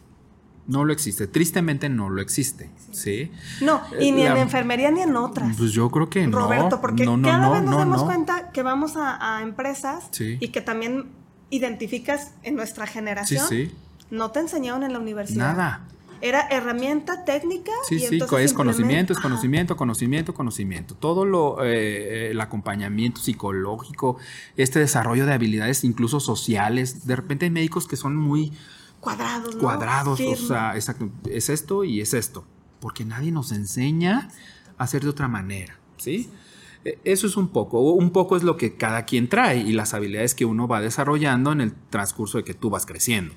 No 0.67 0.83
lo 0.85 0.93
existe. 0.93 1.27
Tristemente 1.27 1.89
no 1.89 2.09
lo 2.09 2.21
existe. 2.21 2.69
¿sí? 2.91 3.31
No, 3.61 3.81
y 3.99 4.11
ni 4.11 4.23
en 4.23 4.33
la 4.33 4.41
enfermería 4.41 4.91
ni 4.91 5.01
en 5.01 5.15
otras. 5.15 5.55
Pues 5.57 5.71
yo 5.71 5.89
creo 5.89 6.09
que 6.09 6.27
no. 6.27 6.39
Roberto, 6.39 6.81
porque 6.81 7.05
cada 7.23 7.49
vez 7.49 7.63
nos 7.63 7.77
damos 7.77 8.03
cuenta 8.03 8.51
que 8.51 8.63
vamos 8.63 8.93
a, 8.95 9.41
empresas 9.41 10.09
y 10.19 10.49
que 10.49 10.61
también 10.61 11.09
identificas 11.49 12.31
en 12.43 12.55
nuestra 12.55 12.87
generación. 12.87 13.47
Sí, 13.47 13.67
sí. 13.67 13.75
No 14.09 14.31
te 14.31 14.39
enseñaron 14.39 14.83
en 14.83 14.93
la 14.93 14.99
universidad. 14.99 15.53
Nada. 15.53 15.87
Era 16.19 16.47
herramienta 16.49 17.25
técnica. 17.25 17.71
Sí, 17.87 17.99
sí, 17.99 18.19
es 18.39 18.53
conocimiento, 18.53 19.13
es 19.13 19.19
conocimiento, 19.19 19.77
conocimiento, 19.77 20.33
conocimiento. 20.33 20.95
Todo 20.95 21.25
lo, 21.25 21.63
eh, 21.63 22.31
el 22.31 22.41
acompañamiento 22.41 23.21
psicológico, 23.21 24.17
este 24.55 24.79
desarrollo 24.79 25.27
de 25.27 25.33
habilidades 25.33 25.83
incluso 25.83 26.19
sociales. 26.19 27.05
De 27.05 27.15
repente 27.15 27.45
hay 27.45 27.51
médicos 27.51 27.87
que 27.87 27.97
son 27.97 28.15
muy 28.15 28.51
cuadrados, 28.99 29.55
¿no? 29.55 29.61
Cuadrados, 29.61 30.19
o 30.19 30.35
sea, 30.35 30.75
exacto, 30.75 31.09
es 31.29 31.49
esto 31.49 31.83
y 31.83 32.01
es 32.01 32.15
esto. 32.15 32.45
Porque 32.79 33.05
nadie 33.05 33.31
nos 33.31 33.51
enseña 33.51 34.29
a 34.77 34.83
hacer 34.83 35.03
de 35.03 35.09
otra 35.09 35.27
manera, 35.27 35.77
¿sí? 35.97 36.31
Eso 37.03 37.27
es 37.27 37.37
un 37.37 37.49
poco, 37.49 37.79
un 37.93 38.11
poco 38.11 38.37
es 38.37 38.43
lo 38.43 38.57
que 38.57 38.75
cada 38.75 39.05
quien 39.05 39.27
trae 39.27 39.57
y 39.57 39.73
las 39.73 39.93
habilidades 39.93 40.35
que 40.35 40.45
uno 40.45 40.67
va 40.67 40.81
desarrollando 40.81 41.51
en 41.51 41.61
el 41.61 41.73
transcurso 41.89 42.37
de 42.37 42.43
que 42.43 42.53
tú 42.53 42.69
vas 42.69 42.85
creciendo. 42.85 43.33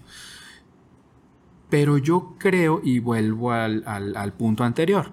Pero 1.68 1.98
yo 1.98 2.34
creo, 2.38 2.80
y 2.82 2.98
vuelvo 2.98 3.52
al, 3.52 4.34
punto 4.36 4.64
anterior, 4.64 5.12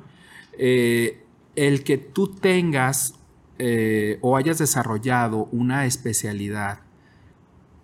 eh, 0.58 1.24
el 1.56 1.84
que 1.84 1.98
tú 1.98 2.30
tengas 2.30 3.16
eh, 3.60 4.18
o 4.22 4.38
hayas 4.38 4.58
desarrollado 4.58 5.50
una 5.52 5.86
especialidad 5.86 6.80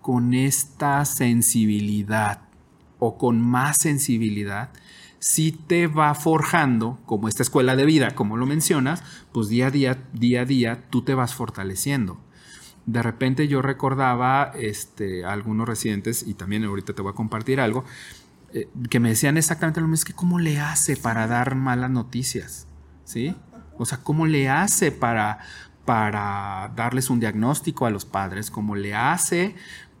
con 0.00 0.34
esta 0.34 1.04
sensibilidad 1.04 2.42
o 2.98 3.16
con 3.16 3.40
más 3.40 3.78
sensibilidad, 3.78 4.70
si 5.24 5.52
te 5.52 5.86
va 5.86 6.14
forjando, 6.14 6.98
como 7.06 7.28
esta 7.28 7.42
escuela 7.42 7.76
de 7.76 7.86
vida, 7.86 8.14
como 8.14 8.36
lo 8.36 8.44
mencionas, 8.44 9.02
pues 9.32 9.48
día 9.48 9.68
a 9.68 9.70
día, 9.70 9.98
día 10.12 10.42
a 10.42 10.44
día, 10.44 10.84
tú 10.90 11.00
te 11.00 11.14
vas 11.14 11.32
fortaleciendo. 11.34 12.20
De 12.84 13.02
repente 13.02 13.48
yo 13.48 13.62
recordaba 13.62 14.52
este, 14.54 15.24
a 15.24 15.32
algunos 15.32 15.66
residentes, 15.66 16.24
y 16.28 16.34
también 16.34 16.62
ahorita 16.64 16.92
te 16.92 17.00
voy 17.00 17.12
a 17.12 17.14
compartir 17.14 17.58
algo, 17.58 17.86
eh, 18.52 18.68
que 18.90 19.00
me 19.00 19.08
decían 19.08 19.38
exactamente 19.38 19.80
lo 19.80 19.86
mismo, 19.86 19.94
es 19.94 20.04
que 20.04 20.12
cómo 20.12 20.40
le 20.40 20.60
hace 20.60 20.94
para 20.94 21.26
dar 21.26 21.54
malas 21.54 21.90
noticias, 21.90 22.66
¿sí? 23.06 23.34
O 23.78 23.86
sea, 23.86 24.02
cómo 24.02 24.26
le 24.26 24.50
hace 24.50 24.92
para, 24.92 25.38
para 25.86 26.70
darles 26.76 27.08
un 27.08 27.18
diagnóstico 27.18 27.86
a 27.86 27.90
los 27.90 28.04
padres, 28.04 28.50
cómo 28.50 28.76
le 28.76 28.94
hace 28.94 29.54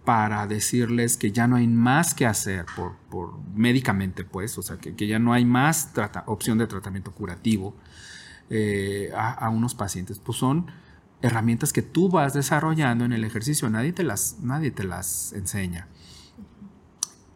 para 0.04 0.46
decirles 0.46 1.16
que 1.16 1.32
ya 1.32 1.46
no 1.46 1.56
hay 1.56 1.66
más 1.66 2.14
que 2.14 2.26
hacer 2.26 2.66
por, 2.76 2.96
por 3.10 3.38
médicamente, 3.54 4.24
pues, 4.24 4.58
o 4.58 4.62
sea, 4.62 4.76
que, 4.76 4.94
que 4.94 5.06
ya 5.06 5.18
no 5.18 5.32
hay 5.32 5.44
más 5.44 5.90
opción 6.26 6.58
de 6.58 6.66
tratamiento 6.66 7.12
curativo 7.12 7.74
eh, 8.50 9.10
a, 9.16 9.32
a, 9.32 9.48
unos 9.48 9.74
pacientes. 9.74 10.18
Pues 10.18 10.38
son 10.38 10.66
herramientas 11.22 11.72
que 11.72 11.82
tú 11.82 12.10
vas 12.10 12.34
desarrollando 12.34 13.04
en 13.04 13.12
el 13.12 13.24
ejercicio, 13.24 13.70
nadie 13.70 13.92
te 13.92 14.02
las, 14.02 14.38
nadie 14.40 14.70
te 14.70 14.84
las 14.84 15.32
enseña 15.32 15.88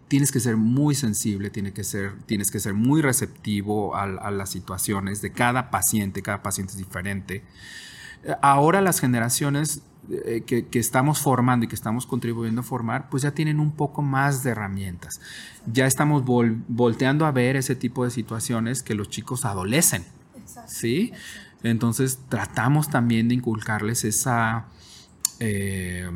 tienes 0.09 0.33
que 0.33 0.41
ser 0.41 0.57
muy 0.57 0.95
sensible, 0.95 1.51
tiene 1.51 1.73
que 1.73 1.85
ser, 1.85 2.14
tienes 2.25 2.51
que 2.51 2.59
ser 2.61 2.75
muy 2.75 3.03
receptivo 3.03 3.95
a, 3.95 4.07
las 4.07 4.51
situaciones 4.51 5.23
de 5.23 5.33
cada 5.33 5.71
paciente, 5.71 6.23
cada 6.23 6.43
paciente 6.43 6.73
es 6.73 6.79
diferente. 6.79 7.45
Ahora 8.41 8.81
las 8.81 9.01
generaciones 9.01 9.83
eh, 10.11 10.43
que, 10.47 10.79
estamos 10.79 11.21
formando 11.21 11.67
y 11.67 11.69
que 11.69 11.75
estamos 11.75 12.07
contribuyendo 12.07 12.63
a 12.63 12.65
formar, 12.65 13.11
pues 13.11 13.23
ya 13.23 13.33
tienen 13.33 13.61
un 13.61 13.73
poco 13.73 14.01
más 14.01 14.43
de 14.43 14.51
herramientas. 14.51 15.21
Ya 15.67 15.87
estamos 15.87 16.25
volteando 16.25 17.27
a 17.27 17.33
ver 17.33 17.57
ese 17.57 17.77
tipo 17.77 18.05
de 18.05 18.11
situaciones 18.11 18.83
que 18.83 18.95
los 18.95 19.11
chicos 19.11 19.45
adolecen. 19.45 20.05
¿Sí? 20.67 21.13
Entonces 21.63 22.21
tratamos 22.29 22.89
también 22.89 23.29
de 23.29 23.35
inculcarles 23.35 24.05
esa 24.05 24.67
eh, 25.41 26.11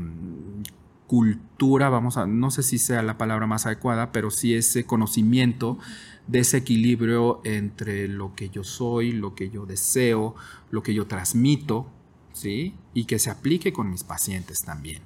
cultura, 1.06 1.90
vamos 1.90 2.16
a, 2.16 2.26
no 2.26 2.50
sé 2.50 2.62
si 2.62 2.78
sea 2.78 3.02
la 3.02 3.18
palabra 3.18 3.46
más 3.46 3.66
adecuada, 3.66 4.12
pero 4.12 4.30
sí 4.30 4.54
ese 4.54 4.86
conocimiento 4.86 5.78
de 6.26 6.38
ese 6.38 6.56
equilibrio 6.56 7.42
entre 7.44 8.08
lo 8.08 8.34
que 8.34 8.48
yo 8.48 8.64
soy, 8.64 9.12
lo 9.12 9.34
que 9.34 9.50
yo 9.50 9.66
deseo, 9.66 10.34
lo 10.70 10.82
que 10.82 10.94
yo 10.94 11.06
transmito, 11.06 11.90
¿sí? 12.32 12.74
Y 12.94 13.04
que 13.04 13.18
se 13.18 13.30
aplique 13.30 13.72
con 13.72 13.90
mis 13.90 14.04
pacientes 14.04 14.62
también. 14.62 15.02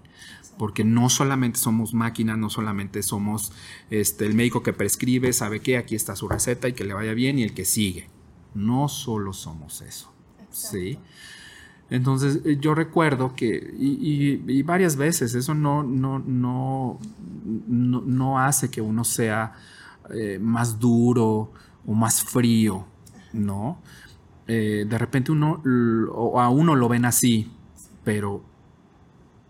Porque 0.58 0.84
no 0.84 1.10
solamente 1.10 1.58
somos 1.58 1.92
máquinas, 1.94 2.38
no 2.38 2.50
solamente 2.50 3.02
somos 3.02 3.52
este, 3.90 4.26
el 4.26 4.34
médico 4.34 4.62
que 4.62 4.72
prescribe, 4.72 5.32
sabe 5.32 5.60
que 5.60 5.76
aquí 5.76 5.94
está 5.94 6.16
su 6.16 6.28
receta 6.28 6.68
y 6.68 6.72
que 6.72 6.84
le 6.84 6.94
vaya 6.94 7.12
bien 7.12 7.38
y 7.38 7.42
el 7.42 7.52
que 7.52 7.64
sigue. 7.64 8.08
No 8.54 8.88
solo 8.88 9.32
somos 9.32 9.82
eso. 9.82 10.12
¿sí? 10.50 10.98
Entonces 11.90 12.40
eh, 12.44 12.58
yo 12.60 12.74
recuerdo 12.74 13.34
que, 13.34 13.74
y, 13.78 14.62
varias 14.62 14.96
veces, 14.96 15.34
eso 15.34 15.54
no, 15.54 15.82
no, 15.82 16.18
no, 16.18 16.98
no, 17.68 18.38
hace 18.38 18.70
que 18.70 18.80
uno 18.80 19.04
sea 19.04 19.52
eh, 20.10 20.38
más 20.40 20.80
duro 20.80 21.52
o 21.86 21.94
más 21.94 22.24
frío, 22.24 22.86
¿no? 23.32 23.78
Eh, 24.48 24.84
de 24.88 24.98
repente 24.98 25.32
uno, 25.32 25.62
o 26.12 26.40
a 26.40 26.48
uno 26.48 26.74
lo 26.74 26.88
ven 26.88 27.04
así, 27.04 27.50
pero, 28.06 28.40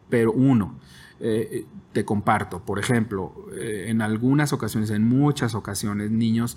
pero 0.08 0.32
uno, 0.32 0.80
te 1.92 2.04
comparto, 2.04 2.64
por 2.64 2.78
ejemplo, 2.78 3.46
en 3.54 4.02
algunas 4.02 4.52
ocasiones, 4.52 4.90
en 4.90 5.04
muchas 5.04 5.54
ocasiones, 5.54 6.10
niños 6.10 6.56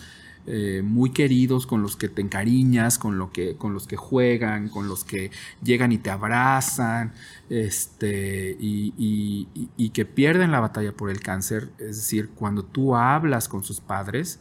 eh, 0.51 0.81
muy 0.83 1.11
queridos, 1.11 1.67
con 1.67 1.81
los 1.83 1.95
que 1.95 2.09
te 2.09 2.21
encariñas, 2.21 2.97
con, 2.97 3.19
lo 3.19 3.31
que, 3.31 3.55
con 3.55 3.73
los 3.73 3.85
que 3.85 3.97
juegan, 3.97 4.69
con 4.69 4.87
los 4.87 5.03
que 5.03 5.29
llegan 5.61 5.91
y 5.91 5.97
te 5.97 6.09
abrazan, 6.09 7.13
este, 7.49 8.57
y, 8.59 9.45
que 9.93 10.05
pierden 10.05 10.51
la 10.51 10.59
batalla 10.59 10.93
por 10.93 11.09
el 11.11 11.19
cáncer. 11.19 11.69
Es 11.77 11.97
decir, 11.97 12.29
cuando 12.29 12.63
tú 12.63 12.95
hablas 12.95 13.47
con 13.47 13.63
sus 13.63 13.81
padres, 13.81 14.39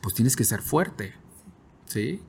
pues 0.00 0.14
tienes 0.14 0.36
que 0.36 0.44
ser 0.44 0.62
fuerte, 0.62 1.12
¿sí? 1.84 2.22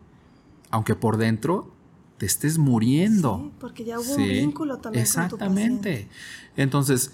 Aunque 0.71 0.95
por 0.95 1.17
dentro 1.17 1.71
te 2.17 2.25
estés 2.25 2.57
muriendo. 2.57 3.41
Sí, 3.43 3.51
porque 3.59 3.85
ya 3.85 3.99
hubo 3.99 4.15
un 4.15 4.23
vínculo 4.27 4.77
también. 4.77 5.03
Exactamente. 5.03 6.07
Entonces, 6.55 7.13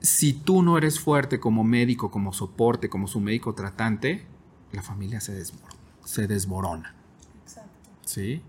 si 0.00 0.32
tú 0.32 0.62
no 0.62 0.78
eres 0.78 1.00
fuerte 1.00 1.40
como 1.40 1.64
médico, 1.64 2.10
como 2.10 2.32
soporte, 2.32 2.88
como 2.88 3.08
su 3.08 3.20
médico 3.20 3.54
tratante, 3.54 4.26
la 4.72 4.82
familia 4.82 5.20
se, 5.20 5.34
desmorona. 5.34 5.74
Se 6.04 6.26
desmorona. 6.26 6.94
Exacto. 7.42 7.90
¿Sí? 8.04 8.42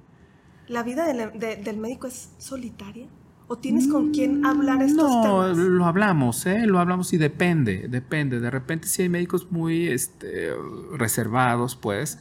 ¿La 0.68 0.84
vida 0.84 1.06
del 1.06 1.78
médico 1.78 2.08
es 2.08 2.30
solitaria? 2.38 3.08
¿O 3.48 3.58
tienes 3.58 3.88
con 3.88 4.12
quién 4.12 4.44
hablar 4.44 4.82
estos 4.82 5.22
temas? 5.22 5.56
No, 5.56 5.64
lo 5.64 5.86
hablamos, 5.86 6.48
¿eh? 6.48 6.66
Lo 6.66 6.80
hablamos 6.80 7.14
y 7.14 7.18
depende, 7.18 7.88
depende. 7.88 8.40
De 8.40 8.50
repente 8.50 8.88
si 8.88 9.04
hay 9.04 9.10
médicos 9.10 9.52
muy 9.52 9.88
este, 9.88 10.50
reservados, 10.94 11.76
pues, 11.76 12.18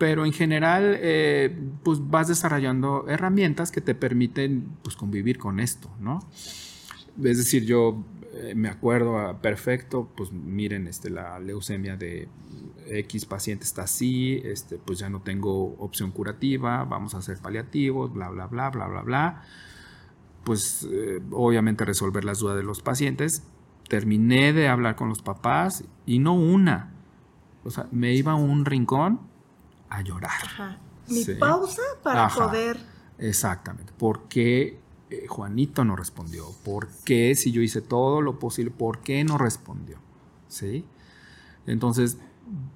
pero 0.00 0.24
en 0.24 0.32
general, 0.32 0.96
eh, 0.98 1.54
pues 1.82 1.98
vas 2.08 2.26
desarrollando 2.26 3.04
herramientas 3.06 3.70
que 3.70 3.82
te 3.82 3.94
permiten, 3.94 4.66
pues, 4.82 4.96
convivir 4.96 5.36
con 5.36 5.60
esto, 5.60 5.90
¿no? 6.00 6.20
Es 7.22 7.36
decir, 7.36 7.66
yo 7.66 8.02
eh, 8.32 8.54
me 8.54 8.70
acuerdo 8.70 9.18
ah, 9.18 9.42
perfecto, 9.42 10.08
pues 10.16 10.32
miren, 10.32 10.86
este, 10.86 11.10
la 11.10 11.38
leucemia 11.38 11.98
de 11.98 12.28
X 12.86 13.26
paciente 13.26 13.64
está 13.64 13.82
así, 13.82 14.40
este, 14.42 14.78
pues 14.78 14.98
ya 14.98 15.10
no 15.10 15.20
tengo 15.20 15.74
opción 15.78 16.12
curativa, 16.12 16.82
vamos 16.84 17.14
a 17.14 17.18
hacer 17.18 17.36
paliativos, 17.36 18.10
bla, 18.10 18.30
bla, 18.30 18.46
bla, 18.46 18.70
bla, 18.70 18.86
bla, 18.86 19.02
bla. 19.02 19.42
Pues 20.44 20.88
eh, 20.90 21.20
obviamente 21.30 21.84
resolver 21.84 22.24
las 22.24 22.38
dudas 22.38 22.56
de 22.56 22.62
los 22.62 22.80
pacientes. 22.80 23.42
Terminé 23.86 24.54
de 24.54 24.66
hablar 24.66 24.96
con 24.96 25.10
los 25.10 25.20
papás 25.20 25.84
y 26.06 26.20
no 26.20 26.32
una. 26.32 26.94
O 27.64 27.70
sea, 27.70 27.86
me 27.92 28.14
iba 28.14 28.32
a 28.32 28.36
un 28.36 28.64
rincón 28.64 29.28
a 29.90 30.00
llorar. 30.02 30.78
Mi 31.08 31.24
pausa 31.24 31.82
para 32.02 32.28
poder. 32.28 32.78
Exactamente. 33.18 33.92
Porque 33.98 34.80
eh, 35.10 35.26
Juanito 35.28 35.84
no 35.84 35.96
respondió? 35.96 36.46
¿Por 36.64 36.88
qué 37.04 37.34
si 37.34 37.50
yo 37.50 37.60
hice 37.60 37.82
todo 37.82 38.22
lo 38.22 38.38
posible? 38.38 38.70
¿Por 38.70 39.00
qué 39.00 39.24
no 39.24 39.38
respondió? 39.38 39.98
¿Sí? 40.48 40.84
Entonces, 41.66 42.18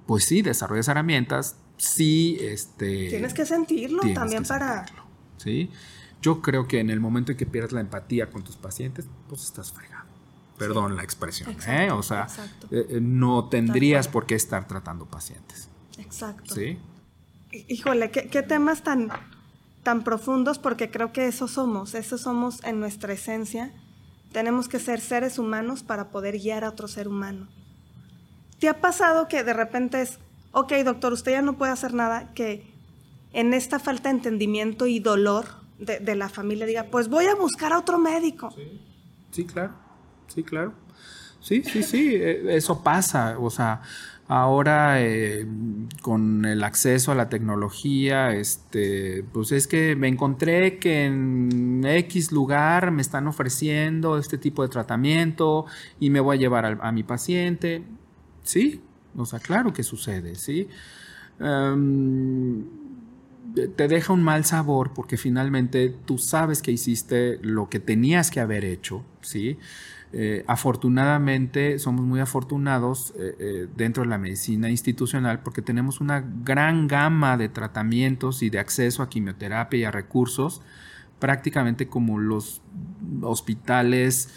pues 0.05 0.25
sí, 0.25 0.41
desarrollas 0.41 0.87
herramientas, 0.89 1.55
sí, 1.77 2.37
este... 2.41 3.09
Tienes 3.09 3.33
que 3.33 3.45
sentirlo 3.45 4.01
también 4.13 4.43
para... 4.43 4.85
¿Sí? 5.37 5.71
Yo 6.21 6.41
creo 6.41 6.67
que 6.67 6.79
en 6.79 6.89
el 6.89 6.99
momento 6.99 7.31
en 7.31 7.37
que 7.37 7.45
pierdas 7.45 7.71
la 7.71 7.81
empatía 7.81 8.29
con 8.29 8.43
tus 8.43 8.57
pacientes, 8.57 9.07
pues 9.29 9.43
estás 9.43 9.71
fregado. 9.71 10.05
Perdón 10.57 10.95
la 10.95 11.03
expresión, 11.03 11.55
¿eh? 11.67 11.91
O 11.91 12.01
sea, 12.01 12.27
eh, 12.71 12.99
no 13.01 13.49
tendrías 13.49 14.07
por 14.07 14.25
qué 14.25 14.35
estar 14.35 14.67
tratando 14.67 15.05
pacientes. 15.05 15.69
Exacto. 15.97 16.55
¿Sí? 16.55 16.79
Híjole, 17.67 18.11
¿qué, 18.11 18.27
qué 18.27 18.43
temas 18.43 18.83
tan 18.83 19.11
tan 19.85 20.03
profundos 20.03 20.57
porque 20.57 20.89
creo 20.89 21.13
que 21.13 21.27
eso 21.27 21.47
somos, 21.47 21.93
eso 21.93 22.17
somos 22.17 22.61
en 22.63 22.79
nuestra 22.79 23.13
esencia. 23.13 23.71
Tenemos 24.31 24.67
que 24.67 24.79
ser 24.79 24.99
seres 24.99 25.37
humanos 25.37 25.83
para 25.83 26.09
poder 26.09 26.39
guiar 26.39 26.63
a 26.63 26.69
otro 26.69 26.87
ser 26.87 27.07
humano. 27.07 27.47
¿Te 28.59 28.67
ha 28.67 28.81
pasado 28.81 29.27
que 29.27 29.43
de 29.43 29.53
repente 29.53 30.01
es, 30.01 30.17
ok, 30.53 30.73
doctor, 30.83 31.13
usted 31.13 31.33
ya 31.33 31.43
no 31.43 31.53
puede 31.53 31.71
hacer 31.71 31.93
nada, 31.93 32.33
que 32.33 32.65
en 33.31 33.53
esta 33.53 33.77
falta 33.77 34.09
de 34.09 34.15
entendimiento 34.15 34.87
y 34.87 34.99
dolor 34.99 35.45
de, 35.77 36.15
la 36.15 36.29
familia 36.29 36.65
diga, 36.65 36.85
pues 36.85 37.07
voy 37.07 37.27
a 37.27 37.35
buscar 37.35 37.71
a 37.71 37.77
otro 37.77 37.99
médico? 37.99 38.51
Sí, 38.55 38.81
sí 39.29 39.45
claro, 39.45 39.73
sí, 40.33 40.41
claro. 40.41 40.73
Sí, 41.39 41.61
sí, 41.63 41.83
sí, 41.83 42.15
e, 42.15 42.55
eso 42.57 42.81
pasa. 42.81 43.37
O 43.37 43.51
sea, 43.51 43.83
Ahora, 44.27 45.03
eh, 45.03 45.45
con 46.01 46.45
el 46.45 46.63
acceso 46.63 47.11
a 47.11 47.15
la 47.15 47.29
tecnología, 47.29 48.33
este, 48.33 49.23
pues 49.31 49.51
es 49.51 49.67
que 49.67 49.95
me 49.95 50.07
encontré 50.07 50.79
que 50.79 51.05
en 51.05 51.83
X 51.85 52.31
lugar 52.31 52.89
me 52.89 53.03
están 53.03 53.27
ofreciendo 53.27 54.17
este 54.17 54.39
tipo 54.39 54.63
de 54.63 54.69
tratamiento 54.69 55.65
y 55.99 56.09
me 56.09 56.19
voy 56.21 56.37
a 56.37 56.39
llevar 56.39 56.79
a, 56.81 56.91
mi 56.91 57.03
paciente. 57.03 57.83
Sí, 58.41 58.81
o 59.15 59.25
sea, 59.25 59.39
claro 59.39 59.73
que 59.73 59.83
sucede, 59.83 60.33
¿sí? 60.33 60.69
Em, 61.39 62.63
te 63.75 63.87
deja 63.87 64.11
un 64.11 64.23
mal 64.23 64.43
sabor 64.43 64.91
porque 64.95 65.17
finalmente 65.17 65.93
tú 66.05 66.17
sabes 66.17 66.63
que 66.63 66.71
hiciste 66.71 67.37
lo 67.43 67.69
que 67.69 67.79
tenías 67.79 68.31
que 68.31 68.39
haber 68.39 68.65
hecho, 68.65 69.03
¿sí? 69.21 69.59
Eh, 70.13 70.45
afortunadamente, 70.47 71.77
somos 71.79 72.05
muy 72.05 72.19
afortunados 72.19 73.13
eh, 73.17 73.35
eh, 73.39 73.67
dentro 73.75 74.03
de 74.03 74.09
la 74.09 74.17
medicina 74.17 74.69
institucional 74.69 75.41
porque 75.41 75.61
tenemos 75.61 75.99
una 75.99 76.23
gran 76.43 76.87
gama 76.87 77.37
de 77.37 77.49
tratamientos 77.49 78.41
y 78.41 78.49
de 78.49 78.59
acceso 78.59 79.03
a 79.03 79.09
quimioterapia 79.09 79.79
y 79.79 79.83
a 79.83 79.91
recursos, 79.91 80.61
prácticamente 81.19 81.87
como 81.87 82.19
los 82.19 82.61
hospitales 83.21 84.29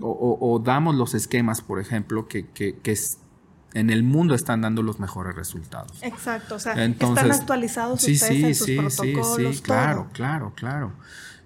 o, 0.00 0.60
damos 0.62 0.94
los 0.94 1.14
esquemas, 1.14 1.62
por 1.62 1.80
ejemplo, 1.80 2.28
que, 2.28 2.46
en 3.72 3.90
el 3.90 4.02
mundo 4.02 4.34
están 4.34 4.60
dando 4.62 4.82
los 4.82 5.00
mejores 5.00 5.34
resultados. 5.34 6.02
Exacto, 6.02 6.54
o 6.54 6.58
sea, 6.58 6.72
están 6.82 7.30
actualizados 7.30 8.00
sí, 8.00 8.12
ustedes 8.12 8.42
en 8.42 8.54
sus 8.54 9.00
protocolos. 9.00 9.36
Sí, 9.36 9.54
sí, 9.54 9.62
claro, 9.62 10.08
claro, 10.12 10.52
claro. 10.54 10.92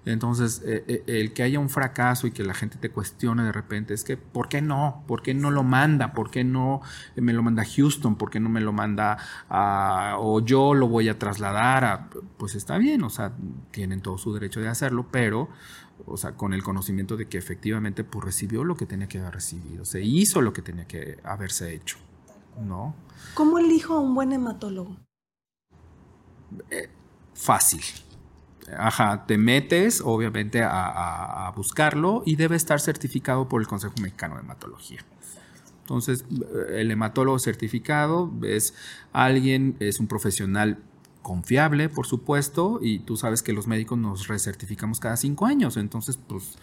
Entonces, 0.05 0.63
eh, 0.65 0.83
eh, 0.87 1.03
el 1.05 1.33
que 1.33 1.43
haya 1.43 1.59
un 1.59 1.69
fracaso 1.69 2.25
y 2.25 2.31
que 2.31 2.43
la 2.43 2.55
gente 2.55 2.77
te 2.77 2.89
cuestione 2.89 3.43
de 3.43 3.51
repente 3.51 3.93
es 3.93 4.03
que, 4.03 4.17
¿por 4.17 4.49
qué 4.49 4.61
no? 4.61 5.03
¿Por 5.07 5.21
qué 5.21 5.33
no 5.35 5.51
lo 5.51 5.63
manda? 5.63 6.13
¿Por 6.13 6.31
qué 6.31 6.43
no 6.43 6.81
me 7.15 7.33
lo 7.33 7.43
manda 7.43 7.63
Houston? 7.63 8.15
¿Por 8.15 8.31
qué 8.31 8.39
no 8.39 8.49
me 8.49 8.61
lo 8.61 8.73
manda 8.73 9.17
a, 9.47 10.15
o 10.17 10.41
yo 10.41 10.73
lo 10.73 10.87
voy 10.87 11.07
a 11.07 11.19
trasladar 11.19 11.85
a, 11.85 12.09
pues 12.37 12.55
está 12.55 12.79
bien, 12.79 13.03
o 13.03 13.11
sea, 13.11 13.33
tienen 13.69 14.01
todo 14.01 14.17
su 14.17 14.33
derecho 14.33 14.59
de 14.59 14.69
hacerlo, 14.69 15.05
pero, 15.11 15.49
o 16.07 16.17
sea, 16.17 16.31
con 16.31 16.53
el 16.53 16.63
conocimiento 16.63 17.15
de 17.15 17.27
que 17.27 17.37
efectivamente, 17.37 18.03
pues 18.03 18.25
recibió 18.25 18.63
lo 18.63 18.75
que 18.75 18.87
tenía 18.87 19.07
que 19.07 19.19
haber 19.19 19.35
recibido, 19.35 19.85
se 19.85 20.01
hizo 20.01 20.41
lo 20.41 20.51
que 20.51 20.63
tenía 20.63 20.87
que 20.87 21.19
haberse 21.23 21.75
hecho, 21.75 21.97
¿no? 22.59 22.95
¿Cómo 23.35 23.59
elijo 23.59 23.93
a 23.93 23.99
un 23.99 24.15
buen 24.15 24.31
hematólogo? 24.31 24.97
Eh, 26.71 26.89
fácil 27.35 27.83
Ajá, 28.77 29.25
te 29.25 29.37
metes 29.37 30.01
obviamente 30.03 30.61
a, 30.63 31.51
buscarlo 31.55 32.23
y 32.25 32.35
debe 32.35 32.55
estar 32.55 32.79
certificado 32.79 33.49
por 33.49 33.61
el 33.61 33.67
Consejo 33.67 33.93
Mexicano 34.01 34.35
de 34.35 34.41
Hematología. 34.41 35.03
Entonces, 35.81 36.23
el 36.69 36.89
hematólogo 36.91 37.37
certificado 37.39 38.31
es 38.43 38.73
alguien, 39.11 39.75
es 39.79 39.99
un 39.99 40.07
profesional 40.07 40.79
confiable, 41.21 41.89
por 41.89 42.07
supuesto, 42.07 42.79
y 42.81 42.99
tú 42.99 43.17
sabes 43.17 43.43
que 43.43 43.53
los 43.53 43.67
médicos 43.67 43.97
nos 43.97 44.27
recertificamos 44.27 44.99
cada 44.99 45.17
cinco 45.17 45.45
años, 45.45 45.77
entonces, 45.77 46.17
pues, 46.17 46.57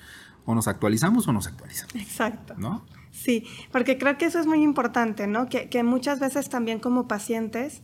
o 0.46 0.54
nos 0.54 0.66
actualizamos 0.66 1.28
o 1.28 1.32
nos 1.32 1.46
actualizamos. 1.46 1.94
Exacto. 1.94 2.54
¿No? 2.56 2.84
Sí, 3.10 3.44
porque 3.70 3.98
creo 3.98 4.16
que 4.16 4.24
eso 4.24 4.38
es 4.38 4.46
muy 4.46 4.62
importante, 4.62 5.26
¿no? 5.26 5.48
Que, 5.48 5.68
que 5.68 5.82
muchas 5.82 6.20
veces 6.20 6.48
también 6.48 6.78
como 6.78 7.06
pacientes 7.06 7.82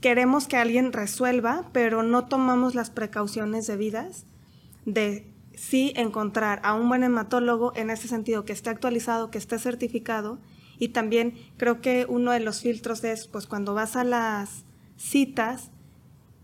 queremos 0.00 0.46
que 0.46 0.56
alguien 0.56 0.92
resuelva, 0.92 1.68
pero 1.72 2.02
no 2.02 2.26
tomamos 2.26 2.74
las 2.74 2.90
precauciones 2.90 3.66
debidas 3.66 4.26
de 4.84 5.26
sí 5.54 5.92
encontrar 5.96 6.60
a 6.62 6.74
un 6.74 6.88
buen 6.88 7.02
hematólogo 7.02 7.72
en 7.76 7.90
ese 7.90 8.08
sentido, 8.08 8.44
que 8.44 8.52
esté 8.52 8.70
actualizado, 8.70 9.30
que 9.30 9.38
esté 9.38 9.58
certificado. 9.58 10.38
Y 10.78 10.88
también 10.88 11.34
creo 11.56 11.80
que 11.80 12.06
uno 12.08 12.32
de 12.32 12.40
los 12.40 12.60
filtros 12.60 13.02
es, 13.04 13.26
pues 13.26 13.46
cuando 13.46 13.74
vas 13.74 13.96
a 13.96 14.04
las 14.04 14.64
citas, 14.96 15.70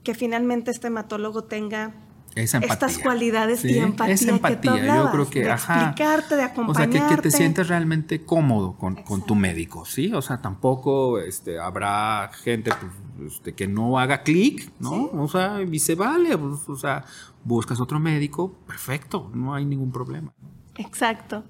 que 0.03 0.14
finalmente 0.14 0.70
este 0.70 0.88
hematólogo 0.88 1.44
tenga 1.44 1.94
estas 2.35 2.99
cualidades 2.99 3.64
y 3.64 3.78
empatía. 3.78 4.14
Esa 4.14 4.30
empatía, 4.30 4.72
que 4.72 4.87
yo 4.87 5.11
creo 5.11 5.30
que, 5.30 5.41
de 5.41 5.51
explicarte, 5.51 6.37
de 6.37 6.43
acompañarte. 6.43 6.99
O 6.99 7.01
sea, 7.01 7.16
que, 7.16 7.22
te 7.22 7.30
sientes 7.30 7.68
realmente 7.68 8.24
cómodo 8.24 8.76
con, 8.76 9.26
tu 9.26 9.35
médico, 9.35 9.85
¿sí? 9.85 10.12
O 10.14 10.22
sea, 10.22 10.41
tampoco 10.41 11.18
este, 11.18 11.59
habrá 11.59 12.30
gente 12.43 12.70
pues, 13.16 13.35
este, 13.35 13.55
que 13.55 13.66
no 13.66 13.99
haga 13.99 14.22
clic, 14.22 14.72
¿no? 14.80 15.11
O 15.12 15.28
sea, 15.28 15.61
y 15.62 15.78
se 15.78 15.95
vale, 15.95 16.37
pues, 16.39 16.68
o 16.68 16.76
sea, 16.76 17.05
buscas 17.45 17.80
otro 17.80 18.01
médico, 18.01 18.55
perfecto, 18.66 19.30
no 19.35 19.55
hay 19.55 19.64
ningún 19.64 19.93
problema. 19.93 20.33
Exacto. 20.76 21.45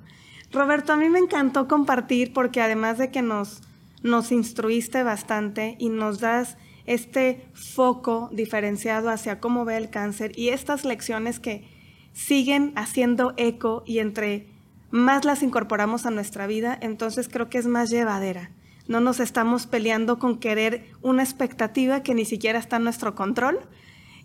Roberto, 0.50 0.92
a 0.92 0.96
mí 0.96 1.08
me 1.08 1.18
encantó 1.18 1.68
compartir 1.68 2.32
porque 2.32 2.60
además 2.60 2.98
de 2.98 3.10
que 3.10 3.22
nos, 3.22 3.62
nos 4.02 4.32
instruiste 4.32 5.02
bastante 5.02 5.76
y 5.78 5.88
nos 5.88 6.20
das 6.20 6.56
este 6.86 7.48
foco 7.54 8.28
diferenciado 8.32 9.10
hacia 9.10 9.40
cómo 9.40 9.64
ve 9.64 9.76
el 9.76 9.90
cáncer 9.90 10.36
y 10.38 10.48
estas 10.48 10.84
lecciones 10.84 11.40
que 11.40 11.68
siguen 12.12 12.72
haciendo 12.76 13.34
eco 13.36 13.82
y 13.86 13.98
entre 13.98 14.48
más 14.90 15.24
las 15.24 15.42
incorporamos 15.42 16.04
a 16.04 16.10
nuestra 16.10 16.46
vida, 16.46 16.78
entonces 16.80 17.28
creo 17.28 17.48
que 17.48 17.58
es 17.58 17.66
más 17.66 17.90
llevadera. 17.90 18.50
No 18.88 19.00
nos 19.00 19.20
estamos 19.20 19.66
peleando 19.66 20.18
con 20.18 20.38
querer 20.38 20.90
una 21.00 21.22
expectativa 21.22 22.02
que 22.02 22.14
ni 22.14 22.24
siquiera 22.24 22.58
está 22.58 22.76
en 22.76 22.84
nuestro 22.84 23.14
control 23.14 23.60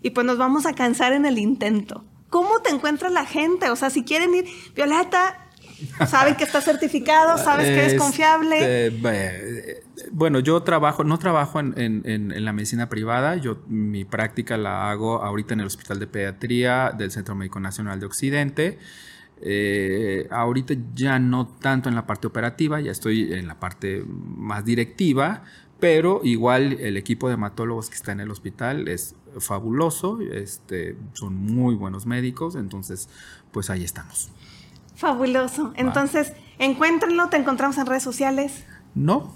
y 0.01 0.09
pues 0.09 0.25
nos 0.25 0.37
vamos 0.37 0.65
a 0.65 0.73
cansar 0.73 1.13
en 1.13 1.25
el 1.25 1.37
intento. 1.37 2.03
¿Cómo 2.29 2.59
te 2.61 2.71
encuentra 2.71 3.09
la 3.09 3.25
gente? 3.25 3.69
O 3.69 3.75
sea, 3.75 3.89
si 3.89 4.03
quieren 4.03 4.33
ir, 4.35 4.45
Violeta, 4.75 5.46
saben 6.07 6.35
que 6.35 6.43
está 6.43 6.61
certificado, 6.61 7.37
sabes 7.37 7.67
que 7.67 7.79
es 7.79 7.93
este, 7.93 7.97
confiable. 7.97 8.93
bueno, 10.11 10.39
yo 10.39 10.61
trabajo, 10.63 11.03
no 11.03 11.19
trabajo 11.19 11.59
en, 11.59 12.45
la 12.45 12.53
medicina 12.53 12.89
privada, 12.89 13.35
yo 13.35 13.59
mi 13.67 14.05
práctica 14.05 14.57
la 14.57 14.89
hago 14.89 15.23
ahorita 15.23 15.53
en 15.53 15.61
el 15.61 15.67
Hospital 15.67 15.99
de 15.99 16.07
Pediatría 16.07 16.91
del 16.97 17.11
Centro 17.11 17.35
Médico 17.35 17.59
Nacional 17.59 17.99
de 17.99 18.05
Occidente. 18.05 18.79
Eh, 19.39 20.27
ahorita 20.31 20.73
ya 20.95 21.19
no 21.19 21.47
tanto 21.47 21.89
en 21.89 21.95
la 21.95 22.07
parte 22.07 22.25
operativa, 22.25 22.81
ya 22.81 22.91
estoy 22.91 23.33
en 23.33 23.47
la 23.47 23.59
parte 23.59 24.03
más 24.07 24.65
directiva, 24.65 25.43
pero 25.79 26.21
igual 26.23 26.73
el 26.79 26.97
equipo 26.97 27.27
de 27.27 27.35
hematólogos 27.35 27.89
que 27.89 27.95
está 27.95 28.11
en 28.11 28.19
el 28.19 28.31
hospital 28.31 28.87
es 28.87 29.15
fabuloso, 29.39 30.19
este, 30.21 30.95
son 31.13 31.35
muy 31.35 31.75
buenos 31.75 32.07
médicos, 32.07 32.55
entonces 32.55 33.09
pues 33.51 33.69
ahí 33.69 33.83
estamos. 33.83 34.31
Fabuloso. 34.97 35.73
Entonces, 35.75 36.33
encuéntrenlo, 36.57 37.29
te 37.29 37.37
encontramos 37.37 37.77
en 37.77 37.85
redes 37.85 38.01
sociales. 38.01 38.65
No. 38.95 39.31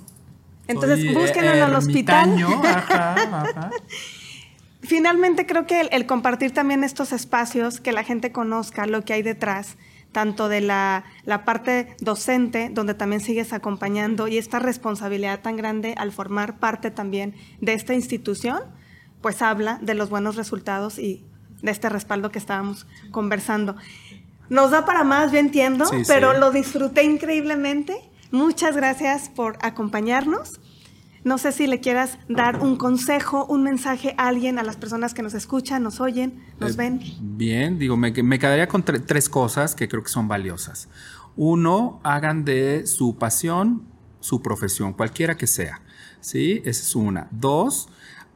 Entonces, 0.67 1.13
búsquenlo 1.13 1.51
en 1.51 1.63
el 1.63 1.75
hospital. 1.75 2.35
Finalmente, 4.81 5.45
creo 5.45 5.67
que 5.67 5.81
el, 5.81 6.05
compartir 6.07 6.51
también 6.51 6.83
estos 6.83 7.11
espacios, 7.11 7.79
que 7.79 7.91
la 7.91 8.03
gente 8.03 8.31
conozca 8.31 8.87
lo 8.87 9.03
que 9.03 9.13
hay 9.13 9.21
detrás, 9.21 9.77
tanto 10.11 10.49
de 10.49 10.61
la, 10.61 11.03
la, 11.25 11.45
parte 11.45 11.95
docente, 11.99 12.69
donde 12.71 12.95
también 12.95 13.21
sigues 13.21 13.53
acompañando, 13.53 14.27
y 14.27 14.39
esta 14.39 14.57
responsabilidad 14.57 15.41
tan 15.41 15.57
grande 15.57 15.93
al 15.95 16.11
formar 16.11 16.57
parte 16.57 16.89
también 16.89 17.35
de 17.61 17.73
esta 17.73 17.93
institución, 17.93 18.61
pues 19.21 19.43
habla 19.43 19.77
de 19.83 19.93
los 19.93 20.09
buenos 20.09 20.35
resultados 20.35 20.97
y 20.97 21.23
de 21.61 21.71
este 21.71 21.89
respaldo 21.89 22.31
que 22.31 22.39
estábamos 22.39 22.87
conversando. 23.11 23.75
Nos 24.51 24.69
da 24.69 24.85
para 24.85 25.05
más, 25.05 25.31
yo 25.31 25.37
entiendo, 25.37 25.85
pero 26.07 26.37
lo 26.37 26.51
disfruté 26.51 27.03
increíblemente. 27.03 27.95
Muchas 28.31 28.75
gracias 28.75 29.29
por 29.29 29.57
acompañarnos. 29.61 30.59
No 31.23 31.37
sé 31.37 31.53
si 31.53 31.67
le 31.67 31.79
quieras 31.79 32.17
dar 32.27 32.61
un 32.61 32.75
consejo, 32.75 33.45
un 33.45 33.63
mensaje 33.63 34.13
a 34.17 34.27
alguien, 34.27 34.59
a 34.59 34.63
las 34.63 34.75
personas 34.75 35.13
que 35.13 35.23
nos 35.23 35.35
escuchan, 35.35 35.83
nos 35.83 36.01
oyen, 36.01 36.43
nos 36.59 36.73
eh, 36.73 36.75
ven. 36.77 37.01
Bien, 37.21 37.79
digo, 37.79 37.95
me, 37.95 38.11
quedaría 38.11 38.67
con 38.67 38.83
tres 38.83 39.29
cosas 39.29 39.73
que 39.73 39.87
creo 39.87 40.03
que 40.03 40.09
son 40.09 40.27
valiosas. 40.27 40.89
Uno, 41.37 42.01
hagan 42.03 42.43
de 42.43 42.85
su 42.87 43.17
pasión 43.17 43.87
su 44.19 44.41
profesión, 44.41 44.91
cualquiera 44.91 45.35
que 45.35 45.47
sea. 45.47 45.81
¿sí? 46.19 46.61
Esa 46.65 46.83
es 46.83 46.93
una. 46.93 47.29
Dos, 47.31 47.87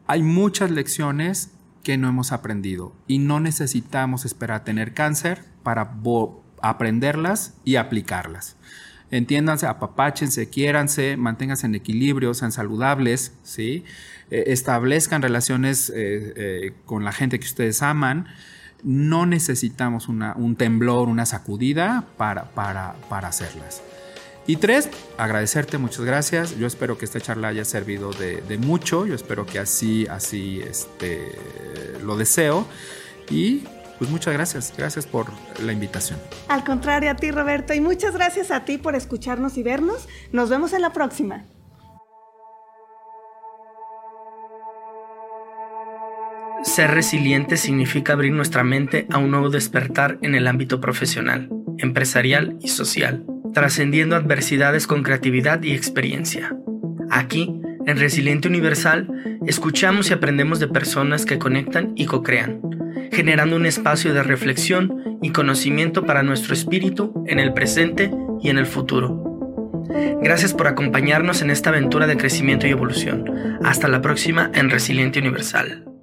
hay 0.08 0.24
muchas 0.24 0.72
lecciones 0.72 1.52
que 1.84 1.98
no 1.98 2.08
hemos 2.08 2.32
aprendido 2.32 2.94
y 3.06 3.20
no 3.20 3.42
necesitamos 3.42 4.24
esperar 4.26 4.62
a 4.62 4.64
tener 4.64 4.94
cáncer 4.94 5.55
para 5.66 5.90
aprenderlas 6.62 7.56
y 7.66 7.78
aplicarlas. 7.78 8.56
Entiéndanse, 9.10 9.66
apapáchense, 9.66 10.48
quiéranse, 10.50 11.18
manténganse 11.18 11.66
en 11.66 11.74
equilibrio, 11.76 12.34
sean 12.36 12.52
saludables, 12.52 13.34
¿sí? 13.44 13.84
Eh, 14.30 14.46
establezcan 14.48 15.22
relaciones 15.22 15.90
eh, 15.90 16.34
eh, 16.36 16.74
con 16.86 17.04
la 17.04 17.12
gente 17.12 17.40
que 17.40 17.46
ustedes 17.46 17.82
aman. 17.82 18.28
No 18.84 19.26
necesitamos 19.26 20.08
un 20.08 20.56
temblor, 20.56 21.10
una 21.10 21.26
sacudida 21.26 22.06
para, 22.18 22.52
para, 22.52 22.94
para 23.10 23.30
hacerlas. 23.30 23.82
Y 24.46 24.58
tres, 24.58 24.90
agradecerte, 25.18 25.80
muchas 25.80 26.06
gracias. 26.06 26.56
Yo 26.60 26.68
espero 26.68 27.00
que 27.00 27.06
esta 27.06 27.20
charla 27.20 27.48
haya 27.48 27.66
servido 27.66 28.12
de, 28.12 28.42
de 28.42 28.60
mucho. 28.60 29.08
Yo 29.08 29.16
espero 29.16 29.48
que 29.48 29.58
así, 29.58 30.06
así 30.06 30.62
este, 30.62 31.32
lo 32.04 32.16
deseo. 32.16 32.68
Y 33.32 33.64
pues 33.98 34.10
muchas 34.10 34.34
gracias, 34.34 34.74
gracias 34.78 35.08
por 35.08 35.28
la 35.64 35.72
invitación. 35.72 36.20
Al 36.50 36.64
contrario 36.64 37.12
a 37.12 37.16
ti, 37.16 37.32
Roberto, 37.32 37.74
y 37.74 37.82
muchas 37.82 38.14
gracias 38.14 38.52
a 38.52 38.66
ti 38.66 38.78
por 38.78 38.96
escucharnos 38.96 39.58
y 39.58 39.64
vernos. 39.64 40.08
Nos 40.32 40.50
vemos 40.50 40.74
en 40.74 40.82
la 40.82 40.92
próxima. 40.92 41.46
Ser 46.64 46.92
resiliente 46.92 47.58
significa 47.58 48.14
abrir 48.14 48.34
nuestra 48.34 48.64
mente 48.64 49.08
a 49.12 49.20
un 49.20 49.32
nuevo 49.32 49.50
despertar 49.50 50.18
en 50.24 50.36
el 50.36 50.48
ámbito 50.48 50.82
profesional, 50.82 51.50
empresarial 51.78 52.58
y 52.60 52.70
social, 52.70 53.24
trascendiendo 53.54 54.16
adversidades 54.16 54.88
con 54.88 55.04
creatividad 55.04 55.62
y 55.62 55.74
experiencia. 55.74 56.58
Aquí 57.12 57.62
en 57.86 57.98
Resiliente 57.98 58.48
Universal, 58.48 59.40
escuchamos 59.46 60.10
y 60.10 60.14
aprendemos 60.14 60.60
de 60.60 60.68
personas 60.68 61.26
que 61.26 61.40
conectan 61.40 61.94
y 61.96 62.06
co-crean, 62.06 62.62
generando 63.12 63.56
un 63.56 63.66
espacio 63.66 64.14
de 64.14 64.24
reflexión 64.24 65.20
y 65.22 65.32
conocimiento 65.32 66.06
para 66.06 66.24
nuestro 66.24 66.54
espíritu 66.54 67.24
en 67.28 67.40
el 67.40 67.54
presente 67.54 68.12
y 68.42 68.50
en 68.50 68.58
el 68.58 68.66
futuro. 68.66 69.22
Gracias 70.22 70.54
por 70.54 70.68
acompañarnos 70.68 71.42
en 71.42 71.50
esta 71.50 71.70
aventura 71.70 72.08
de 72.08 72.18
crecimiento 72.18 72.68
y 72.68 72.72
evolución. 72.72 73.60
Hasta 73.64 73.88
la 73.88 74.02
próxima 74.02 74.52
en 74.54 74.70
Resiliente 74.70 75.20
Universal. 75.20 75.95